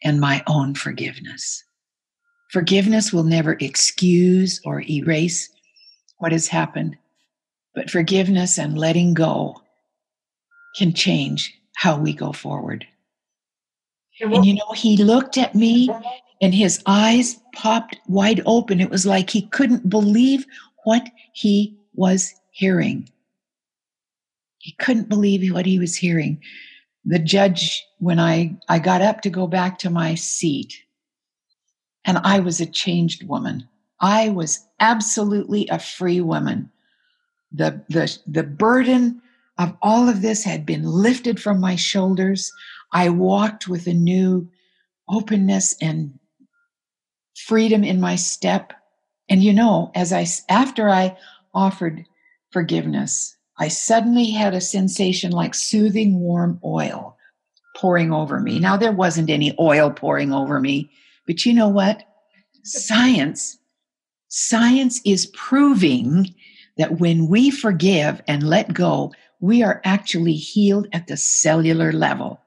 and 0.04 0.20
my 0.20 0.44
own 0.48 0.74
forgiveness. 0.76 1.64
Forgiveness 2.52 3.14
will 3.14 3.24
never 3.24 3.58
excuse 3.60 4.60
or 4.66 4.82
erase 4.90 5.50
what 6.18 6.32
has 6.32 6.48
happened, 6.48 6.98
but 7.74 7.90
forgiveness 7.90 8.58
and 8.58 8.78
letting 8.78 9.14
go 9.14 9.62
can 10.76 10.94
change 10.94 11.54
how 11.76 11.98
we 11.98 12.14
go 12.14 12.32
forward. 12.32 12.86
And 14.20 14.46
you 14.46 14.54
know, 14.54 14.72
he 14.76 14.98
looked 14.98 15.38
at 15.38 15.56
me 15.56 15.90
and 16.42 16.54
his 16.54 16.82
eyes 16.86 17.40
popped 17.56 17.98
wide 18.08 18.42
open. 18.46 18.82
It 18.82 18.90
was 18.90 19.06
like 19.06 19.30
he 19.30 19.48
couldn't 19.48 19.90
believe 19.90 20.46
what 20.84 21.10
he 21.34 21.78
was 21.94 22.34
hearing. 22.52 23.10
He 24.60 24.74
couldn't 24.80 25.10
believe 25.10 25.52
what 25.54 25.66
he 25.66 25.80
was 25.80 25.96
hearing. 25.96 26.40
The 27.06 27.20
judge, 27.20 27.86
when 28.00 28.20
I, 28.20 28.56
I 28.70 28.80
got 28.80 29.02
up 29.02 29.22
to 29.22 29.30
go 29.30 29.48
back 29.48 29.80
to 29.80 29.90
my 29.90 30.16
seat, 30.16 30.84
and 32.06 32.18
I 32.20 32.40
was 32.40 32.60
a 32.60 32.66
changed 32.66 33.28
woman. 33.28 33.68
I 34.00 34.30
was 34.30 34.66
absolutely 34.80 35.68
a 35.68 35.80
free 35.80 36.22
woman. 36.22 36.72
The, 37.52 37.84
the, 37.90 38.18
the 38.28 38.44
burden 38.44 39.22
of 39.58 39.76
all 39.82 40.10
of 40.10 40.22
this 40.22 40.44
had 40.44 40.66
been 40.66 40.84
lifted 40.84 41.40
from 41.40 41.60
my 41.60 41.76
shoulders. 41.76 42.52
I 42.94 43.10
walked 43.10 43.68
with 43.68 43.88
a 43.88 43.94
new, 43.94 44.50
openness 45.10 45.76
and 45.82 46.18
freedom 47.36 47.84
in 47.84 48.00
my 48.00 48.16
step. 48.16 48.74
And 49.30 49.44
you 49.44 49.54
know, 49.54 49.92
as 49.94 50.14
I, 50.14 50.26
after 50.50 50.90
I 50.90 51.18
offered 51.54 52.06
forgiveness, 52.52 53.36
I 53.62 53.68
suddenly 53.68 54.32
had 54.32 54.56
a 54.56 54.60
sensation 54.60 55.32
like 55.32 55.54
soothing 55.54 56.20
warm 56.20 56.60
oil 56.66 57.16
pouring 57.78 58.12
over 58.12 58.40
me. 58.40 58.58
Now, 58.58 58.76
there 58.76 58.92
wasn't 58.92 59.30
any 59.30 59.56
oil 59.60 59.92
pouring 59.92 60.34
over 60.34 60.60
me, 60.60 60.90
but 61.28 61.46
you 61.46 61.54
know 61.54 61.68
what? 61.68 62.02
Science, 62.64 63.60
science 64.30 65.00
is 65.06 65.28
proving 65.28 66.34
that 66.80 67.00
when 67.00 67.28
we 67.28 67.52
forgive 67.52 68.20
and 68.28 68.50
let 68.50 68.74
go, 68.74 69.14
we 69.42 69.62
are 69.62 69.80
actually 69.84 70.34
healed 70.34 70.88
at 70.92 71.06
the 71.06 71.16
cellular 71.16 71.92
level. 71.92 72.42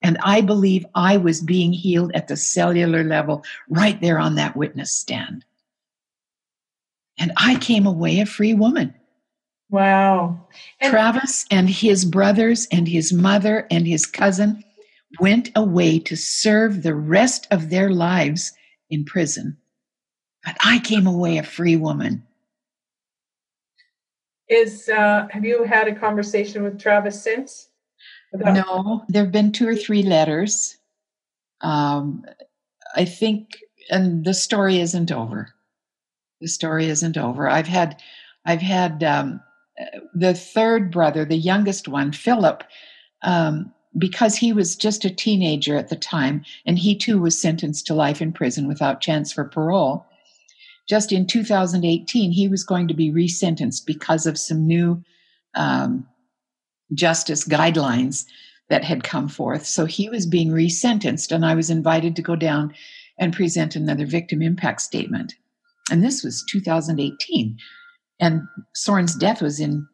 And 0.00 0.16
I 0.22 0.42
believe 0.42 0.86
I 0.94 1.16
was 1.16 1.40
being 1.40 1.72
healed 1.72 2.12
at 2.14 2.28
the 2.28 2.36
cellular 2.36 3.02
level 3.02 3.42
right 3.68 4.00
there 4.00 4.20
on 4.20 4.36
that 4.36 4.56
witness 4.56 4.92
stand. 4.92 5.44
And 7.18 7.32
I 7.36 7.56
came 7.56 7.84
away 7.84 8.20
a 8.20 8.26
free 8.26 8.54
woman. 8.54 8.94
Wow. 9.70 10.46
And 10.80 10.90
Travis 10.90 11.44
and 11.50 11.68
his 11.68 12.04
brothers 12.04 12.68
and 12.70 12.86
his 12.86 13.12
mother 13.12 13.66
and 13.70 13.86
his 13.86 14.06
cousin 14.06 14.62
went 15.20 15.50
away 15.56 15.98
to 16.00 16.16
serve 16.16 16.82
the 16.82 16.94
rest 16.94 17.46
of 17.50 17.70
their 17.70 17.90
lives 17.90 18.52
in 18.90 19.04
prison. 19.04 19.56
But 20.44 20.56
I 20.64 20.78
came 20.78 21.06
away 21.06 21.38
a 21.38 21.42
free 21.42 21.76
woman. 21.76 22.24
Is 24.48 24.88
uh, 24.88 25.26
have 25.30 25.44
you 25.44 25.64
had 25.64 25.88
a 25.88 25.94
conversation 25.94 26.62
with 26.62 26.80
Travis 26.80 27.20
since? 27.20 27.68
About- 28.32 28.54
no, 28.54 29.04
there 29.08 29.24
have 29.24 29.32
been 29.32 29.50
two 29.50 29.68
or 29.68 29.74
three 29.74 30.02
letters. 30.02 30.76
Um, 31.62 32.24
I 32.94 33.04
think, 33.04 33.58
and 33.90 34.24
the 34.24 34.34
story 34.34 34.78
isn't 34.78 35.10
over. 35.10 35.48
The 36.40 36.48
story 36.48 36.86
isn't 36.86 37.16
over. 37.16 37.48
I've 37.48 37.66
had, 37.66 38.00
I've 38.44 38.60
had 38.60 39.02
um, 39.02 39.40
the 40.14 40.34
third 40.34 40.90
brother, 40.90 41.24
the 41.24 41.36
youngest 41.36 41.88
one, 41.88 42.12
Philip, 42.12 42.64
um, 43.22 43.72
because 43.98 44.36
he 44.36 44.52
was 44.52 44.76
just 44.76 45.04
a 45.04 45.14
teenager 45.14 45.76
at 45.76 45.88
the 45.88 45.96
time, 45.96 46.44
and 46.66 46.78
he 46.78 46.94
too 46.94 47.20
was 47.20 47.40
sentenced 47.40 47.86
to 47.86 47.94
life 47.94 48.20
in 48.20 48.32
prison 48.32 48.68
without 48.68 49.00
chance 49.00 49.32
for 49.32 49.44
parole. 49.44 50.04
Just 50.88 51.12
in 51.12 51.26
2018, 51.26 52.30
he 52.30 52.48
was 52.48 52.62
going 52.62 52.88
to 52.88 52.94
be 52.94 53.10
resentenced 53.10 53.86
because 53.86 54.26
of 54.26 54.38
some 54.38 54.66
new 54.66 55.02
um, 55.54 56.06
justice 56.94 57.46
guidelines 57.46 58.26
that 58.68 58.84
had 58.84 59.04
come 59.04 59.28
forth. 59.28 59.66
So 59.66 59.84
he 59.84 60.08
was 60.08 60.26
being 60.26 60.50
resentenced, 60.50 61.32
and 61.32 61.44
I 61.44 61.54
was 61.54 61.70
invited 61.70 62.16
to 62.16 62.22
go 62.22 62.36
down 62.36 62.74
and 63.18 63.32
present 63.34 63.74
another 63.74 64.06
victim 64.06 64.42
impact 64.42 64.82
statement. 64.82 65.34
And 65.90 66.04
this 66.04 66.22
was 66.22 66.44
2018. 66.50 67.58
And 68.20 68.42
Soren's 68.74 69.14
death 69.14 69.42
was 69.42 69.60
in 69.60 69.86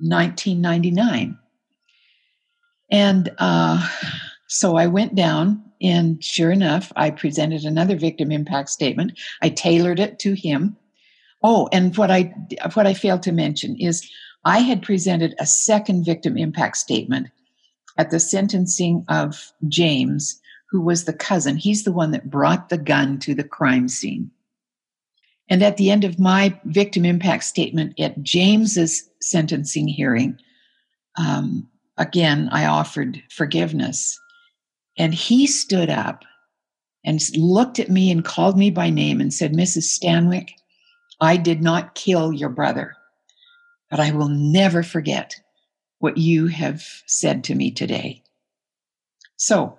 1999. 0.00 1.38
And 2.90 3.30
uh, 3.38 3.86
so 4.48 4.76
I 4.76 4.86
went 4.86 5.14
down, 5.14 5.62
and 5.82 6.22
sure 6.24 6.50
enough, 6.50 6.92
I 6.96 7.10
presented 7.10 7.64
another 7.64 7.96
victim 7.96 8.32
impact 8.32 8.70
statement. 8.70 9.18
I 9.42 9.50
tailored 9.50 10.00
it 10.00 10.18
to 10.20 10.34
him. 10.34 10.76
Oh, 11.42 11.68
and 11.72 11.96
what 11.96 12.10
I 12.10 12.34
what 12.74 12.86
I 12.86 12.94
failed 12.94 13.22
to 13.24 13.32
mention 13.32 13.76
is 13.76 14.08
I 14.44 14.60
had 14.60 14.82
presented 14.82 15.34
a 15.38 15.46
second 15.46 16.04
victim 16.04 16.36
impact 16.36 16.78
statement 16.78 17.28
at 17.96 18.10
the 18.10 18.20
sentencing 18.20 19.04
of 19.08 19.52
James, 19.68 20.40
who 20.70 20.80
was 20.80 21.04
the 21.04 21.12
cousin. 21.12 21.56
He's 21.56 21.84
the 21.84 21.92
one 21.92 22.12
that 22.12 22.30
brought 22.30 22.70
the 22.70 22.78
gun 22.78 23.18
to 23.20 23.34
the 23.34 23.44
crime 23.44 23.88
scene. 23.88 24.30
And 25.50 25.62
at 25.62 25.76
the 25.76 25.90
end 25.90 26.04
of 26.04 26.18
my 26.18 26.58
victim 26.64 27.04
impact 27.04 27.44
statement 27.44 27.98
at 27.98 28.22
James's 28.22 29.08
sentencing 29.20 29.88
hearing, 29.88 30.38
um, 31.16 31.68
again, 31.96 32.48
I 32.52 32.66
offered 32.66 33.22
forgiveness. 33.30 34.18
And 34.98 35.14
he 35.14 35.46
stood 35.46 35.90
up 35.90 36.24
and 37.04 37.20
looked 37.36 37.78
at 37.78 37.90
me 37.90 38.10
and 38.10 38.24
called 38.24 38.58
me 38.58 38.70
by 38.70 38.90
name 38.90 39.20
and 39.20 39.32
said, 39.32 39.52
Mrs. 39.52 39.84
Stanwick, 39.84 40.50
I 41.20 41.36
did 41.36 41.62
not 41.62 41.94
kill 41.94 42.32
your 42.32 42.50
brother, 42.50 42.94
but 43.90 44.00
I 44.00 44.12
will 44.12 44.28
never 44.28 44.82
forget 44.82 45.34
what 46.00 46.16
you 46.18 46.46
have 46.46 46.84
said 47.06 47.42
to 47.44 47.54
me 47.54 47.70
today. 47.70 48.22
So, 49.36 49.78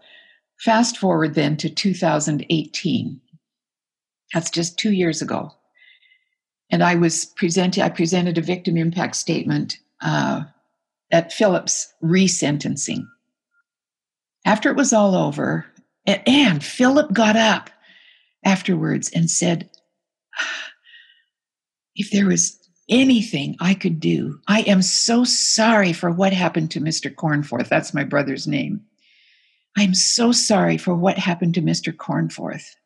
fast 0.60 0.98
forward 0.98 1.36
then 1.36 1.58
to 1.58 1.70
2018. 1.70 3.22
That's 4.34 4.50
just 4.50 4.78
two 4.78 4.92
years 4.92 5.22
ago. 5.22 5.54
And 6.80 6.86
I 6.86 6.96
was 6.96 7.26
presenting, 7.26 7.84
I 7.84 7.90
presented 7.90 8.38
a 8.38 8.42
victim 8.42 8.78
impact 8.78 9.18
statement 9.18 9.80
uh, 10.02 10.44
at 11.12 11.34
Philip's 11.34 11.94
resentencing. 12.02 13.06
After 14.46 14.70
it 14.70 14.78
was 14.78 14.94
all 14.94 15.14
over, 15.14 15.66
and, 16.06 16.22
and 16.26 16.64
Philip 16.64 17.12
got 17.12 17.36
up 17.36 17.70
afterwards 18.46 19.12
and 19.14 19.30
said, 19.30 19.70
If 21.96 22.12
there 22.12 22.28
was 22.28 22.58
anything 22.88 23.58
I 23.60 23.74
could 23.74 24.00
do, 24.00 24.40
I 24.48 24.62
am 24.62 24.82
so 24.82 25.26
sorry 25.26 25.92
for 25.92 26.10
what 26.10 26.32
happened 26.32 26.72
to 26.72 26.80
Mr. 26.80 27.14
Cornforth. 27.14 27.68
That's 27.68 27.94
my 27.94 28.06
brother's 28.06 28.48
name. 28.48 28.80
I'm 29.78 29.94
so 29.94 30.32
sorry 30.32 30.78
for 30.78 30.96
what 30.96 31.18
happened 31.18 31.56
to 31.56 31.62
Mr. 31.62 31.94
Cornforth. 31.94 32.78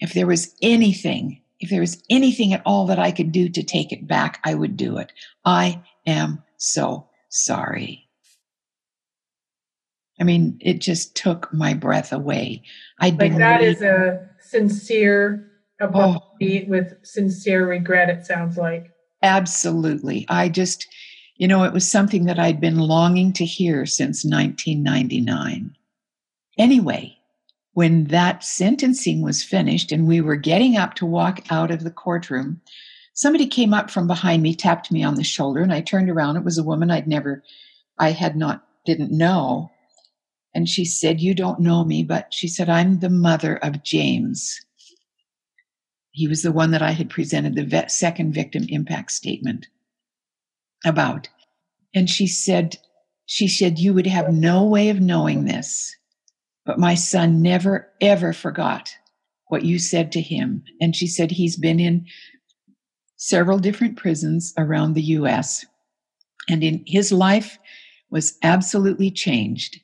If 0.00 0.14
there 0.14 0.26
was 0.26 0.54
anything, 0.62 1.41
if 1.62 1.70
there 1.70 1.80
was 1.80 2.02
anything 2.10 2.52
at 2.52 2.62
all 2.66 2.86
that 2.86 2.98
I 2.98 3.12
could 3.12 3.30
do 3.30 3.48
to 3.48 3.62
take 3.62 3.92
it 3.92 4.06
back, 4.06 4.40
I 4.44 4.54
would 4.54 4.76
do 4.76 4.98
it. 4.98 5.12
I 5.44 5.80
am 6.04 6.42
so 6.56 7.08
sorry. 7.28 8.08
I 10.20 10.24
mean, 10.24 10.58
it 10.60 10.80
just 10.80 11.14
took 11.14 11.52
my 11.54 11.72
breath 11.72 12.12
away. 12.12 12.64
I'd 12.98 13.18
like 13.18 13.36
that 13.38 13.60
really, 13.60 13.72
is 13.72 13.80
a 13.80 14.28
sincere 14.40 15.52
oh. 15.80 15.86
apology 15.86 16.64
oh, 16.66 16.70
with 16.70 16.94
sincere 17.04 17.68
regret. 17.68 18.10
It 18.10 18.26
sounds 18.26 18.56
like 18.56 18.90
absolutely. 19.22 20.26
I 20.28 20.48
just, 20.48 20.88
you 21.36 21.46
know, 21.46 21.62
it 21.62 21.72
was 21.72 21.88
something 21.88 22.24
that 22.24 22.40
I'd 22.40 22.60
been 22.60 22.78
longing 22.78 23.32
to 23.34 23.44
hear 23.44 23.86
since 23.86 24.24
1999. 24.24 25.76
Anyway, 26.58 27.16
when 27.74 28.04
that 28.04 28.44
sentencing 28.44 29.22
was 29.22 29.42
finished 29.42 29.92
and 29.92 30.06
we 30.06 30.20
were 30.20 30.36
getting 30.36 30.76
up 30.76 30.94
to 30.94 31.06
walk 31.06 31.40
out 31.50 31.70
of 31.70 31.84
the 31.84 31.90
courtroom, 31.90 32.60
somebody 33.14 33.46
came 33.46 33.72
up 33.72 33.90
from 33.90 34.06
behind 34.06 34.42
me, 34.42 34.54
tapped 34.54 34.90
me 34.90 35.02
on 35.02 35.14
the 35.14 35.24
shoulder, 35.24 35.62
and 35.62 35.72
I 35.72 35.80
turned 35.80 36.10
around. 36.10 36.36
It 36.36 36.44
was 36.44 36.58
a 36.58 36.64
woman 36.64 36.90
I'd 36.90 37.08
never, 37.08 37.42
I 37.98 38.10
had 38.10 38.36
not, 38.36 38.64
didn't 38.84 39.16
know. 39.16 39.70
And 40.54 40.68
she 40.68 40.84
said, 40.84 41.20
You 41.20 41.34
don't 41.34 41.60
know 41.60 41.84
me, 41.84 42.02
but 42.02 42.32
she 42.34 42.46
said, 42.46 42.68
I'm 42.68 42.98
the 42.98 43.10
mother 43.10 43.56
of 43.56 43.82
James. 43.82 44.60
He 46.10 46.28
was 46.28 46.42
the 46.42 46.52
one 46.52 46.72
that 46.72 46.82
I 46.82 46.90
had 46.90 47.08
presented 47.08 47.54
the 47.54 47.64
vet, 47.64 47.90
second 47.90 48.34
victim 48.34 48.66
impact 48.68 49.12
statement 49.12 49.66
about. 50.84 51.28
And 51.94 52.08
she 52.08 52.26
said, 52.26 52.76
she 53.26 53.48
said, 53.48 53.78
you 53.78 53.94
would 53.94 54.06
have 54.06 54.32
no 54.32 54.62
way 54.64 54.90
of 54.90 55.00
knowing 55.00 55.44
this, 55.44 55.96
but 56.64 56.78
my 56.78 56.94
son 56.94 57.42
never, 57.42 57.90
ever 58.00 58.32
forgot 58.32 58.90
what 59.48 59.64
you 59.64 59.78
said 59.78 60.12
to 60.12 60.20
him. 60.20 60.62
And 60.80 60.94
she 60.94 61.06
said, 61.06 61.30
he's 61.30 61.56
been 61.56 61.80
in 61.80 62.06
several 63.16 63.58
different 63.58 63.96
prisons 63.96 64.52
around 64.56 64.94
the 64.94 65.02
US. 65.02 65.64
And 66.48 66.62
in 66.64 66.82
his 66.86 67.12
life 67.12 67.58
was 68.10 68.36
absolutely 68.42 69.10
changed. 69.10 69.80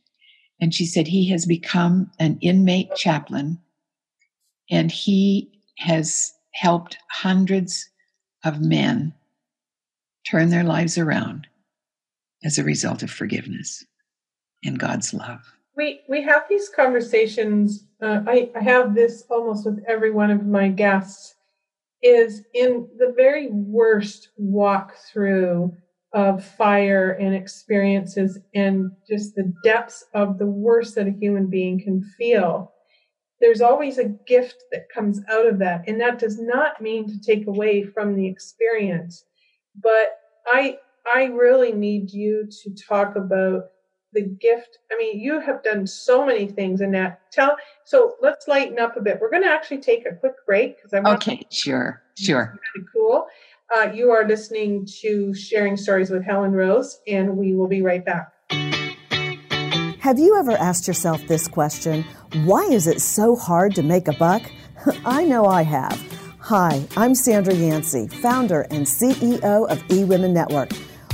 And 0.60 0.74
she 0.74 0.86
said 0.86 1.06
he 1.06 1.28
has 1.30 1.46
become 1.46 2.10
an 2.18 2.38
inmate 2.40 2.94
chaplain 2.96 3.60
and 4.70 4.90
he 4.90 5.50
has 5.78 6.32
helped 6.52 6.98
hundreds 7.10 7.88
of 8.44 8.60
men 8.60 9.14
turn 10.28 10.50
their 10.50 10.64
lives 10.64 10.98
around 10.98 11.46
as 12.44 12.58
a 12.58 12.64
result 12.64 13.02
of 13.02 13.10
forgiveness 13.10 13.84
and 14.64 14.78
God's 14.78 15.14
love. 15.14 15.40
We 15.78 16.00
we 16.08 16.22
have 16.22 16.42
these 16.50 16.68
conversations. 16.68 17.84
Uh, 18.02 18.20
I, 18.26 18.50
I 18.54 18.62
have 18.62 18.96
this 18.96 19.24
almost 19.30 19.64
with 19.64 19.82
every 19.86 20.10
one 20.10 20.32
of 20.32 20.44
my 20.44 20.68
guests 20.68 21.36
is 22.02 22.42
in 22.52 22.88
the 22.98 23.12
very 23.16 23.48
worst 23.50 24.30
walkthrough 24.40 25.72
of 26.12 26.44
fire 26.44 27.12
and 27.12 27.34
experiences 27.34 28.38
and 28.54 28.90
just 29.08 29.36
the 29.36 29.52
depths 29.62 30.04
of 30.14 30.38
the 30.38 30.46
worst 30.46 30.96
that 30.96 31.06
a 31.06 31.10
human 31.12 31.46
being 31.46 31.80
can 31.80 32.02
feel. 32.18 32.72
There's 33.40 33.60
always 33.60 33.98
a 33.98 34.08
gift 34.26 34.64
that 34.72 34.88
comes 34.92 35.20
out 35.30 35.46
of 35.46 35.60
that. 35.60 35.84
And 35.86 36.00
that 36.00 36.18
does 36.18 36.40
not 36.40 36.80
mean 36.80 37.06
to 37.08 37.20
take 37.20 37.46
away 37.46 37.84
from 37.84 38.16
the 38.16 38.26
experience. 38.26 39.24
But 39.80 40.18
I 40.46 40.78
I 41.14 41.26
really 41.26 41.72
need 41.72 42.10
you 42.10 42.48
to 42.64 42.74
talk 42.74 43.14
about 43.14 43.66
the 44.12 44.22
gift. 44.22 44.78
I 44.90 44.96
mean, 44.96 45.20
you 45.20 45.40
have 45.40 45.62
done 45.62 45.86
so 45.86 46.24
many 46.24 46.46
things 46.46 46.80
in 46.80 46.92
that. 46.92 47.20
Tell 47.30 47.56
so 47.84 48.14
let's 48.20 48.48
lighten 48.48 48.78
up 48.78 48.96
a 48.96 49.00
bit. 49.00 49.18
We're 49.20 49.30
going 49.30 49.42
to 49.42 49.50
actually 49.50 49.80
take 49.80 50.06
a 50.06 50.14
quick 50.14 50.34
break 50.46 50.76
because 50.76 50.92
I'm 50.92 51.06
okay. 51.06 51.46
Sure, 51.50 52.02
sure. 52.16 52.58
Really 52.74 52.86
cool. 52.92 53.26
Uh, 53.74 53.90
you 53.92 54.10
are 54.10 54.26
listening 54.26 54.86
to 55.02 55.34
Sharing 55.34 55.76
Stories 55.76 56.10
with 56.10 56.24
Helen 56.24 56.52
Rose, 56.52 57.00
and 57.06 57.36
we 57.36 57.54
will 57.54 57.68
be 57.68 57.82
right 57.82 58.04
back. 58.04 58.32
Have 60.00 60.18
you 60.18 60.38
ever 60.38 60.52
asked 60.52 60.88
yourself 60.88 61.20
this 61.26 61.46
question? 61.46 62.02
Why 62.44 62.62
is 62.62 62.86
it 62.86 63.02
so 63.02 63.36
hard 63.36 63.74
to 63.74 63.82
make 63.82 64.08
a 64.08 64.14
buck? 64.14 64.42
I 65.04 65.24
know 65.24 65.44
I 65.44 65.62
have. 65.62 66.02
Hi, 66.38 66.82
I'm 66.96 67.14
Sandra 67.14 67.52
Yancey, 67.52 68.08
founder 68.08 68.62
and 68.70 68.86
CEO 68.86 69.68
of 69.68 69.78
eWomen 69.88 70.32
Network. 70.32 70.70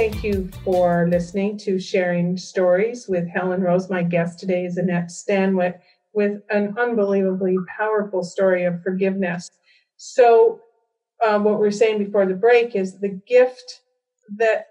Thank 0.00 0.24
you 0.24 0.48
for 0.64 1.06
listening 1.10 1.58
to 1.58 1.78
Sharing 1.78 2.34
Stories 2.38 3.06
with 3.06 3.28
Helen 3.28 3.60
Rose. 3.60 3.90
My 3.90 4.02
guest 4.02 4.38
today 4.38 4.64
is 4.64 4.78
Annette 4.78 5.10
Stanwick 5.10 5.78
with 6.14 6.40
an 6.48 6.74
unbelievably 6.78 7.58
powerful 7.68 8.24
story 8.24 8.64
of 8.64 8.82
forgiveness. 8.82 9.50
So, 9.98 10.60
um, 11.22 11.44
what 11.44 11.60
we 11.60 11.68
are 11.68 11.70
saying 11.70 12.02
before 12.02 12.24
the 12.24 12.32
break 12.32 12.74
is 12.74 12.98
the 12.98 13.20
gift 13.28 13.82
that 14.38 14.68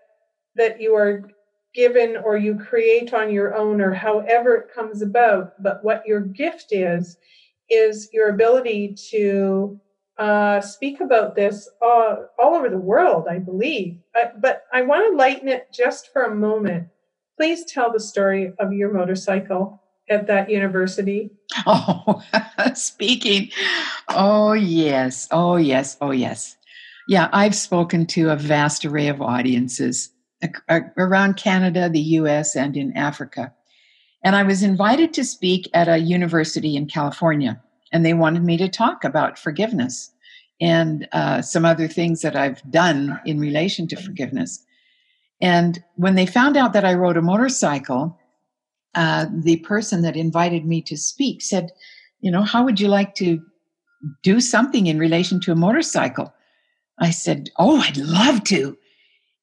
that 0.55 0.81
you 0.81 0.95
are 0.95 1.29
given 1.75 2.17
or 2.17 2.35
you 2.35 2.55
create 2.55 3.13
on 3.13 3.31
your 3.31 3.53
own 3.53 3.81
or 3.81 3.93
however 3.93 4.55
it 4.55 4.73
comes 4.73 5.03
about. 5.03 5.61
But 5.61 5.83
what 5.83 6.07
your 6.07 6.21
gift 6.21 6.69
is 6.71 7.17
is 7.69 8.09
your 8.11 8.29
ability 8.29 8.95
to 9.11 9.79
uh, 10.19 10.59
speak 10.59 10.99
about 10.99 11.35
this 11.35 11.69
all, 11.81 12.27
all 12.37 12.55
over 12.55 12.69
the 12.69 12.77
world, 12.77 13.27
I 13.29 13.39
believe. 13.39 13.97
Uh, 14.13 14.27
but 14.37 14.65
I 14.73 14.81
want 14.81 15.09
to 15.09 15.17
lighten 15.17 15.47
it 15.47 15.71
just 15.71 16.11
for 16.11 16.23
a 16.23 16.35
moment. 16.35 16.89
Please 17.37 17.63
tell 17.63 17.91
the 17.91 18.01
story 18.01 18.51
of 18.59 18.73
your 18.73 18.93
motorcycle 18.93 19.81
at 20.09 20.27
that 20.27 20.49
university. 20.49 21.31
Oh, 21.65 22.23
speaking. 22.75 23.49
Oh, 24.09 24.53
yes. 24.53 25.27
Oh, 25.31 25.55
yes. 25.55 25.97
Oh, 25.99 26.11
yes. 26.11 26.55
Yeah, 27.07 27.27
I've 27.33 27.55
spoken 27.55 28.05
to 28.07 28.29
a 28.29 28.35
vast 28.35 28.85
array 28.85 29.07
of 29.07 29.19
audiences 29.19 30.11
around 30.95 31.37
Canada, 31.37 31.89
the 31.89 31.99
US, 31.99 32.55
and 32.55 32.77
in 32.77 32.95
Africa. 32.95 33.51
And 34.23 34.35
I 34.35 34.43
was 34.43 34.61
invited 34.61 35.11
to 35.13 35.23
speak 35.23 35.67
at 35.73 35.87
a 35.87 35.97
university 35.97 36.75
in 36.75 36.85
California 36.85 37.59
and 37.91 38.05
they 38.05 38.13
wanted 38.13 38.43
me 38.43 38.57
to 38.57 38.69
talk 38.69 39.03
about 39.03 39.39
forgiveness 39.39 40.11
and 40.61 41.07
uh, 41.11 41.41
some 41.41 41.65
other 41.65 41.87
things 41.87 42.21
that 42.21 42.35
I've 42.35 42.61
done 42.69 43.19
in 43.25 43.39
relation 43.39 43.87
to 43.87 43.95
forgiveness. 43.95 44.63
And 45.41 45.81
when 45.95 46.15
they 46.15 46.25
found 46.25 46.57
out 46.57 46.73
that 46.73 46.85
I 46.85 46.93
rode 46.93 47.17
a 47.17 47.21
motorcycle, 47.21 48.19
uh, 48.95 49.27
the 49.31 49.57
person 49.57 50.01
that 50.01 50.17
invited 50.17 50.65
me 50.65 50.81
to 50.83 50.97
speak 50.97 51.41
said, 51.41 51.71
You 52.19 52.31
know, 52.31 52.43
how 52.43 52.65
would 52.65 52.79
you 52.79 52.87
like 52.87 53.15
to 53.15 53.41
do 54.23 54.41
something 54.41 54.87
in 54.87 54.99
relation 54.99 55.39
to 55.41 55.51
a 55.51 55.55
motorcycle? 55.55 56.33
I 56.99 57.11
said, 57.11 57.49
Oh, 57.57 57.77
I'd 57.77 57.97
love 57.97 58.43
to. 58.45 58.77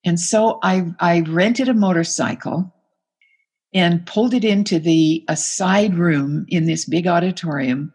And 0.05 0.21
so 0.21 0.59
I, 0.63 0.87
I 1.01 1.21
rented 1.21 1.69
a 1.69 1.75
motorcycle 1.75 2.73
and 3.73 4.07
pulled 4.07 4.35
it 4.35 4.45
into 4.45 4.79
the 4.79 5.25
a 5.29 5.37
side 5.37 5.95
room 5.95 6.47
in 6.49 6.67
this 6.67 6.85
big 6.85 7.07
auditorium 7.07 7.93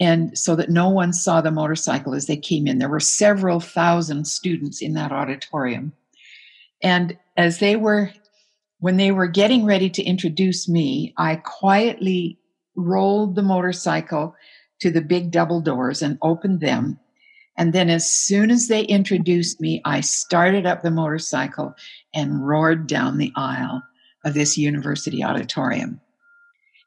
and 0.00 0.36
so 0.36 0.56
that 0.56 0.70
no 0.70 0.88
one 0.88 1.12
saw 1.12 1.40
the 1.40 1.50
motorcycle 1.50 2.14
as 2.14 2.26
they 2.26 2.36
came 2.36 2.66
in. 2.66 2.78
There 2.78 2.88
were 2.88 3.00
several 3.00 3.60
thousand 3.60 4.26
students 4.26 4.82
in 4.82 4.94
that 4.94 5.12
auditorium. 5.12 5.92
And 6.82 7.16
as 7.36 7.58
they 7.58 7.76
were, 7.76 8.10
when 8.80 8.96
they 8.96 9.12
were 9.12 9.28
getting 9.28 9.64
ready 9.64 9.88
to 9.90 10.02
introduce 10.02 10.68
me, 10.68 11.14
I 11.16 11.36
quietly 11.36 12.38
rolled 12.76 13.36
the 13.36 13.42
motorcycle 13.42 14.34
to 14.80 14.90
the 14.90 15.00
big 15.00 15.30
double 15.30 15.60
doors 15.60 16.02
and 16.02 16.18
opened 16.22 16.60
them. 16.60 16.98
And 17.56 17.72
then, 17.72 17.88
as 17.88 18.12
soon 18.12 18.50
as 18.50 18.66
they 18.66 18.82
introduced 18.82 19.60
me, 19.60 19.80
I 19.84 20.00
started 20.00 20.66
up 20.66 20.82
the 20.82 20.90
motorcycle 20.90 21.74
and 22.12 22.44
roared 22.46 22.88
down 22.88 23.16
the 23.16 23.32
aisle 23.36 23.80
of 24.24 24.34
this 24.34 24.58
university 24.58 25.22
auditorium. 25.22 26.00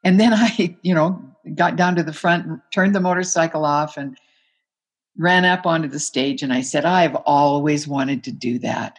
And 0.04 0.20
then 0.20 0.34
I, 0.34 0.76
you 0.82 0.94
know, 0.94 1.20
got 1.54 1.76
down 1.76 1.96
to 1.96 2.02
the 2.02 2.12
front, 2.12 2.60
turned 2.72 2.94
the 2.94 3.00
motorcycle 3.00 3.64
off, 3.64 3.96
and 3.96 4.18
ran 5.16 5.44
up 5.44 5.66
onto 5.66 5.88
the 5.88 5.98
stage. 5.98 6.42
And 6.42 6.52
I 6.52 6.60
said, 6.60 6.84
I've 6.84 7.16
always 7.26 7.88
wanted 7.88 8.24
to 8.24 8.32
do 8.32 8.58
that. 8.60 8.98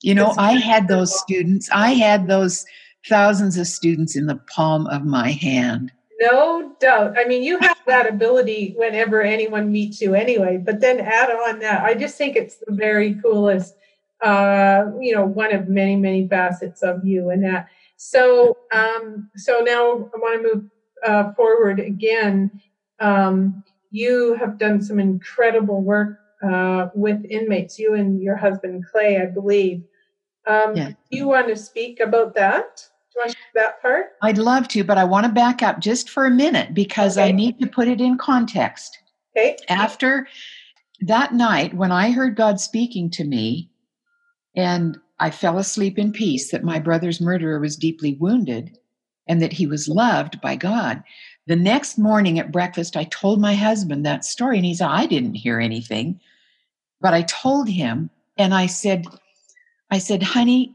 You 0.00 0.14
know, 0.14 0.34
I 0.38 0.52
had 0.52 0.88
those 0.88 1.18
students, 1.18 1.68
I 1.72 1.90
had 1.90 2.28
those 2.28 2.64
thousands 3.08 3.56
of 3.56 3.66
students 3.66 4.16
in 4.16 4.26
the 4.26 4.40
palm 4.54 4.86
of 4.86 5.04
my 5.04 5.32
hand. 5.32 5.92
No 6.20 6.74
doubt. 6.80 7.16
I 7.16 7.24
mean, 7.24 7.42
you 7.42 7.58
have 7.60 7.76
that 7.86 8.08
ability 8.08 8.74
whenever 8.76 9.22
anyone 9.22 9.70
meets 9.70 10.00
you 10.00 10.14
anyway, 10.14 10.58
but 10.58 10.80
then 10.80 11.00
add 11.00 11.30
on 11.30 11.60
that. 11.60 11.84
I 11.84 11.94
just 11.94 12.16
think 12.16 12.36
it's 12.36 12.56
the 12.56 12.72
very 12.72 13.14
coolest, 13.14 13.74
uh, 14.20 14.86
you 15.00 15.14
know, 15.14 15.24
one 15.24 15.54
of 15.54 15.68
many, 15.68 15.96
many 15.96 16.26
facets 16.26 16.82
of 16.82 17.04
you 17.04 17.30
and 17.30 17.44
that. 17.44 17.68
So, 17.96 18.56
um, 18.72 19.30
so 19.36 19.60
now 19.60 20.10
I 20.14 20.18
want 20.18 20.42
to 20.42 20.54
move 20.54 20.64
uh, 21.06 21.32
forward 21.32 21.80
again, 21.80 22.50
um, 23.00 23.64
you 23.90 24.34
have 24.34 24.58
done 24.58 24.82
some 24.82 25.00
incredible 25.00 25.82
work 25.82 26.18
uh, 26.42 26.88
with 26.94 27.24
inmates, 27.30 27.78
you 27.78 27.94
and 27.94 28.22
your 28.22 28.36
husband 28.36 28.84
Clay, 28.90 29.20
I 29.20 29.26
believe. 29.26 29.82
Um, 30.46 30.76
yeah. 30.76 30.88
Do 30.88 31.18
you 31.18 31.28
want 31.28 31.48
to 31.48 31.56
speak 31.56 32.00
about 32.00 32.34
that? 32.34 32.76
Do 32.76 33.20
you 33.20 33.22
want 33.22 33.32
to 33.32 33.38
that 33.54 33.82
part? 33.82 34.06
I'd 34.22 34.38
love 34.38 34.68
to, 34.68 34.84
but 34.84 34.98
I 34.98 35.04
want 35.04 35.26
to 35.26 35.32
back 35.32 35.62
up 35.62 35.80
just 35.80 36.10
for 36.10 36.26
a 36.26 36.30
minute 36.30 36.74
because 36.74 37.18
okay. 37.18 37.28
I 37.28 37.32
need 37.32 37.58
to 37.60 37.66
put 37.66 37.88
it 37.88 38.00
in 38.00 38.18
context. 38.18 38.98
Okay. 39.36 39.56
After 39.68 40.26
that 41.00 41.34
night, 41.34 41.74
when 41.74 41.92
I 41.92 42.10
heard 42.10 42.36
God 42.36 42.60
speaking 42.60 43.10
to 43.10 43.24
me, 43.24 43.70
and 44.56 44.98
I 45.20 45.30
fell 45.30 45.58
asleep 45.58 45.98
in 45.98 46.12
peace 46.12 46.50
that 46.50 46.64
my 46.64 46.78
brother's 46.78 47.20
murderer 47.20 47.60
was 47.60 47.76
deeply 47.76 48.14
wounded, 48.14 48.77
and 49.28 49.42
that 49.42 49.52
he 49.52 49.66
was 49.66 49.88
loved 49.88 50.40
by 50.40 50.56
God. 50.56 51.02
The 51.46 51.56
next 51.56 51.98
morning 51.98 52.38
at 52.38 52.52
breakfast, 52.52 52.96
I 52.96 53.04
told 53.04 53.40
my 53.40 53.54
husband 53.54 54.04
that 54.04 54.24
story, 54.24 54.56
and 54.56 54.66
he 54.66 54.74
said, 54.74 54.88
I 54.88 55.06
didn't 55.06 55.34
hear 55.34 55.60
anything. 55.60 56.20
But 57.00 57.14
I 57.14 57.22
told 57.22 57.68
him, 57.68 58.10
and 58.36 58.54
I 58.54 58.66
said, 58.66 59.06
I 59.90 59.98
said, 59.98 60.22
honey, 60.22 60.74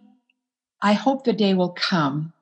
I 0.82 0.93
hope 0.93 1.24
the 1.24 1.34
day 1.34 1.54
will 1.54 1.74
come 1.74 2.34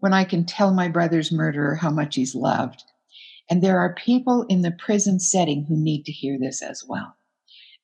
when 0.00 0.12
I 0.12 0.24
can 0.24 0.44
tell 0.44 0.72
my 0.72 0.88
brother's 0.88 1.32
murderer 1.32 1.74
how 1.74 1.90
much 1.90 2.14
he's 2.14 2.34
loved. 2.34 2.82
And 3.48 3.62
there 3.62 3.78
are 3.78 3.94
people 3.94 4.44
in 4.48 4.62
the 4.62 4.72
prison 4.72 5.20
setting 5.20 5.64
who 5.64 5.76
need 5.76 6.04
to 6.04 6.12
hear 6.12 6.38
this 6.38 6.62
as 6.62 6.84
well. 6.86 7.16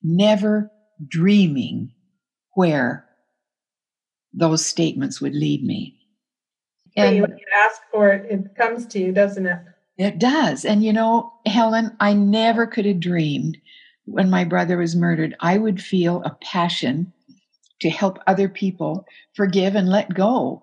Never 0.02 0.70
dreaming 1.08 1.92
where 2.54 3.06
those 4.32 4.64
statements 4.64 5.20
would 5.20 5.34
lead 5.34 5.64
me. 5.64 5.98
And 6.96 7.20
when 7.20 7.30
you 7.32 7.46
ask 7.54 7.80
for 7.90 8.08
it, 8.08 8.30
it 8.30 8.54
comes 8.54 8.86
to 8.86 8.98
you, 8.98 9.12
doesn't 9.12 9.46
it? 9.46 9.58
It 9.98 10.18
does. 10.18 10.64
And 10.64 10.82
you 10.82 10.92
know, 10.92 11.32
Helen, 11.46 11.96
I 12.00 12.12
never 12.12 12.66
could 12.66 12.86
have 12.86 13.00
dreamed 13.00 13.58
when 14.04 14.30
my 14.30 14.44
brother 14.44 14.78
was 14.78 14.96
murdered, 14.96 15.36
I 15.40 15.58
would 15.58 15.80
feel 15.80 16.22
a 16.24 16.36
passion 16.42 17.12
to 17.80 17.90
help 17.90 18.18
other 18.26 18.48
people 18.48 19.06
forgive 19.34 19.74
and 19.74 19.88
let 19.88 20.14
go 20.14 20.62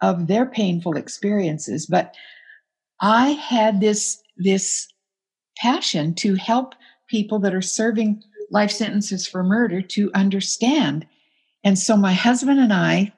of 0.00 0.26
their 0.26 0.46
painful 0.46 0.96
experiences. 0.96 1.86
But 1.86 2.14
I 3.00 3.30
had 3.30 3.80
this, 3.80 4.22
this 4.36 4.88
passion 5.58 6.14
to 6.16 6.34
help 6.34 6.74
people 7.08 7.38
that 7.40 7.54
are 7.54 7.62
serving 7.62 8.22
life 8.50 8.70
sentences 8.70 9.26
for 9.26 9.42
murder 9.42 9.82
to 9.82 10.10
understand. 10.14 11.06
And 11.64 11.78
so 11.78 11.96
my 11.96 12.12
husband 12.12 12.60
and 12.60 12.72
I, 12.72 13.12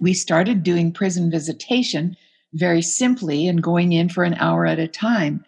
we 0.00 0.14
started 0.14 0.62
doing 0.62 0.92
prison 0.92 1.30
visitation 1.30 2.16
very 2.54 2.82
simply 2.82 3.48
and 3.48 3.62
going 3.62 3.92
in 3.92 4.08
for 4.08 4.24
an 4.24 4.34
hour 4.34 4.66
at 4.66 4.78
a 4.78 4.88
time. 4.88 5.44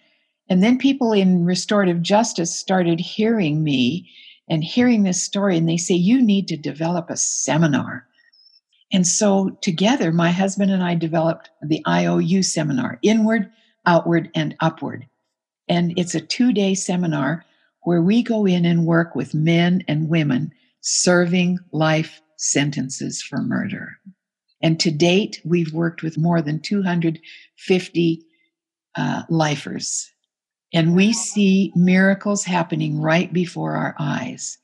And 0.49 0.62
then 0.62 0.78
people 0.78 1.12
in 1.12 1.44
restorative 1.44 2.03
justice 2.03 2.55
started 2.55 3.01
hearing 3.01 3.62
me 3.62 4.11
and 4.49 4.62
hearing 4.62 5.03
this 5.03 5.22
story, 5.22 5.57
and 5.57 5.68
they 5.68 5.76
say, 5.76 5.94
You 5.94 6.22
need 6.22 6.47
to 6.49 6.57
develop 6.57 7.11
a 7.11 7.16
seminar. 7.16 8.07
And 8.92 9.07
so 9.07 9.51
together, 9.61 10.12
my 10.12 10.30
husband 10.30 10.70
and 10.70 10.82
I 10.82 10.94
developed 10.94 11.51
the 11.61 11.82
IOU 11.88 12.44
seminar, 12.44 12.99
Inward, 13.03 13.51
Outward, 13.84 14.30
and 14.34 14.55
Upward. 14.61 15.07
And 15.68 15.99
it's 15.99 16.14
a 16.14 16.20
two 16.20 16.53
day 16.53 16.74
seminar 16.74 17.44
where 17.82 18.03
we 18.03 18.22
go 18.22 18.47
in 18.47 18.64
and 18.64 18.86
work 18.86 19.14
with 19.14 19.34
men 19.34 19.82
and 19.88 20.09
women 20.09 20.53
serving 20.80 21.59
life 21.72 22.20
sentences 22.36 23.22
for 23.22 23.38
murder. 23.38 23.99
And 24.66 24.80
to 24.80 24.90
date, 24.90 25.40
we've 25.44 25.72
worked 25.72 26.02
with 26.02 26.18
more 26.18 26.42
than 26.42 26.58
250 26.58 28.26
uh, 28.96 29.22
lifers. 29.28 30.10
And 30.74 30.96
we 30.96 31.12
see 31.12 31.72
miracles 31.76 32.44
happening 32.44 33.00
right 33.00 33.32
before 33.32 33.76
our 33.76 33.94
eyes. 34.00 34.58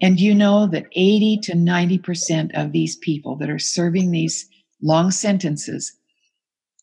And 0.00 0.18
you 0.18 0.34
know 0.34 0.68
that 0.68 0.86
80 0.92 1.40
to 1.42 1.52
90% 1.52 2.58
of 2.58 2.72
these 2.72 2.96
people 2.96 3.36
that 3.36 3.50
are 3.50 3.58
serving 3.58 4.10
these 4.10 4.48
long 4.80 5.10
sentences 5.10 5.92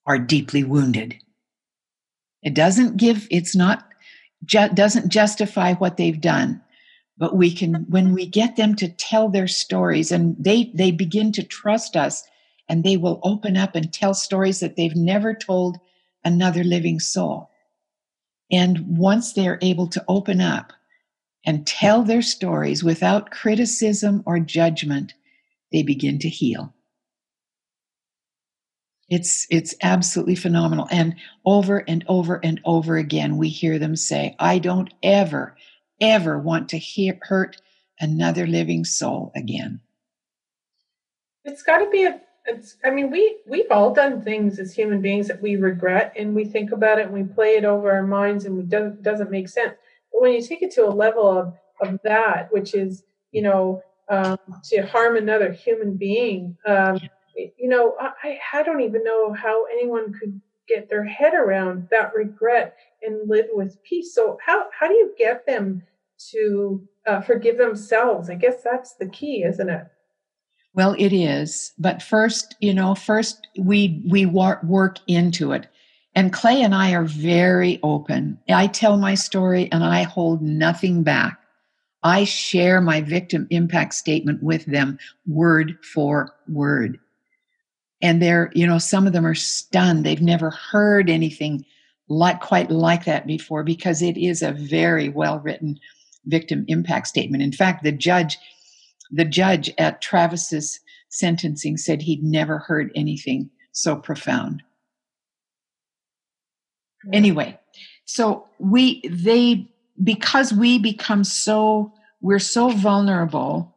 are 0.06 0.20
deeply 0.20 0.64
wounded. 0.64 1.16
It 2.44 2.54
doesn't 2.54 2.98
give, 2.98 3.28
it's 3.32 3.56
not, 3.56 3.84
ju- 4.46 4.70
doesn't 4.76 5.10
justify 5.10 5.74
what 5.74 5.98
they've 5.98 6.22
done. 6.22 6.62
But 7.18 7.36
we 7.36 7.52
can, 7.52 7.88
when 7.90 8.14
we 8.14 8.28
get 8.28 8.58
them 8.58 8.76
to 8.76 8.90
tell 8.90 9.28
their 9.28 9.48
stories 9.48 10.12
and 10.12 10.36
they, 10.38 10.72
they 10.76 10.92
begin 10.92 11.32
to 11.32 11.42
trust 11.44 11.96
us 11.96 12.29
and 12.70 12.84
they 12.84 12.96
will 12.96 13.20
open 13.24 13.58
up 13.58 13.76
and 13.76 13.92
tell 13.92 14.14
stories 14.14 14.60
that 14.60 14.76
they've 14.76 14.96
never 14.96 15.34
told 15.34 15.78
another 16.24 16.64
living 16.64 17.00
soul. 17.00 17.50
And 18.52 18.98
once 18.98 19.34
they're 19.34 19.60
able 19.62 19.88
to 19.88 20.06
open 20.08 20.40
up 20.40 20.72
and 21.46 21.66
tell 21.66 22.04
their 22.04 22.22
stories 22.22 22.84
without 22.84 23.32
criticism 23.32 24.24
or 24.26 24.40
judgment, 24.40 25.16
they 25.72 25.84
begin 25.84 26.20
to 26.20 26.30
heal. 26.30 26.74
It's, 29.10 29.48
it's 29.50 29.74
absolutely 29.82 30.36
phenomenal. 30.36 30.88
And 30.92 31.16
over 31.44 31.84
and 31.88 32.06
over 32.08 32.40
and 32.44 32.62
over 32.64 32.98
again, 32.98 33.38
we 33.38 33.50
hear 33.50 33.80
them 33.80 33.96
say, 33.96 34.36
I 34.38 34.60
don't 34.60 34.94
ever, 35.02 35.56
ever 36.00 36.38
want 36.38 36.70
to 36.70 37.16
hurt 37.22 37.60
another 38.00 38.46
living 38.46 38.86
soul 38.86 39.32
again. 39.36 39.82
It's 41.44 41.64
got 41.64 41.80
to 41.80 41.90
be 41.90 42.06
a 42.06 42.22
it's 42.50 42.78
i 42.84 42.90
mean 42.90 43.12
we 43.12 43.38
we've 43.46 43.72
all 43.72 43.94
done 43.94 44.22
things 44.22 44.60
as 44.60 44.74
human 44.74 45.02
beings 45.02 45.28
that 45.28 45.42
we 45.42 45.56
regret 45.56 46.14
and 46.18 46.36
we 46.36 46.44
think 46.44 46.72
about 46.72 47.00
it 47.00 47.06
and 47.06 47.14
we 47.14 47.24
play 47.24 47.56
it 47.56 47.66
over 47.66 47.92
our 47.92 48.06
minds 48.06 48.46
and 48.46 48.60
it 48.60 48.70
doesn't, 48.70 49.04
doesn't 49.04 49.32
make 49.32 49.48
sense. 49.48 49.74
But 50.12 50.22
when 50.22 50.34
you 50.34 50.42
take 50.42 50.62
it 50.62 50.72
to 50.72 50.86
a 50.86 50.90
level 50.90 51.28
of 51.28 51.54
of 51.82 52.00
that 52.04 52.52
which 52.52 52.74
is 52.74 53.04
you 53.32 53.42
know 53.42 53.82
um, 54.10 54.38
to 54.66 54.82
harm 54.82 55.16
another 55.18 55.52
human 55.52 55.96
being 55.96 56.58
um, 56.66 57.00
you 57.36 57.70
know 57.70 57.96
I, 58.00 58.40
I 58.54 58.64
don't 58.64 58.82
even 58.82 59.04
know 59.04 59.34
how 59.34 59.66
anyone 59.66 60.14
could 60.14 60.42
get 60.68 60.90
their 60.90 61.04
head 61.04 61.34
around 61.34 61.88
that 61.90 62.14
regret 62.16 62.76
and 63.02 63.28
live 63.30 63.48
with 63.54 63.82
peace. 63.84 64.14
So 64.14 64.38
how 64.46 64.66
how 64.78 64.88
do 64.88 64.94
you 64.96 65.14
get 65.18 65.46
them 65.46 65.84
to 66.32 66.88
uh, 67.08 67.22
forgive 67.22 67.58
themselves? 67.58 68.30
I 68.30 68.36
guess 68.36 68.64
that's 68.64 68.94
the 68.96 69.08
key 69.08 69.44
isn't 69.44 69.70
it 69.70 69.86
well, 70.80 70.96
it 70.98 71.12
is, 71.12 71.74
but 71.78 72.02
first, 72.02 72.56
you 72.62 72.74
know, 72.74 72.96
first 72.96 73.50
we 73.58 74.02
we 74.08 74.26
work 74.26 75.00
into 75.08 75.52
it. 75.52 75.68
And 76.16 76.32
Clay 76.32 76.62
and 76.62 76.74
I 76.74 76.94
are 76.94 77.04
very 77.04 77.82
open. 77.84 78.40
I 78.48 78.68
tell 78.68 78.96
my 78.96 79.14
story 79.14 79.70
and 79.74 79.84
I 79.84 80.04
hold 80.04 80.42
nothing 80.42 81.04
back. 81.04 81.38
I 82.04 82.24
share 82.24 82.80
my 82.80 83.02
victim 83.02 83.46
impact 83.50 83.94
statement 83.94 84.42
with 84.42 84.68
them 84.68 84.98
word 85.28 85.78
for 85.84 86.34
word. 86.48 86.98
And 88.02 88.22
they're, 88.22 88.50
you 88.54 88.66
know, 88.66 88.78
some 88.78 89.06
of 89.06 89.12
them 89.12 89.28
are 89.28 89.36
stunned. 89.36 90.06
They've 90.06 90.22
never 90.22 90.50
heard 90.50 91.10
anything 91.10 91.66
like 92.08 92.40
quite 92.40 92.72
like 92.72 93.04
that 93.04 93.28
before 93.28 93.66
because 93.66 94.02
it 94.02 94.16
is 94.16 94.42
a 94.42 94.54
very 94.54 95.10
well 95.10 95.40
written 95.40 95.78
victim 96.28 96.64
impact 96.70 97.08
statement. 97.08 97.44
In 97.44 97.52
fact, 97.52 97.84
the 97.84 97.92
judge 97.92 98.38
the 99.12 99.26
judge 99.26 99.72
at 99.78 100.02
Travis's 100.02 100.80
sentencing 101.10 101.78
said 101.78 102.02
he'd 102.02 102.24
never 102.24 102.60
heard 102.60 102.92
anything 102.96 103.50
so 103.72 103.96
profound. 103.96 104.64
Anyway, 107.14 107.58
so 108.06 108.46
we, 108.60 109.02
they, 109.08 109.68
because 110.04 110.54
we 110.54 110.78
become 110.78 111.24
so, 111.24 111.94
we're 112.22 112.40
so 112.40 112.70
vulnerable 112.70 113.76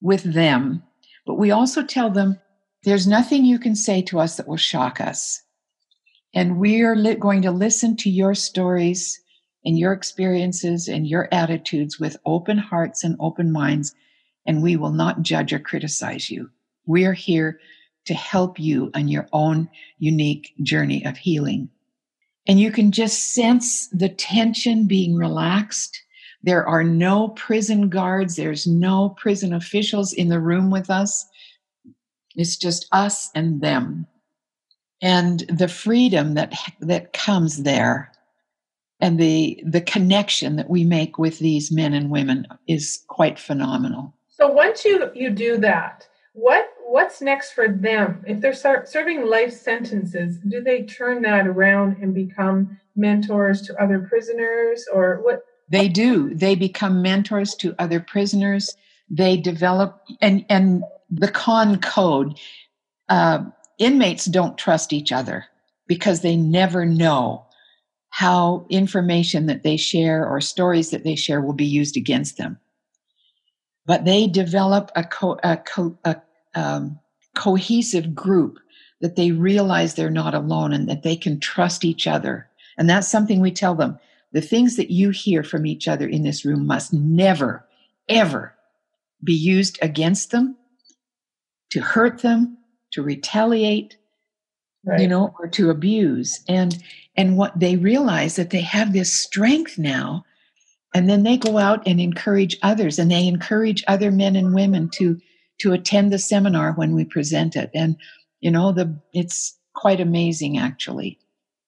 with 0.00 0.22
them, 0.22 0.82
but 1.26 1.34
we 1.34 1.50
also 1.50 1.82
tell 1.82 2.08
them 2.08 2.38
there's 2.84 3.06
nothing 3.06 3.44
you 3.44 3.58
can 3.58 3.74
say 3.74 4.02
to 4.02 4.18
us 4.18 4.36
that 4.36 4.48
will 4.48 4.56
shock 4.56 5.00
us. 5.00 5.42
And 6.34 6.58
we're 6.58 6.96
li- 6.96 7.14
going 7.14 7.42
to 7.42 7.50
listen 7.50 7.96
to 7.98 8.10
your 8.10 8.34
stories 8.34 9.20
and 9.64 9.78
your 9.78 9.92
experiences 9.92 10.88
and 10.88 11.06
your 11.06 11.28
attitudes 11.32 12.00
with 12.00 12.16
open 12.24 12.58
hearts 12.58 13.04
and 13.04 13.16
open 13.20 13.52
minds 13.52 13.94
and 14.46 14.62
we 14.62 14.76
will 14.76 14.92
not 14.92 15.22
judge 15.22 15.52
or 15.52 15.58
criticize 15.58 16.30
you. 16.30 16.50
We're 16.86 17.12
here 17.12 17.60
to 18.06 18.14
help 18.14 18.58
you 18.58 18.90
on 18.94 19.08
your 19.08 19.28
own 19.32 19.68
unique 19.98 20.52
journey 20.62 21.04
of 21.04 21.16
healing. 21.16 21.68
And 22.46 22.58
you 22.58 22.72
can 22.72 22.90
just 22.90 23.34
sense 23.34 23.88
the 23.88 24.08
tension 24.08 24.86
being 24.86 25.14
relaxed. 25.14 26.02
There 26.42 26.66
are 26.66 26.82
no 26.82 27.28
prison 27.28 27.88
guards. 27.88 28.34
There's 28.34 28.66
no 28.66 29.10
prison 29.10 29.52
officials 29.52 30.12
in 30.12 30.28
the 30.28 30.40
room 30.40 30.70
with 30.70 30.90
us. 30.90 31.24
It's 32.34 32.56
just 32.56 32.88
us 32.90 33.30
and 33.34 33.60
them. 33.60 34.06
And 35.00 35.40
the 35.48 35.68
freedom 35.68 36.34
that, 36.34 36.52
that 36.80 37.12
comes 37.12 37.62
there 37.62 38.10
and 39.00 39.18
the, 39.18 39.62
the 39.66 39.80
connection 39.80 40.56
that 40.56 40.70
we 40.70 40.84
make 40.84 41.18
with 41.18 41.40
these 41.40 41.72
men 41.72 41.92
and 41.92 42.10
women 42.10 42.46
is 42.68 43.04
quite 43.08 43.38
phenomenal. 43.38 44.14
So 44.42 44.48
once 44.48 44.84
you 44.84 45.08
you 45.14 45.30
do 45.30 45.56
that, 45.58 46.08
what 46.32 46.68
what's 46.88 47.22
next 47.22 47.52
for 47.52 47.68
them? 47.68 48.24
If 48.26 48.40
they're 48.40 48.52
start 48.52 48.88
serving 48.88 49.24
life 49.24 49.52
sentences, 49.52 50.38
do 50.38 50.60
they 50.60 50.82
turn 50.82 51.22
that 51.22 51.46
around 51.46 51.98
and 52.02 52.12
become 52.12 52.76
mentors 52.96 53.62
to 53.62 53.80
other 53.80 54.00
prisoners, 54.00 54.84
or 54.92 55.20
what? 55.22 55.44
They 55.68 55.86
do. 55.86 56.34
They 56.34 56.56
become 56.56 57.00
mentors 57.02 57.54
to 57.60 57.76
other 57.78 58.00
prisoners. 58.00 58.76
They 59.08 59.36
develop 59.36 60.02
and 60.20 60.44
and 60.48 60.82
the 61.08 61.30
con 61.30 61.80
code. 61.80 62.36
Uh, 63.08 63.44
inmates 63.78 64.24
don't 64.24 64.58
trust 64.58 64.92
each 64.92 65.12
other 65.12 65.44
because 65.86 66.22
they 66.22 66.34
never 66.34 66.84
know 66.84 67.46
how 68.08 68.66
information 68.70 69.46
that 69.46 69.62
they 69.62 69.76
share 69.76 70.26
or 70.26 70.40
stories 70.40 70.90
that 70.90 71.04
they 71.04 71.14
share 71.14 71.40
will 71.40 71.52
be 71.52 71.64
used 71.64 71.96
against 71.96 72.38
them 72.38 72.58
but 73.86 74.04
they 74.04 74.26
develop 74.26 74.90
a, 74.96 75.04
co- 75.04 75.38
a, 75.42 75.56
co- 75.56 75.98
a 76.04 76.16
um, 76.54 76.98
cohesive 77.34 78.14
group 78.14 78.58
that 79.00 79.16
they 79.16 79.32
realize 79.32 79.94
they're 79.94 80.10
not 80.10 80.34
alone 80.34 80.72
and 80.72 80.88
that 80.88 81.02
they 81.02 81.16
can 81.16 81.40
trust 81.40 81.84
each 81.84 82.06
other. 82.06 82.48
And 82.78 82.88
that's 82.88 83.08
something 83.08 83.40
we 83.40 83.50
tell 83.50 83.74
them. 83.74 83.98
The 84.32 84.40
things 84.40 84.76
that 84.76 84.90
you 84.90 85.10
hear 85.10 85.42
from 85.42 85.66
each 85.66 85.88
other 85.88 86.06
in 86.06 86.22
this 86.22 86.44
room 86.44 86.66
must 86.66 86.92
never, 86.92 87.66
ever 88.08 88.54
be 89.22 89.34
used 89.34 89.78
against 89.82 90.30
them, 90.30 90.56
to 91.70 91.80
hurt 91.80 92.22
them, 92.22 92.56
to 92.92 93.02
retaliate, 93.02 93.96
right. 94.84 95.00
you 95.00 95.08
know, 95.08 95.34
or 95.38 95.48
to 95.48 95.70
abuse. 95.70 96.40
And 96.48 96.82
and 97.16 97.36
what 97.36 97.58
they 97.58 97.76
realize 97.76 98.36
that 98.36 98.50
they 98.50 98.62
have 98.62 98.92
this 98.92 99.12
strength 99.12 99.76
now 99.78 100.24
and 100.94 101.08
then 101.08 101.22
they 101.22 101.36
go 101.36 101.58
out 101.58 101.82
and 101.86 102.00
encourage 102.00 102.56
others 102.62 102.98
and 102.98 103.10
they 103.10 103.26
encourage 103.26 103.82
other 103.86 104.10
men 104.10 104.36
and 104.36 104.54
women 104.54 104.88
to 104.90 105.18
to 105.60 105.72
attend 105.72 106.12
the 106.12 106.18
seminar 106.18 106.72
when 106.72 106.94
we 106.94 107.04
present 107.04 107.56
it. 107.56 107.70
And 107.74 107.96
you 108.40 108.50
know 108.50 108.72
the 108.72 108.98
it's 109.12 109.56
quite 109.74 110.00
amazing 110.00 110.58
actually. 110.58 111.18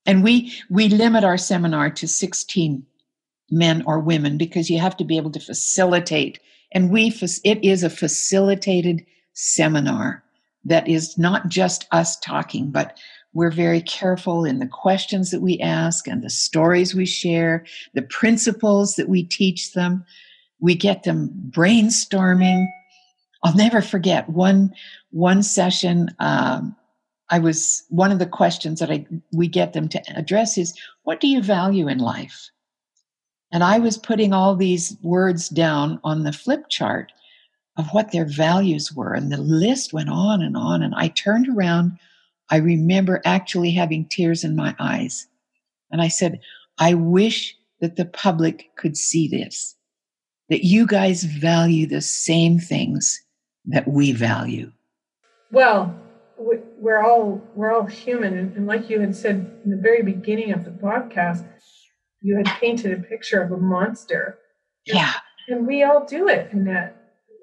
And 0.07 0.23
we 0.23 0.53
we 0.69 0.89
limit 0.89 1.25
our 1.25 1.39
seminar 1.39 1.91
to 1.91 2.09
16 2.09 2.85
men 3.51 3.83
or 3.87 4.01
women 4.01 4.37
because 4.37 4.71
you 4.71 4.79
have 4.79 4.97
to 4.99 5.05
be 5.05 5.17
able 5.17 5.31
to 5.33 5.41
facilitate. 5.41 6.41
And 6.73 6.91
we 6.91 7.09
it 7.45 7.65
is 7.65 7.83
a 7.83 7.91
facilitated 7.91 9.05
seminar 9.33 10.23
that 10.65 10.89
is 10.89 11.19
not 11.19 11.49
just 11.49 11.87
us 11.93 12.19
talking 12.21 12.71
but 12.71 12.99
we're 13.35 13.51
very 13.51 13.83
careful 13.83 14.45
in 14.45 14.61
the 14.61 14.67
questions 14.67 15.33
that 15.33 15.43
we 15.43 15.59
ask 15.59 16.07
and 16.07 16.23
the 16.23 16.31
stories 16.31 16.95
we 16.95 17.05
share, 17.05 17.67
the 17.93 18.03
principles 18.03 18.95
that 18.95 19.09
we 19.09 19.25
teach 19.25 19.73
them. 19.73 20.05
We 20.61 20.77
get 20.77 21.03
them 21.03 21.31
brainstorming. 21.51 22.67
I'll 23.43 23.57
never 23.57 23.83
forget 23.83 24.29
one 24.31 24.73
one 25.11 25.43
session. 25.43 26.15
Um, 26.21 26.75
I 27.29 27.39
was 27.41 27.83
one 27.89 28.13
of 28.13 28.21
the 28.21 28.27
questions 28.27 28.81
that 28.81 28.91
I 28.91 29.05
we 29.33 29.49
get 29.49 29.73
them 29.73 29.89
to 29.89 30.03
address 30.17 30.57
is 30.57 30.73
what 31.03 31.21
do 31.21 31.27
you 31.27 31.43
value 31.43 31.89
in 31.89 31.99
life? 31.99 32.51
And 33.53 33.63
I 33.63 33.79
was 33.79 33.99
putting 33.99 34.33
all 34.33 34.57
these 34.57 34.97
words 35.03 35.49
down 35.49 36.01
on 36.05 36.23
the 36.23 36.33
flip 36.33 36.69
chart 36.69 37.13
of 37.77 37.89
what 37.91 38.13
their 38.13 38.25
values 38.25 38.93
were, 38.93 39.13
and 39.13 39.33
the 39.33 39.39
list 39.39 39.93
went 39.93 40.09
on 40.09 40.41
and 40.41 40.57
on. 40.57 40.83
And 40.83 40.95
I 40.95 41.09
turned 41.09 41.49
around 41.49 41.99
I 42.51 42.57
remember 42.57 43.23
actually 43.25 43.73
having 43.73 44.07
tears 44.09 44.45
in 44.45 44.57
my 44.57 44.75
eyes. 44.79 45.27
And 45.91 46.03
I 46.03 46.09
said, 46.09 46.41
I 46.79 46.95
wish 46.95 47.57
that 47.81 47.97
the 47.97 48.05
public 48.05 48.71
could 48.77 48.97
see 48.97 49.29
this, 49.29 49.77
that 50.49 50.65
you 50.65 50.87
guys 50.87 51.25
value 51.25 51.87
the 51.87 52.01
same 52.01 52.59
things 52.59 53.21
that 53.67 53.89
we 53.89 54.13
value. 54.13 54.71
Well, 55.51 55.95
we're 56.85 57.03
all 57.03 57.41
we're 57.55 57.73
all 57.73 57.87
human, 57.87 58.37
and 58.57 58.67
like 58.67 58.91
you 58.91 59.01
had 59.01 59.17
said 59.17 59.51
in 59.65 59.71
the 59.71 59.77
very 59.77 60.03
beginning 60.03 60.53
of 60.53 60.65
the 60.65 60.71
podcast, 60.71 61.47
you 62.21 62.37
had 62.37 62.47
painted 62.61 62.93
a 62.93 63.03
picture 63.03 63.41
of 63.41 63.53
a 63.53 63.57
monster. 63.57 64.39
Yeah, 64.85 65.13
and 65.49 65.67
we 65.67 65.83
all 65.83 66.05
do 66.05 66.29
it, 66.29 66.53
Annette. 66.53 66.97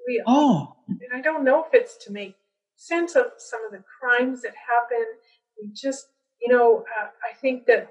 We 0.06 0.22
oh, 0.26 0.76
and 0.88 1.00
I 1.14 1.20
don't 1.20 1.44
know 1.44 1.64
if 1.64 1.72
it's 1.72 1.96
to 2.04 2.12
make 2.12 2.36
sense 2.82 3.14
of 3.14 3.26
some 3.38 3.64
of 3.64 3.72
the 3.72 3.82
crimes 4.00 4.42
that 4.42 4.54
happen. 4.54 5.04
We 5.60 5.70
just, 5.72 6.08
you 6.40 6.52
know, 6.52 6.84
uh, 7.00 7.06
I 7.28 7.34
think 7.34 7.66
that 7.66 7.88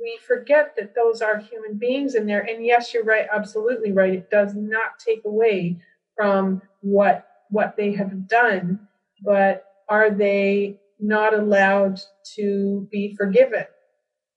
we 0.00 0.18
forget 0.26 0.74
that 0.76 0.94
those 0.94 1.20
are 1.20 1.38
human 1.38 1.76
beings 1.76 2.14
in 2.14 2.26
there. 2.26 2.40
And 2.40 2.64
yes, 2.64 2.94
you're 2.94 3.04
right, 3.04 3.26
absolutely 3.32 3.92
right. 3.92 4.14
It 4.14 4.30
does 4.30 4.54
not 4.54 4.98
take 5.04 5.22
away 5.26 5.78
from 6.16 6.62
what 6.80 7.26
what 7.50 7.76
they 7.76 7.92
have 7.92 8.28
done, 8.28 8.78
but 9.22 9.64
are 9.88 10.10
they 10.10 10.78
not 11.00 11.34
allowed 11.34 12.00
to 12.36 12.88
be 12.92 13.14
forgiven? 13.16 13.64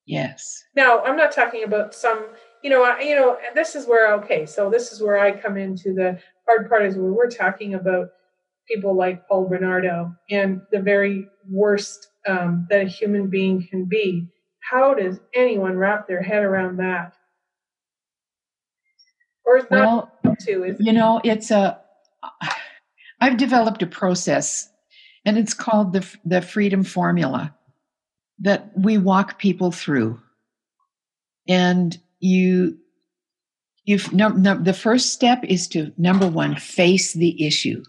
Yes. 0.05 0.63
Now, 0.75 1.01
I'm 1.03 1.15
not 1.15 1.31
talking 1.31 1.63
about 1.63 1.93
some, 1.93 2.25
you 2.63 2.69
know, 2.69 2.83
I, 2.83 2.99
you 3.01 3.15
know, 3.15 3.37
this 3.53 3.75
is 3.75 3.85
where 3.85 4.13
okay, 4.15 4.45
so 4.45 4.69
this 4.69 4.91
is 4.91 5.01
where 5.01 5.19
I 5.19 5.31
come 5.31 5.55
into 5.55 5.93
the 5.93 6.19
hard 6.45 6.67
part 6.67 6.85
is 6.85 6.97
where 6.97 7.13
we're 7.13 7.29
talking 7.29 7.75
about 7.75 8.09
people 8.67 8.95
like 8.95 9.27
Paul 9.27 9.47
Bernardo 9.47 10.13
and 10.29 10.61
the 10.71 10.79
very 10.79 11.27
worst 11.49 12.07
um, 12.27 12.67
that 12.69 12.81
a 12.81 12.89
human 12.89 13.27
being 13.29 13.67
can 13.67 13.85
be. 13.85 14.27
How 14.61 14.93
does 14.93 15.19
anyone 15.33 15.77
wrap 15.77 16.07
their 16.07 16.21
head 16.21 16.43
around 16.43 16.77
that? 16.77 17.13
Or 19.45 19.57
is 19.57 19.65
well, 19.69 20.11
not 20.23 20.39
to? 20.41 20.63
Is 20.63 20.77
you 20.79 20.93
know, 20.93 21.19
it's 21.23 21.51
a. 21.51 21.79
I've 23.21 23.37
developed 23.37 23.81
a 23.81 23.87
process, 23.87 24.69
and 25.25 25.37
it's 25.37 25.53
called 25.53 25.93
the 25.93 26.07
the 26.23 26.41
freedom 26.41 26.83
formula 26.83 27.53
that 28.39 28.71
we 28.77 28.97
walk 28.97 29.37
people 29.37 29.71
through, 29.71 30.19
and 31.47 31.97
you. 32.19 32.77
You've 33.85 34.13
no, 34.13 34.29
no, 34.29 34.57
the 34.57 34.73
first 34.73 35.11
step 35.11 35.43
is 35.43 35.67
to 35.69 35.91
number 35.97 36.25
one 36.25 36.55
face 36.55 37.11
the 37.11 37.45
issue 37.45 37.83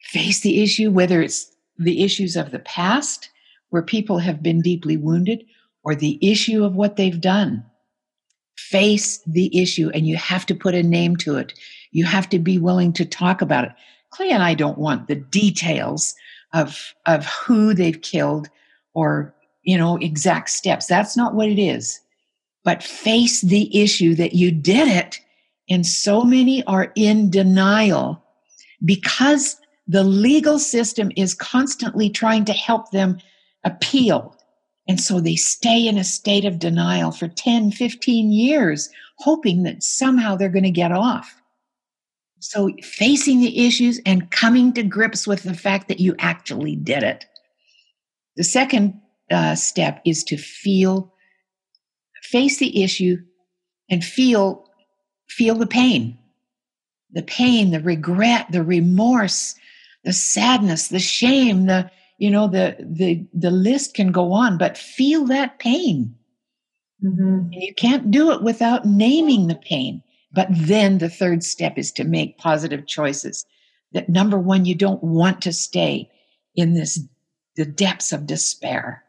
face 0.00 0.40
the 0.40 0.62
issue, 0.62 0.90
whether 0.90 1.22
it's 1.22 1.50
the 1.78 2.02
issues 2.02 2.36
of 2.36 2.50
the 2.50 2.58
past 2.60 3.30
where 3.70 3.82
people 3.82 4.18
have 4.18 4.42
been 4.42 4.60
deeply 4.60 4.96
wounded 4.96 5.44
or 5.82 5.94
the 5.94 6.18
issue 6.22 6.64
of 6.64 6.74
what 6.74 6.96
they've 6.96 7.20
done. 7.20 7.64
Face 8.56 9.20
the 9.26 9.56
issue 9.58 9.90
and 9.94 10.06
you 10.06 10.16
have 10.16 10.44
to 10.46 10.54
put 10.54 10.74
a 10.74 10.82
name 10.82 11.16
to 11.16 11.36
it. 11.36 11.52
You 11.92 12.04
have 12.04 12.28
to 12.30 12.38
be 12.38 12.58
willing 12.58 12.92
to 12.94 13.04
talk 13.04 13.40
about 13.40 13.64
it. 13.64 13.72
Clay 14.10 14.30
and 14.30 14.42
I 14.42 14.54
don't 14.54 14.78
want 14.78 15.06
the 15.06 15.16
details 15.16 16.14
of, 16.54 16.94
of 17.06 17.26
who 17.26 17.74
they've 17.74 18.00
killed 18.00 18.48
or, 18.94 19.34
you 19.62 19.76
know, 19.76 19.96
exact 19.98 20.50
steps. 20.50 20.86
That's 20.86 21.16
not 21.16 21.34
what 21.34 21.48
it 21.48 21.60
is. 21.60 22.00
But 22.64 22.82
face 22.82 23.42
the 23.42 23.74
issue 23.78 24.14
that 24.16 24.34
you 24.34 24.50
did 24.50 24.88
it. 24.88 25.20
And 25.70 25.86
so 25.86 26.22
many 26.22 26.64
are 26.64 26.90
in 26.96 27.30
denial 27.30 28.22
because 28.84 29.56
the 29.88 30.04
legal 30.04 30.58
system 30.58 31.10
is 31.16 31.34
constantly 31.34 32.10
trying 32.10 32.44
to 32.44 32.52
help 32.52 32.90
them 32.90 33.18
appeal. 33.64 34.36
And 34.86 35.00
so 35.00 35.20
they 35.20 35.34
stay 35.34 35.88
in 35.88 35.96
a 35.96 36.04
state 36.04 36.44
of 36.44 36.58
denial 36.58 37.10
for 37.10 37.26
10, 37.26 37.72
15 37.72 38.30
years, 38.30 38.90
hoping 39.16 39.62
that 39.62 39.82
somehow 39.82 40.36
they're 40.36 40.50
going 40.50 40.62
to 40.64 40.70
get 40.70 40.92
off. 40.92 41.40
So 42.40 42.70
facing 42.82 43.40
the 43.40 43.66
issues 43.66 44.00
and 44.06 44.30
coming 44.30 44.72
to 44.74 44.82
grips 44.82 45.26
with 45.26 45.42
the 45.42 45.54
fact 45.54 45.88
that 45.88 46.00
you 46.00 46.14
actually 46.18 46.76
did 46.76 47.02
it. 47.02 47.26
The 48.36 48.44
second 48.44 49.00
uh, 49.30 49.54
step 49.56 50.00
is 50.04 50.22
to 50.24 50.36
feel, 50.36 51.12
face 52.22 52.58
the 52.58 52.82
issue 52.84 53.16
and 53.90 54.04
feel, 54.04 54.70
feel 55.28 55.56
the 55.56 55.66
pain, 55.66 56.18
the 57.10 57.22
pain, 57.22 57.70
the 57.70 57.80
regret, 57.80 58.46
the 58.52 58.62
remorse, 58.62 59.56
the 60.04 60.12
sadness, 60.12 60.88
the 60.88 60.98
shame, 60.98 61.66
the 61.66 61.90
you 62.18 62.30
know 62.30 62.48
the 62.48 62.76
the 62.80 63.26
the 63.32 63.50
list 63.50 63.94
can 63.94 64.12
go 64.12 64.32
on, 64.32 64.58
but 64.58 64.78
feel 64.78 65.24
that 65.26 65.58
pain. 65.58 66.14
Mm-hmm. 67.04 67.52
you 67.52 67.72
can't 67.74 68.10
do 68.10 68.32
it 68.32 68.42
without 68.42 68.84
naming 68.84 69.46
the 69.46 69.54
pain. 69.54 70.02
But 70.32 70.48
then 70.50 70.98
the 70.98 71.08
third 71.08 71.44
step 71.44 71.78
is 71.78 71.92
to 71.92 72.02
make 72.02 72.38
positive 72.38 72.88
choices. 72.88 73.46
That 73.92 74.08
number 74.08 74.36
one, 74.36 74.64
you 74.64 74.74
don't 74.74 75.02
want 75.02 75.40
to 75.42 75.52
stay 75.52 76.10
in 76.56 76.74
this 76.74 77.00
the 77.56 77.64
depths 77.64 78.12
of 78.12 78.26
despair. 78.26 79.02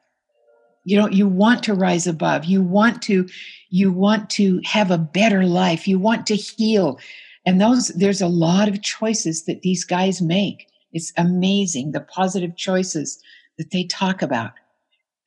You 0.84 0.98
know, 0.98 1.10
you 1.10 1.28
want 1.28 1.62
to 1.64 1.74
rise 1.74 2.08
above. 2.08 2.46
You 2.46 2.64
want 2.64 3.02
to, 3.04 3.28
you 3.70 3.92
want 3.92 4.30
to 4.32 4.60
have 4.66 4.90
a 4.90 4.98
better 4.98 5.46
life. 5.46 5.88
You 5.88 6.00
want 6.00 6.26
to 6.28 6.36
heal. 6.36 7.00
And 7.46 7.62
those, 7.62 7.90
there's 7.90 8.22
a 8.22 8.28
lot 8.28 8.68
of 8.68 8.82
choices 8.82 9.46
that 9.46 9.62
these 9.62 9.84
guys 9.84 10.22
make. 10.22 10.69
It's 10.92 11.14
amazing 11.18 11.92
the 11.92 12.02
positive 12.02 12.56
choices 12.56 13.22
that 13.58 13.72
they 13.72 13.84
talk 13.84 14.22
about. 14.22 14.52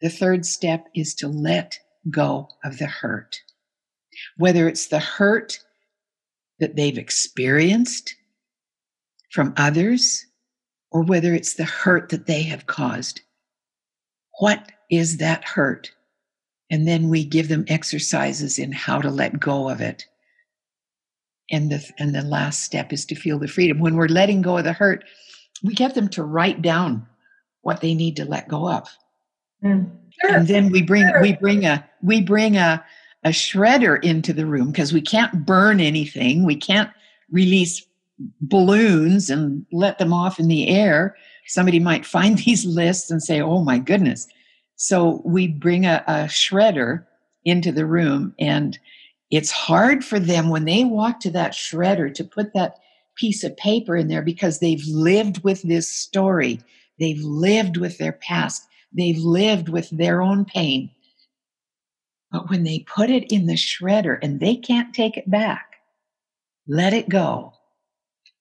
The 0.01 0.11
third 0.11 0.45
step 0.45 0.87
is 0.95 1.15
to 1.17 1.29
let 1.29 1.79
go 2.11 2.49
of 2.65 2.79
the 2.79 2.87
hurt. 2.87 3.41
Whether 4.37 4.69
it's 4.69 4.89
the 4.89 4.99
hurt 4.99 5.59
that 6.59 6.77
they've 6.77 6.99
experienced 6.99 8.15
from 9.31 9.55
others 9.57 10.27
or 10.91 11.03
whether 11.03 11.35
it's 11.35 11.55
the 11.55 11.65
hurt 11.65 12.11
that 12.11 12.27
they 12.27 12.43
have 12.43 12.67
caused. 12.67 13.21
What 14.39 14.71
is 14.91 15.19
that 15.19 15.45
hurt? 15.45 15.91
And 16.71 16.87
then 16.87 17.09
we 17.09 17.25
give 17.25 17.49
them 17.49 17.65
exercises 17.69 18.59
in 18.59 18.73
how 18.73 19.01
to 19.01 19.11
let 19.11 19.41
go 19.41 19.69
of 19.69 19.81
it. 19.81 20.05
And 21.51 21.71
the, 21.71 21.85
and 21.99 22.15
the 22.15 22.23
last 22.23 22.63
step 22.63 22.93
is 22.93 23.05
to 23.07 23.15
feel 23.15 23.39
the 23.39 23.49
freedom. 23.49 23.79
When 23.79 23.97
we're 23.97 24.07
letting 24.07 24.43
go 24.43 24.59
of 24.59 24.65
the 24.65 24.73
hurt, 24.73 25.05
we 25.63 25.75
get 25.75 25.95
them 25.95 26.09
to 26.09 26.23
write 26.23 26.63
down 26.63 27.07
what 27.63 27.81
they 27.81 27.95
need 27.95 28.17
to 28.17 28.25
let 28.25 28.49
go 28.49 28.69
of. 28.69 28.89
Mm. 29.65 29.91
Sure. 30.21 30.37
And 30.37 30.49
then 30.49 30.71
we 30.71 30.83
bring 30.83 31.09
sure. 31.09 31.23
we 31.23 31.35
bring 31.35 31.65
a 31.65 31.89
we 32.03 32.21
bring 32.21 32.57
a 32.57 32.85
a 33.25 33.31
shredder 33.31 34.03
into 34.03 34.33
the 34.33 34.47
room 34.47 34.71
because 34.71 34.93
we 34.93 35.01
can't 35.01 35.47
burn 35.47 35.81
anything. 35.81 36.45
We 36.45 36.57
can't 36.57 36.91
release 37.31 37.87
balloons 38.41 39.31
and 39.31 39.65
let 39.73 39.99
them 39.99 40.13
off 40.13 40.39
in 40.39 40.49
the 40.49 40.69
air. 40.69 41.17
Somebody 41.47 41.79
might 41.79 42.05
find 42.05 42.39
these 42.45 42.65
lists 42.65 43.11
and 43.11 43.23
say, 43.23 43.41
"Oh 43.41 43.63
my 43.63 43.79
goodness!" 43.79 44.27
So 44.77 45.23
we 45.25 45.49
bring 45.49 45.87
a, 45.87 46.03
a 46.07 46.13
shredder 46.25 47.05
into 47.45 47.73
the 47.73 47.87
room, 47.87 48.35
and 48.39 48.79
it's 49.31 49.51
hard 49.51 50.05
for 50.05 50.19
them 50.19 50.49
when 50.51 50.65
they 50.65 50.85
walk 50.85 51.21
to 51.21 51.31
that 51.31 51.53
shredder 51.53 52.13
to 52.15 52.25
put 52.25 52.53
that 52.53 52.79
piece 53.17 53.45
of 53.45 53.57
paper 53.57 53.97
in 53.97 54.09
there 54.09 54.23
because 54.23 54.59
they've 54.59 54.85
lived 54.87 55.45
with 55.45 55.63
this 55.63 55.89
story. 55.89 56.61
They've 56.99 57.21
lived 57.21 57.77
with 57.77 57.99
their 57.99 58.13
past. 58.13 58.67
They've 58.97 59.19
lived 59.19 59.69
with 59.69 59.91
their 59.91 60.23
own 60.23 60.45
pain. 60.45 60.91
But 62.31 62.49
when 62.49 62.65
they 62.65 62.81
put 62.81 63.11
it 63.11 63.31
in 63.31 63.47
the 63.47 63.55
shredder 63.55 64.19
and 64.23 64.41
they 64.41 64.57
can't 64.57 64.95
take 64.95 65.17
it 65.17 65.31
back, 65.31 65.77
let 66.67 66.95
it 66.95 67.09
go. 67.09 67.53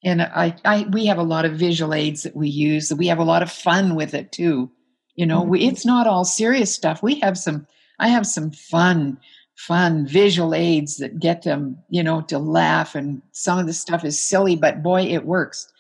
And 0.03 0.22
I, 0.22 0.55
I, 0.65 0.88
we 0.91 1.05
have 1.07 1.17
a 1.17 1.24
lot 1.24 1.45
of 1.45 1.53
visual 1.53 1.93
aids 1.93 2.24
that 2.24 2.36
we 2.36 2.49
use. 2.49 2.91
We 2.93 3.07
have 3.07 3.19
a 3.19 3.24
lot 3.24 3.43
of 3.43 3.51
fun 3.51 3.95
with 3.95 4.13
it 4.13 4.32
too. 4.32 4.72
You 5.15 5.26
know, 5.26 5.43
we, 5.43 5.59
mm-hmm. 5.59 5.69
it's 5.69 5.86
not 5.86 6.07
all 6.07 6.26
serious 6.26 6.74
stuff. 6.74 7.03
We 7.03 7.19
have 7.19 7.38
some, 7.38 7.67
I 7.99 8.07
have 8.07 8.26
some 8.26 8.51
fun 8.51 9.19
fun 9.68 10.07
visual 10.07 10.55
aids 10.55 10.97
that 10.97 11.20
get 11.20 11.43
them, 11.43 11.78
you 11.89 12.01
know, 12.01 12.22
to 12.22 12.39
laugh. 12.39 12.95
And 12.95 13.22
some 13.32 13.59
of 13.59 13.68
the 13.68 13.74
stuff 13.74 14.03
is 14.03 14.20
silly, 14.20 14.55
but 14.55 14.82
boy, 14.82 15.03
it 15.03 15.26
works. 15.26 15.72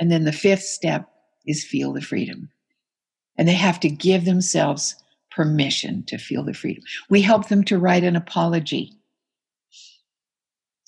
And 0.00 0.10
then 0.10 0.24
the 0.24 0.32
fifth 0.32 0.64
step 0.64 1.08
is 1.46 1.64
feel 1.64 1.92
the 1.92 2.00
freedom. 2.00 2.50
And 3.36 3.46
they 3.46 3.54
have 3.54 3.78
to 3.80 3.88
give 3.88 4.24
themselves 4.24 4.96
permission 5.30 6.02
to 6.06 6.18
feel 6.18 6.42
the 6.42 6.52
freedom. 6.52 6.82
We 7.10 7.22
help 7.22 7.46
them 7.46 7.62
to 7.64 7.78
write 7.78 8.02
an 8.02 8.16
apology. 8.16 8.92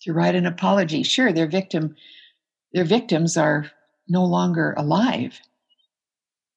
To 0.03 0.13
write 0.13 0.35
an 0.35 0.47
apology. 0.47 1.05
Sure, 1.05 1.33
their 1.33 1.47
victim, 1.47 1.95
their 2.73 2.85
victims 2.85 3.37
are 3.37 3.71
no 4.09 4.25
longer 4.25 4.75
alive, 4.77 5.41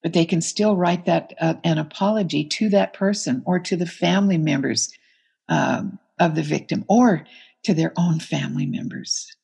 but 0.01 0.13
they 0.13 0.25
can 0.25 0.41
still 0.41 0.75
write 0.75 1.05
that 1.05 1.33
uh, 1.39 1.53
an 1.63 1.77
apology 1.77 2.45
to 2.45 2.69
that 2.69 2.93
person 2.93 3.43
or 3.45 3.59
to 3.59 3.75
the 3.75 3.85
family 3.85 4.39
members 4.39 4.91
um, 5.49 5.99
of 6.19 6.35
the 6.35 6.43
victim 6.43 6.85
or 6.87 7.25
to 7.63 7.73
their 7.73 7.93
own 7.97 8.19
family 8.19 8.65
members. 8.65 9.35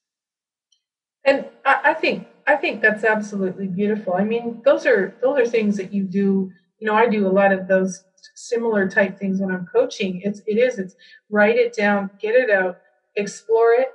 And 1.25 1.45
I, 1.65 1.79
I 1.85 1.93
think 1.93 2.27
I 2.47 2.55
think 2.55 2.81
that's 2.81 3.03
absolutely 3.03 3.67
beautiful. 3.67 4.13
I 4.13 4.23
mean, 4.23 4.61
those 4.65 4.85
are 4.85 5.15
those 5.21 5.39
are 5.39 5.45
things 5.45 5.77
that 5.77 5.93
you 5.93 6.03
do. 6.03 6.51
You 6.79 6.87
know, 6.87 6.95
I 6.95 7.07
do 7.07 7.27
a 7.27 7.29
lot 7.29 7.51
of 7.51 7.67
those 7.67 8.03
similar 8.35 8.87
type 8.87 9.19
things 9.19 9.39
when 9.39 9.51
I'm 9.51 9.67
coaching. 9.67 10.21
It's 10.23 10.41
it 10.47 10.57
is 10.57 10.79
it's 10.79 10.95
write 11.29 11.57
it 11.57 11.73
down, 11.73 12.09
get 12.19 12.35
it 12.35 12.49
out, 12.49 12.79
explore 13.15 13.73
it, 13.73 13.89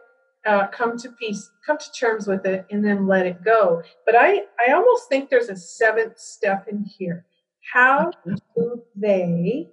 uh, 0.47 0.67
come 0.69 0.97
to 0.99 1.11
peace, 1.11 1.51
come 1.67 1.79
to 1.79 1.93
terms 1.93 2.27
with 2.27 2.47
it, 2.47 2.67
and 2.71 2.85
then 2.85 3.07
let 3.07 3.27
it 3.27 3.43
go. 3.43 3.83
But 4.07 4.15
I 4.17 4.43
I 4.67 4.73
almost 4.73 5.09
think 5.09 5.31
there's 5.31 5.49
a 5.49 5.57
seventh 5.57 6.19
step 6.19 6.69
in 6.69 6.85
here. 6.85 7.25
How 7.73 8.13
do 8.55 8.83
they? 8.95 9.71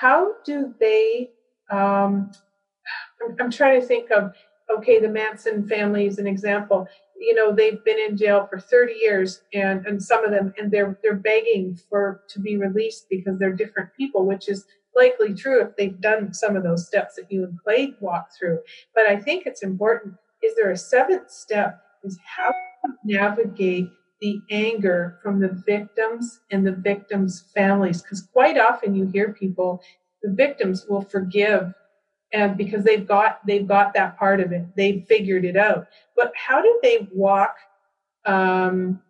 How 0.00 0.32
do 0.44 0.74
they? 0.80 1.30
Um, 1.70 2.30
I'm, 3.22 3.36
I'm 3.40 3.50
trying 3.50 3.80
to 3.80 3.86
think 3.86 4.10
of 4.10 4.32
okay, 4.78 4.98
the 4.98 5.08
Manson 5.08 5.68
family 5.68 6.06
is 6.06 6.18
an 6.18 6.26
example. 6.26 6.86
You 7.18 7.34
know, 7.34 7.54
they've 7.54 7.82
been 7.84 7.98
in 7.98 8.16
jail 8.16 8.46
for 8.48 8.58
30 8.58 8.94
years, 8.94 9.42
and 9.52 9.86
and 9.86 10.02
some 10.02 10.24
of 10.24 10.30
them, 10.30 10.52
and 10.58 10.70
they're 10.70 10.98
they're 11.02 11.14
begging 11.14 11.78
for 11.88 12.22
to 12.28 12.40
be 12.40 12.56
released 12.56 13.06
because 13.10 13.38
they're 13.38 13.52
different 13.52 13.90
people, 13.96 14.26
which 14.26 14.48
is 14.48 14.64
likely 14.96 15.34
true 15.34 15.62
if 15.62 15.76
they've 15.76 16.00
done 16.00 16.34
some 16.34 16.56
of 16.56 16.62
those 16.62 16.86
steps 16.86 17.16
that 17.16 17.30
you 17.30 17.44
and 17.44 17.58
Clay 17.62 17.94
walked 18.00 18.36
through. 18.38 18.58
But 18.94 19.08
I 19.08 19.16
think 19.16 19.46
it's 19.46 19.62
important. 19.62 20.14
Is 20.42 20.54
there 20.56 20.70
a 20.70 20.76
seventh 20.76 21.30
step? 21.30 21.80
Is 22.04 22.18
how 22.24 22.48
to 22.48 22.92
navigate 23.04 23.88
the 24.22 24.40
anger 24.50 25.18
from 25.22 25.38
the 25.38 25.48
victims 25.48 26.40
and 26.50 26.66
the 26.66 26.72
victims' 26.72 27.44
families? 27.54 28.00
Because 28.00 28.22
quite 28.32 28.58
often 28.58 28.94
you 28.94 29.04
hear 29.04 29.34
people, 29.34 29.82
the 30.22 30.30
victims 30.30 30.86
will 30.88 31.02
forgive 31.02 31.74
and 32.32 32.56
because 32.56 32.82
they've 32.82 33.06
got 33.06 33.46
they've 33.46 33.68
got 33.68 33.92
that 33.92 34.16
part 34.16 34.40
of 34.40 34.52
it. 34.52 34.64
They've 34.74 35.04
figured 35.06 35.44
it 35.44 35.56
out. 35.56 35.88
But 36.16 36.32
how 36.34 36.62
do 36.62 36.80
they 36.82 37.06
walk 37.12 37.56
um, 38.24 39.02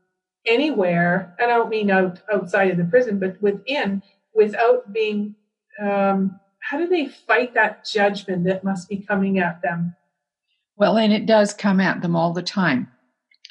anywhere 0.46 1.34
i 1.38 1.46
don't 1.46 1.68
mean 1.68 1.90
out 1.90 2.20
outside 2.32 2.70
of 2.70 2.76
the 2.76 2.84
prison 2.84 3.18
but 3.18 3.40
within 3.40 4.02
without 4.34 4.92
being 4.92 5.34
um, 5.80 6.38
how 6.58 6.78
do 6.78 6.86
they 6.86 7.06
fight 7.06 7.54
that 7.54 7.84
judgment 7.84 8.44
that 8.44 8.62
must 8.62 8.88
be 8.88 8.96
coming 8.96 9.38
at 9.38 9.62
them? 9.62 9.96
Well 10.76 10.98
and 10.98 11.12
it 11.12 11.26
does 11.26 11.54
come 11.54 11.80
at 11.80 12.02
them 12.02 12.16
all 12.16 12.32
the 12.32 12.42
time 12.42 12.88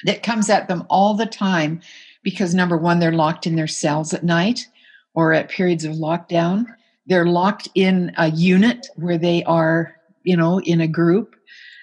it 0.06 0.22
comes 0.22 0.50
at 0.50 0.68
them 0.68 0.84
all 0.88 1.14
the 1.14 1.26
time 1.26 1.80
because 2.22 2.54
number 2.54 2.76
one 2.76 2.98
they're 2.98 3.12
locked 3.12 3.46
in 3.46 3.56
their 3.56 3.66
cells 3.66 4.12
at 4.14 4.24
night 4.24 4.66
or 5.14 5.32
at 5.32 5.48
periods 5.48 5.84
of 5.84 5.94
lockdown 5.94 6.66
they're 7.06 7.26
locked 7.26 7.68
in 7.74 8.12
a 8.16 8.30
unit 8.30 8.88
where 8.96 9.18
they 9.18 9.42
are, 9.44 9.96
you 10.22 10.36
know, 10.36 10.60
in 10.60 10.80
a 10.80 10.88
group. 10.88 11.36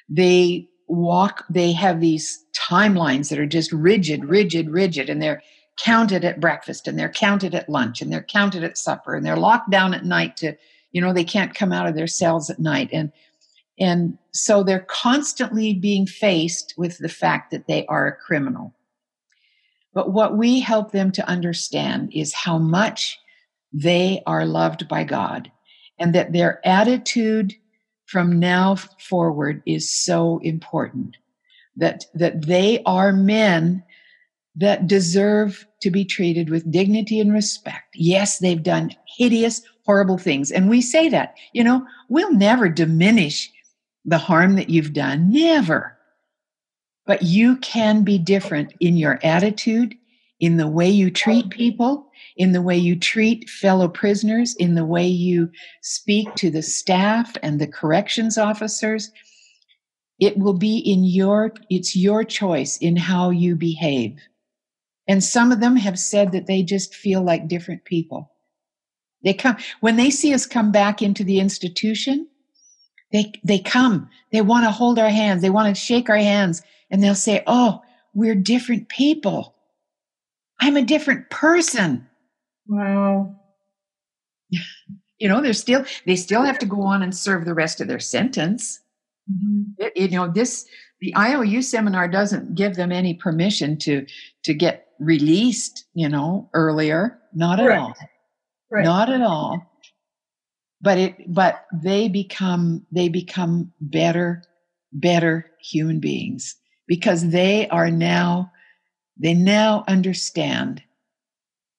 They 0.07 0.67
walk, 0.88 1.45
they 1.49 1.72
have 1.74 1.99
these 1.99 2.45
timelines 2.55 3.30
that 3.30 3.39
are 3.39 3.45
just 3.45 3.72
rigid, 3.72 4.26
rigid, 4.26 4.70
rigid, 4.70 5.09
and 5.09 5.22
they're 5.22 5.43
counted 5.78 6.26
at 6.26 6.39
breakfast 6.39 6.88
and 6.88 6.97
they're 6.97 7.09
counted 7.09 7.53
at 7.55 7.70
lunch 7.70 8.01
and 8.01 8.11
they're 8.11 8.24
counted 8.24 8.63
at 8.63 8.78
supper 8.78 9.15
and 9.15 9.26
they're 9.26 9.38
locked 9.38 9.70
down 9.70 9.93
at 9.93 10.05
night 10.05 10.36
to, 10.38 10.55
you 10.91 11.01
know, 11.01 11.13
they 11.13 11.24
can't 11.24 11.55
come 11.55 11.72
out 11.72 11.88
of 11.88 11.95
their 11.95 12.07
cells 12.07 12.49
at 12.49 12.59
night. 12.59 12.89
And 12.91 13.11
and 13.80 14.17
so 14.32 14.63
they're 14.63 14.86
constantly 14.89 15.73
being 15.73 16.05
faced 16.05 16.73
with 16.77 16.97
the 16.97 17.09
fact 17.09 17.51
that 17.51 17.67
they 17.67 17.86
are 17.88 18.07
a 18.07 18.15
criminal. 18.15 18.73
But 19.93 20.11
what 20.11 20.38
we 20.38 20.59
help 20.59 20.91
them 20.91 21.11
to 21.13 21.27
understand 21.27 22.11
is 22.13 22.34
how 22.34 22.57
much 22.57 23.17
they 23.73 24.21
are 24.25 24.45
loved 24.45 24.88
by 24.88 25.03
God 25.03 25.51
and 25.97 26.13
that 26.15 26.34
their 26.34 26.65
attitude 26.65 27.53
from 28.05 28.39
now 28.39 28.75
forward 28.75 29.61
is 29.65 29.89
so 29.89 30.39
important 30.43 31.17
that 31.75 32.05
that 32.13 32.47
they 32.47 32.82
are 32.86 33.11
men 33.13 33.84
that 34.55 34.88
deserve 34.88 35.65
to 35.82 35.91
be 35.91 36.03
treated 36.03 36.49
with 36.49 36.71
dignity 36.71 37.19
and 37.19 37.32
respect 37.32 37.93
yes 37.93 38.39
they've 38.39 38.63
done 38.63 38.91
hideous 39.17 39.61
horrible 39.86 40.17
things 40.17 40.49
and 40.49 40.69
we 40.69 40.82
say 40.82 41.07
that 41.07 41.36
you 41.53 41.63
know 41.63 41.86
we'll 42.09 42.34
never 42.34 42.67
diminish 42.67 43.51
the 44.06 44.18
harm 44.18 44.56
that 44.56 44.70
you've 44.70 44.93
done 44.93 45.32
never 45.32 45.97
but 47.06 47.24
you 47.24 47.58
can 47.58 48.04
be 48.04 48.20
different 48.20 48.74
in 48.80 48.95
your 48.95 49.20
attitude 49.24 49.95
in 50.39 50.58
the 50.58 50.68
way 50.68 50.89
you 50.89 51.10
treat 51.10 51.50
people 51.50 52.10
in 52.39 52.54
the 52.54 52.62
way 52.62 52.78
you 52.78 52.97
treat 52.97 53.50
fellow 53.50 53.88
prisoners, 53.88 54.56
in 54.56 54.76
the 54.76 54.86
way 54.86 55.06
you 55.06 55.52
speak 55.82 56.34
to 56.36 56.50
the 56.50 56.62
staff 56.62 57.36
and 57.43 57.60
the 57.60 57.68
corrections 57.68 58.38
officers. 58.38 59.12
It 60.20 60.38
will 60.38 60.54
be 60.54 60.78
in 60.78 61.04
your, 61.04 61.54
it's 61.70 61.95
your 61.95 62.24
choice 62.24 62.78
in 62.78 62.95
how 62.95 63.30
you 63.30 63.56
behave. 63.56 64.18
And 65.08 65.24
some 65.24 65.52
of 65.52 65.60
them 65.60 65.76
have 65.76 66.00
said 66.00 66.32
that 66.32 66.47
they 66.47 66.64
just 66.64 66.95
feel 66.95 67.22
like 67.22 67.47
different 67.47 67.84
people. 67.84 68.32
They 69.24 69.34
come, 69.34 69.58
when 69.82 69.97
they 69.97 70.10
see 70.10 70.34
us 70.34 70.45
come 70.45 70.72
back 70.72 71.02
into 71.02 71.26
the 71.26 71.39
institution, 71.39 72.28
they, 73.12 73.32
they 73.43 73.60
come, 73.60 74.10
they 74.32 74.41
want 74.41 74.66
to 74.66 74.72
hold 74.72 74.99
our 74.99 75.10
hands, 75.10 75.41
they 75.41 75.49
want 75.49 75.76
to 75.76 75.80
shake 75.80 76.10
our 76.10 76.18
hands, 76.18 76.62
and 76.91 77.03
they'll 77.03 77.16
say, 77.16 77.43
Oh, 77.47 77.82
we're 78.14 78.36
different 78.36 78.89
people. 78.89 79.55
I'm 80.60 80.76
a 80.76 80.82
different 80.82 81.30
person. 81.30 82.07
Wow. 82.68 83.36
You 85.20 85.28
know, 85.28 85.41
they're 85.41 85.53
still 85.53 85.86
they 86.05 86.16
still 86.16 86.43
have 86.43 86.60
to 86.60 86.66
go 86.66 86.82
on 86.82 87.01
and 87.01 87.16
serve 87.16 87.45
the 87.45 87.53
rest 87.53 87.82
of 87.82 87.88
their 87.88 87.99
sentence. 87.99 88.80
Mm-hmm. 89.32 89.64
It, 89.78 90.12
you 90.12 90.18
know, 90.18 90.32
this 90.32 90.66
the 91.01 91.16
IOU 91.16 91.62
seminar 91.62 92.07
doesn't 92.07 92.55
give 92.55 92.76
them 92.76 92.91
any 92.91 93.14
permission 93.14 93.78
to 93.80 94.05
to 94.43 94.53
get 94.53 94.88
released, 94.99 95.86
you 95.93 96.10
know, 96.10 96.49
earlier. 96.53 97.20
Not 97.34 97.60
at 97.60 97.68
right. 97.68 97.80
all. 97.80 97.93
Right. 98.72 98.86
Not 98.86 99.10
at 99.10 99.22
all. 99.22 99.66
But 100.82 100.97
it 100.97 101.34
but 101.34 101.65
they 101.73 102.07
become 102.07 102.86
they 102.91 103.09
become 103.09 103.71
better 103.82 104.43
better 104.93 105.45
human 105.61 105.99
beings 105.99 106.55
because 106.88 107.30
they 107.30 107.67
are 107.69 107.91
now 107.91 108.51
they 109.17 109.34
now 109.34 109.84
understand 109.88 110.82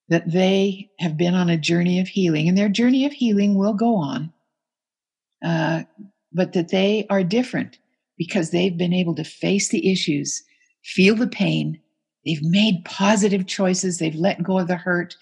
that 0.09 0.31
they 0.31 0.91
have 0.99 1.17
been 1.17 1.35
on 1.35 1.49
a 1.49 1.57
journey 1.57 2.01
of 2.01 2.09
healing, 2.09 2.49
and 2.49 2.59
their 2.59 2.69
journey 2.69 3.07
of 3.07 3.13
healing 3.13 3.57
will 3.57 3.73
go 3.75 3.97
on, 3.97 4.33
uh, 5.45 5.85
but 6.33 6.53
that 6.53 6.69
they 6.69 7.07
are 7.09 7.23
different 7.23 7.79
because 8.19 8.51
they've 8.51 8.77
been 8.77 8.93
able 8.93 9.15
to 9.15 9.25
face 9.25 9.69
the 9.69 9.91
issues, 9.91 10.43
feel 10.85 11.15
the 11.15 11.29
pain, 11.29 11.81
they've 12.27 12.43
made 12.43 12.85
positive 12.85 13.47
choices, 13.47 13.99
they've 13.99 14.17
let 14.17 14.43
go 14.43 14.59
of 14.59 14.69
the 14.69 14.77
hurt, 14.77 15.17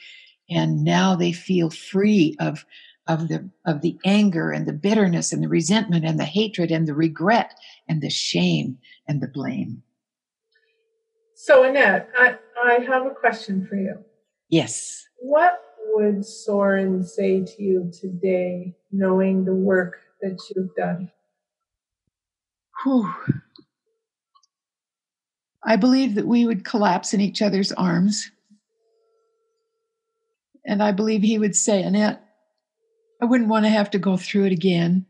and 0.51 0.83
now 0.83 1.14
they 1.14 1.33
feel 1.33 1.70
free 1.70 2.35
of 2.41 2.64
of 3.09 3.29
the 3.29 3.49
of 3.65 3.81
the 3.81 3.99
anger 4.05 4.53
and 4.53 4.67
the 4.67 4.73
bitterness 4.73 5.33
and 5.33 5.43
the 5.43 5.49
resentment 5.49 6.05
and 6.05 6.21
the 6.21 6.25
hatred 6.25 6.71
and 6.71 6.87
the 6.87 6.95
regret 6.95 7.55
and 7.89 8.03
the 8.03 8.11
shame 8.11 8.79
and 9.09 9.21
the 9.21 9.29
blame. 9.29 9.83
So 11.35 11.65
Annette, 11.65 12.11
I, 12.19 12.37
I 12.63 12.75
have 12.85 13.07
a 13.07 13.11
question 13.11 13.67
for 13.67 13.77
you. 13.77 13.97
Yes. 14.51 15.07
What 15.19 15.61
would 15.93 16.25
Soren 16.25 17.03
say 17.03 17.45
to 17.45 17.63
you 17.63 17.91
today, 17.99 18.75
knowing 18.93 19.45
the 19.45 19.55
work 19.55 19.97
that 20.21 20.39
you've 20.55 20.75
done? 20.75 21.11
Whew. 22.83 23.13
I 25.65 25.77
believe 25.77 26.15
that 26.15 26.27
we 26.27 26.47
would 26.47 26.65
collapse 26.65 27.15
in 27.15 27.21
each 27.21 27.43
other's 27.43 27.73
arms. 27.73 28.31
And 30.65 30.83
I 30.83 30.93
believe 30.93 31.23
he 31.23 31.39
would 31.39 31.57
say, 31.57 31.83
Annette, 31.83 32.23
I 33.21 33.25
wouldn't 33.25 33.49
want 33.49 33.64
to 33.64 33.71
have 33.71 33.91
to 33.91 33.99
go 33.99 34.16
through 34.16 34.45
it 34.45 34.53
again. 34.53 35.07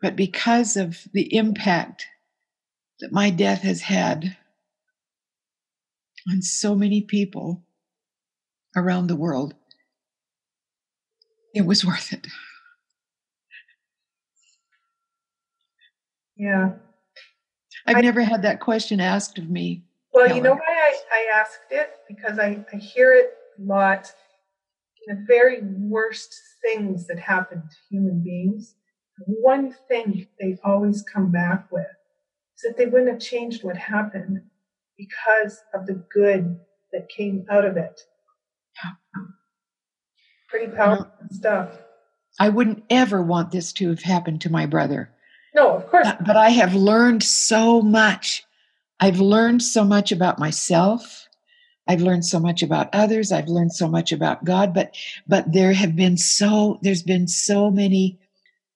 But 0.00 0.16
because 0.16 0.76
of 0.76 0.98
the 1.12 1.34
impact 1.34 2.06
that 3.00 3.12
my 3.12 3.30
death 3.30 3.62
has 3.62 3.80
had 3.80 4.36
on 6.30 6.42
so 6.42 6.74
many 6.74 7.02
people 7.02 7.62
around 8.76 9.06
the 9.06 9.16
world. 9.16 9.54
It 11.54 11.62
was 11.62 11.84
worth 11.84 12.12
it. 12.12 12.26
Yeah. 16.36 16.72
I've 17.86 17.96
I, 17.96 18.00
never 18.00 18.22
had 18.22 18.42
that 18.42 18.60
question 18.60 19.00
asked 19.00 19.38
of 19.38 19.48
me. 19.48 19.82
Well, 20.12 20.26
Helen. 20.26 20.36
you 20.36 20.42
know 20.42 20.54
why 20.54 20.60
I, 20.68 20.96
I 21.12 21.40
asked 21.40 21.58
it? 21.70 21.90
Because 22.06 22.38
I, 22.38 22.64
I 22.72 22.76
hear 22.76 23.12
it 23.12 23.32
a 23.58 23.62
lot 23.62 24.12
the 25.08 25.24
very 25.26 25.62
worst 25.62 26.34
things 26.62 27.06
that 27.06 27.18
happen 27.18 27.62
to 27.62 27.76
human 27.90 28.22
beings, 28.22 28.74
one 29.26 29.74
thing 29.88 30.26
they 30.38 30.58
always 30.62 31.02
come 31.02 31.32
back 31.32 31.72
with 31.72 31.86
is 32.56 32.62
that 32.64 32.76
they 32.76 32.86
wouldn't 32.86 33.10
have 33.10 33.20
changed 33.20 33.64
what 33.64 33.76
happened 33.76 34.42
because 34.98 35.62
of 35.74 35.86
the 35.86 36.04
good 36.12 36.60
that 36.92 37.08
came 37.08 37.46
out 37.50 37.64
of 37.64 37.76
it. 37.76 38.00
Pretty 40.50 40.68
powerful 40.68 41.10
stuff. 41.30 41.70
I 42.38 42.48
wouldn't 42.50 42.84
ever 42.90 43.22
want 43.22 43.50
this 43.50 43.72
to 43.74 43.88
have 43.88 44.02
happened 44.02 44.40
to 44.42 44.50
my 44.50 44.66
brother. 44.66 45.10
No, 45.54 45.74
of 45.74 45.88
course. 45.88 46.06
But, 46.06 46.24
but 46.24 46.36
I 46.36 46.50
have 46.50 46.74
learned 46.74 47.22
so 47.22 47.80
much. 47.80 48.44
I've 49.00 49.20
learned 49.20 49.62
so 49.62 49.84
much 49.84 50.12
about 50.12 50.38
myself. 50.38 51.27
I've 51.88 52.02
learned 52.02 52.26
so 52.26 52.38
much 52.38 52.62
about 52.62 52.90
others. 52.92 53.32
I've 53.32 53.48
learned 53.48 53.72
so 53.72 53.88
much 53.88 54.12
about 54.12 54.44
God, 54.44 54.74
but 54.74 54.94
but 55.26 55.50
there 55.52 55.72
have 55.72 55.96
been 55.96 56.18
so 56.18 56.78
there's 56.82 57.02
been 57.02 57.26
so 57.26 57.70
many 57.70 58.18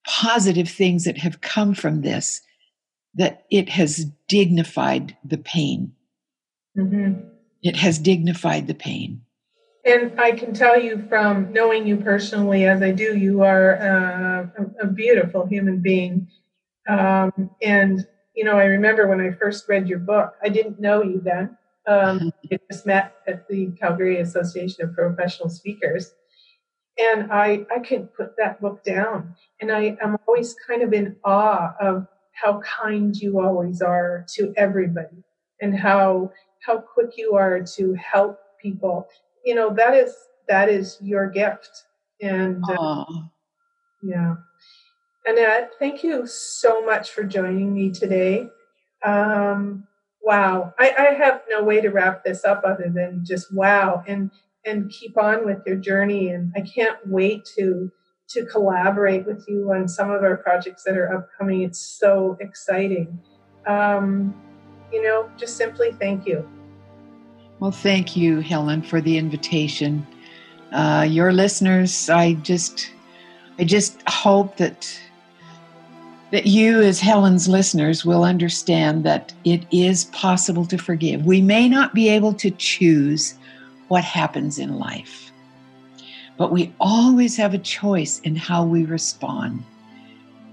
positive 0.06 0.68
things 0.68 1.04
that 1.04 1.18
have 1.18 1.42
come 1.42 1.74
from 1.74 2.00
this 2.00 2.40
that 3.14 3.44
it 3.50 3.68
has 3.68 4.06
dignified 4.26 5.16
the 5.22 5.38
pain. 5.38 5.92
Mm-hmm. 6.76 7.28
It 7.62 7.76
has 7.76 7.98
dignified 7.98 8.66
the 8.66 8.74
pain. 8.74 9.20
And 9.84 10.18
I 10.18 10.32
can 10.32 10.54
tell 10.54 10.80
you 10.80 11.04
from 11.08 11.52
knowing 11.52 11.86
you 11.86 11.96
personally, 11.96 12.64
as 12.64 12.82
I 12.82 12.92
do, 12.92 13.16
you 13.16 13.42
are 13.42 13.76
uh, 13.76 14.62
a, 14.62 14.86
a, 14.86 14.86
beautiful 14.86 15.44
human 15.44 15.82
being. 15.82 16.28
Um, 16.88 17.50
and, 17.60 18.06
you 18.34 18.44
know, 18.44 18.58
I 18.58 18.64
remember 18.64 19.08
when 19.08 19.20
I 19.20 19.32
first 19.32 19.68
read 19.68 19.88
your 19.88 19.98
book, 19.98 20.34
I 20.42 20.48
didn't 20.48 20.80
know 20.80 21.02
you 21.02 21.20
then. 21.22 21.58
Um, 21.87 22.33
I 22.53 22.59
just 22.70 22.87
met 22.87 23.14
at 23.26 23.49
the 23.49 23.70
Calgary 23.80 24.20
Association 24.20 24.85
of 24.85 24.95
Professional 24.95 25.49
Speakers. 25.49 26.12
And 26.99 27.33
I, 27.33 27.64
I 27.74 27.78
couldn't 27.78 28.14
put 28.14 28.37
that 28.37 28.61
book 28.61 28.85
down. 28.85 29.35
And 29.61 29.72
I 29.72 29.97
am 30.03 30.18
always 30.26 30.55
kind 30.66 30.83
of 30.83 30.93
in 30.93 31.16
awe 31.24 31.74
of 31.80 32.07
how 32.33 32.61
kind 32.61 33.14
you 33.16 33.41
always 33.41 33.83
are 33.83 34.26
to 34.35 34.53
everybody 34.57 35.24
and 35.61 35.78
how 35.78 36.30
how 36.66 36.78
quick 36.78 37.16
you 37.16 37.35
are 37.35 37.61
to 37.61 37.95
help 37.95 38.39
people. 38.61 39.09
You 39.45 39.55
know 39.55 39.74
that 39.74 39.95
is 39.95 40.14
that 40.49 40.68
is 40.68 40.99
your 41.01 41.30
gift. 41.30 41.70
And 42.20 42.62
uh, 42.68 43.05
yeah. 44.03 44.35
Annette 45.24 45.72
thank 45.78 46.03
you 46.03 46.26
so 46.26 46.85
much 46.85 47.11
for 47.11 47.22
joining 47.22 47.72
me 47.72 47.91
today. 47.91 48.49
Um, 49.05 49.87
wow. 50.23 50.73
I, 50.79 50.93
I 50.99 51.14
have 51.14 51.43
no 51.49 51.62
way 51.62 51.81
to 51.81 51.89
wrap 51.89 52.25
this 52.25 52.45
up 52.45 52.62
other 52.64 52.91
than 52.95 53.25
just 53.25 53.53
wow 53.53 54.03
and 54.07 54.31
and 54.64 54.91
keep 54.91 55.18
on 55.18 55.45
with 55.45 55.59
your 55.66 55.77
journey. 55.77 56.29
And 56.29 56.53
i 56.57 56.61
can't 56.61 56.99
wait 57.07 57.45
to 57.57 57.91
to 58.31 58.47
collaborate 58.47 59.27
with 59.27 59.45
you 59.49 59.73
on 59.73 59.89
some 59.89 60.11
of 60.11 60.23
our 60.23 60.37
projects 60.37 60.85
that 60.85 60.97
are 60.97 61.12
upcoming. 61.12 61.62
It's 61.62 61.81
so 61.81 62.37
exciting. 62.41 63.20
Um, 63.66 64.35
you 64.93 65.03
know 65.03 65.31
just 65.39 65.57
simply 65.57 65.93
thank 65.93 66.27
you. 66.27 66.49
Well, 67.62 67.70
thank 67.70 68.16
you, 68.16 68.41
Helen, 68.41 68.83
for 68.83 69.01
the 69.01 69.16
invitation. 69.16 70.05
Uh, 70.73 71.07
your 71.09 71.33
listeners, 71.33 72.11
I 72.11 72.33
just, 72.35 72.91
I 73.57 73.62
just 73.62 74.03
hope 74.09 74.57
that 74.57 74.99
that 76.33 76.47
you, 76.47 76.80
as 76.80 76.99
Helen's 76.99 77.47
listeners, 77.47 78.07
will 78.07 78.24
understand 78.24 79.05
that 79.05 79.35
it 79.45 79.64
is 79.70 80.07
possible 80.07 80.64
to 80.66 80.78
forgive. 80.78 81.26
We 81.26 81.43
may 81.43 81.68
not 81.68 81.95
be 81.95 82.09
able 82.09 82.33
to 82.35 82.51
choose 82.53 83.35
what 83.89 84.03
happens 84.03 84.59
in 84.59 84.78
life, 84.78 85.30
but 86.39 86.51
we 86.51 86.74
always 86.80 87.37
have 87.37 87.53
a 87.53 87.59
choice 87.59 88.18
in 88.20 88.35
how 88.35 88.64
we 88.64 88.87
respond. 88.87 89.62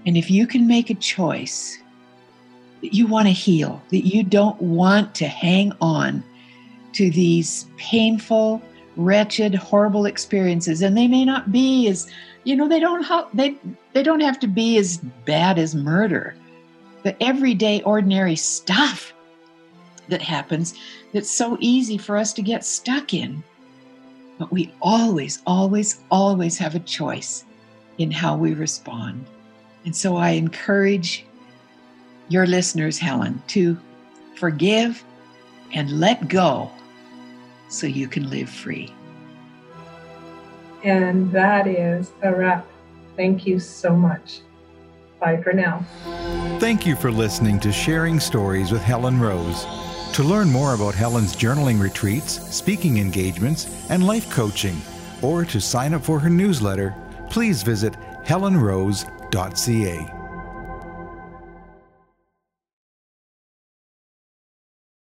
And 0.04 0.18
if 0.18 0.30
you 0.30 0.46
can 0.46 0.66
make 0.66 0.90
a 0.90 0.94
choice 0.94 1.78
that 2.82 2.92
you 2.92 3.06
want 3.06 3.28
to 3.28 3.32
heal, 3.32 3.82
that 3.88 4.06
you 4.06 4.22
don't 4.22 4.60
want 4.60 5.14
to 5.16 5.28
hang 5.28 5.72
on 5.80 6.22
to 6.92 7.10
these 7.10 7.66
painful, 7.78 8.60
wretched, 8.96 9.54
horrible 9.54 10.06
experiences, 10.06 10.82
and 10.82 10.96
they 10.96 11.08
may 11.08 11.24
not 11.24 11.52
be 11.52 11.88
as 11.88 12.10
you 12.44 12.56
know 12.56 12.68
they 12.68 12.80
don't 12.80 13.02
ha- 13.02 13.28
they 13.34 13.56
they 13.92 14.02
don't 14.02 14.20
have 14.20 14.40
to 14.40 14.46
be 14.46 14.78
as 14.78 14.98
bad 15.24 15.58
as 15.58 15.74
murder. 15.74 16.34
The 17.02 17.20
everyday, 17.22 17.82
ordinary 17.82 18.36
stuff 18.36 19.12
that 20.08 20.20
happens 20.20 20.74
that's 21.12 21.30
so 21.30 21.56
easy 21.60 21.96
for 21.96 22.16
us 22.16 22.32
to 22.34 22.42
get 22.42 22.64
stuck 22.64 23.14
in. 23.14 23.42
But 24.38 24.52
we 24.52 24.72
always, 24.80 25.42
always, 25.46 26.00
always 26.10 26.58
have 26.58 26.74
a 26.74 26.80
choice 26.80 27.44
in 27.98 28.10
how 28.10 28.36
we 28.36 28.54
respond. 28.54 29.26
And 29.84 29.94
so 29.94 30.16
I 30.16 30.30
encourage 30.30 31.24
your 32.28 32.46
listeners, 32.46 32.98
Helen, 32.98 33.42
to 33.48 33.78
forgive 34.36 35.04
and 35.72 36.00
let 36.00 36.28
go 36.28 36.70
so 37.70 37.86
you 37.86 38.06
can 38.08 38.28
live 38.28 38.50
free. 38.50 38.92
And 40.84 41.30
that 41.32 41.66
is 41.66 42.10
a 42.22 42.34
wrap. 42.34 42.66
Thank 43.16 43.46
you 43.46 43.58
so 43.58 43.96
much. 43.96 44.40
Bye 45.18 45.42
for 45.42 45.52
now. 45.52 45.84
Thank 46.58 46.86
you 46.86 46.96
for 46.96 47.10
listening 47.10 47.60
to 47.60 47.72
Sharing 47.72 48.18
Stories 48.20 48.72
with 48.72 48.82
Helen 48.82 49.20
Rose. 49.20 49.66
To 50.14 50.22
learn 50.22 50.50
more 50.50 50.74
about 50.74 50.94
Helen's 50.94 51.36
journaling 51.36 51.80
retreats, 51.80 52.40
speaking 52.54 52.98
engagements, 52.98 53.68
and 53.90 54.06
life 54.06 54.28
coaching, 54.30 54.80
or 55.22 55.44
to 55.44 55.60
sign 55.60 55.94
up 55.94 56.02
for 56.02 56.18
her 56.18 56.30
newsletter, 56.30 56.94
please 57.28 57.62
visit 57.62 57.94
helenrose.ca. 58.24 60.19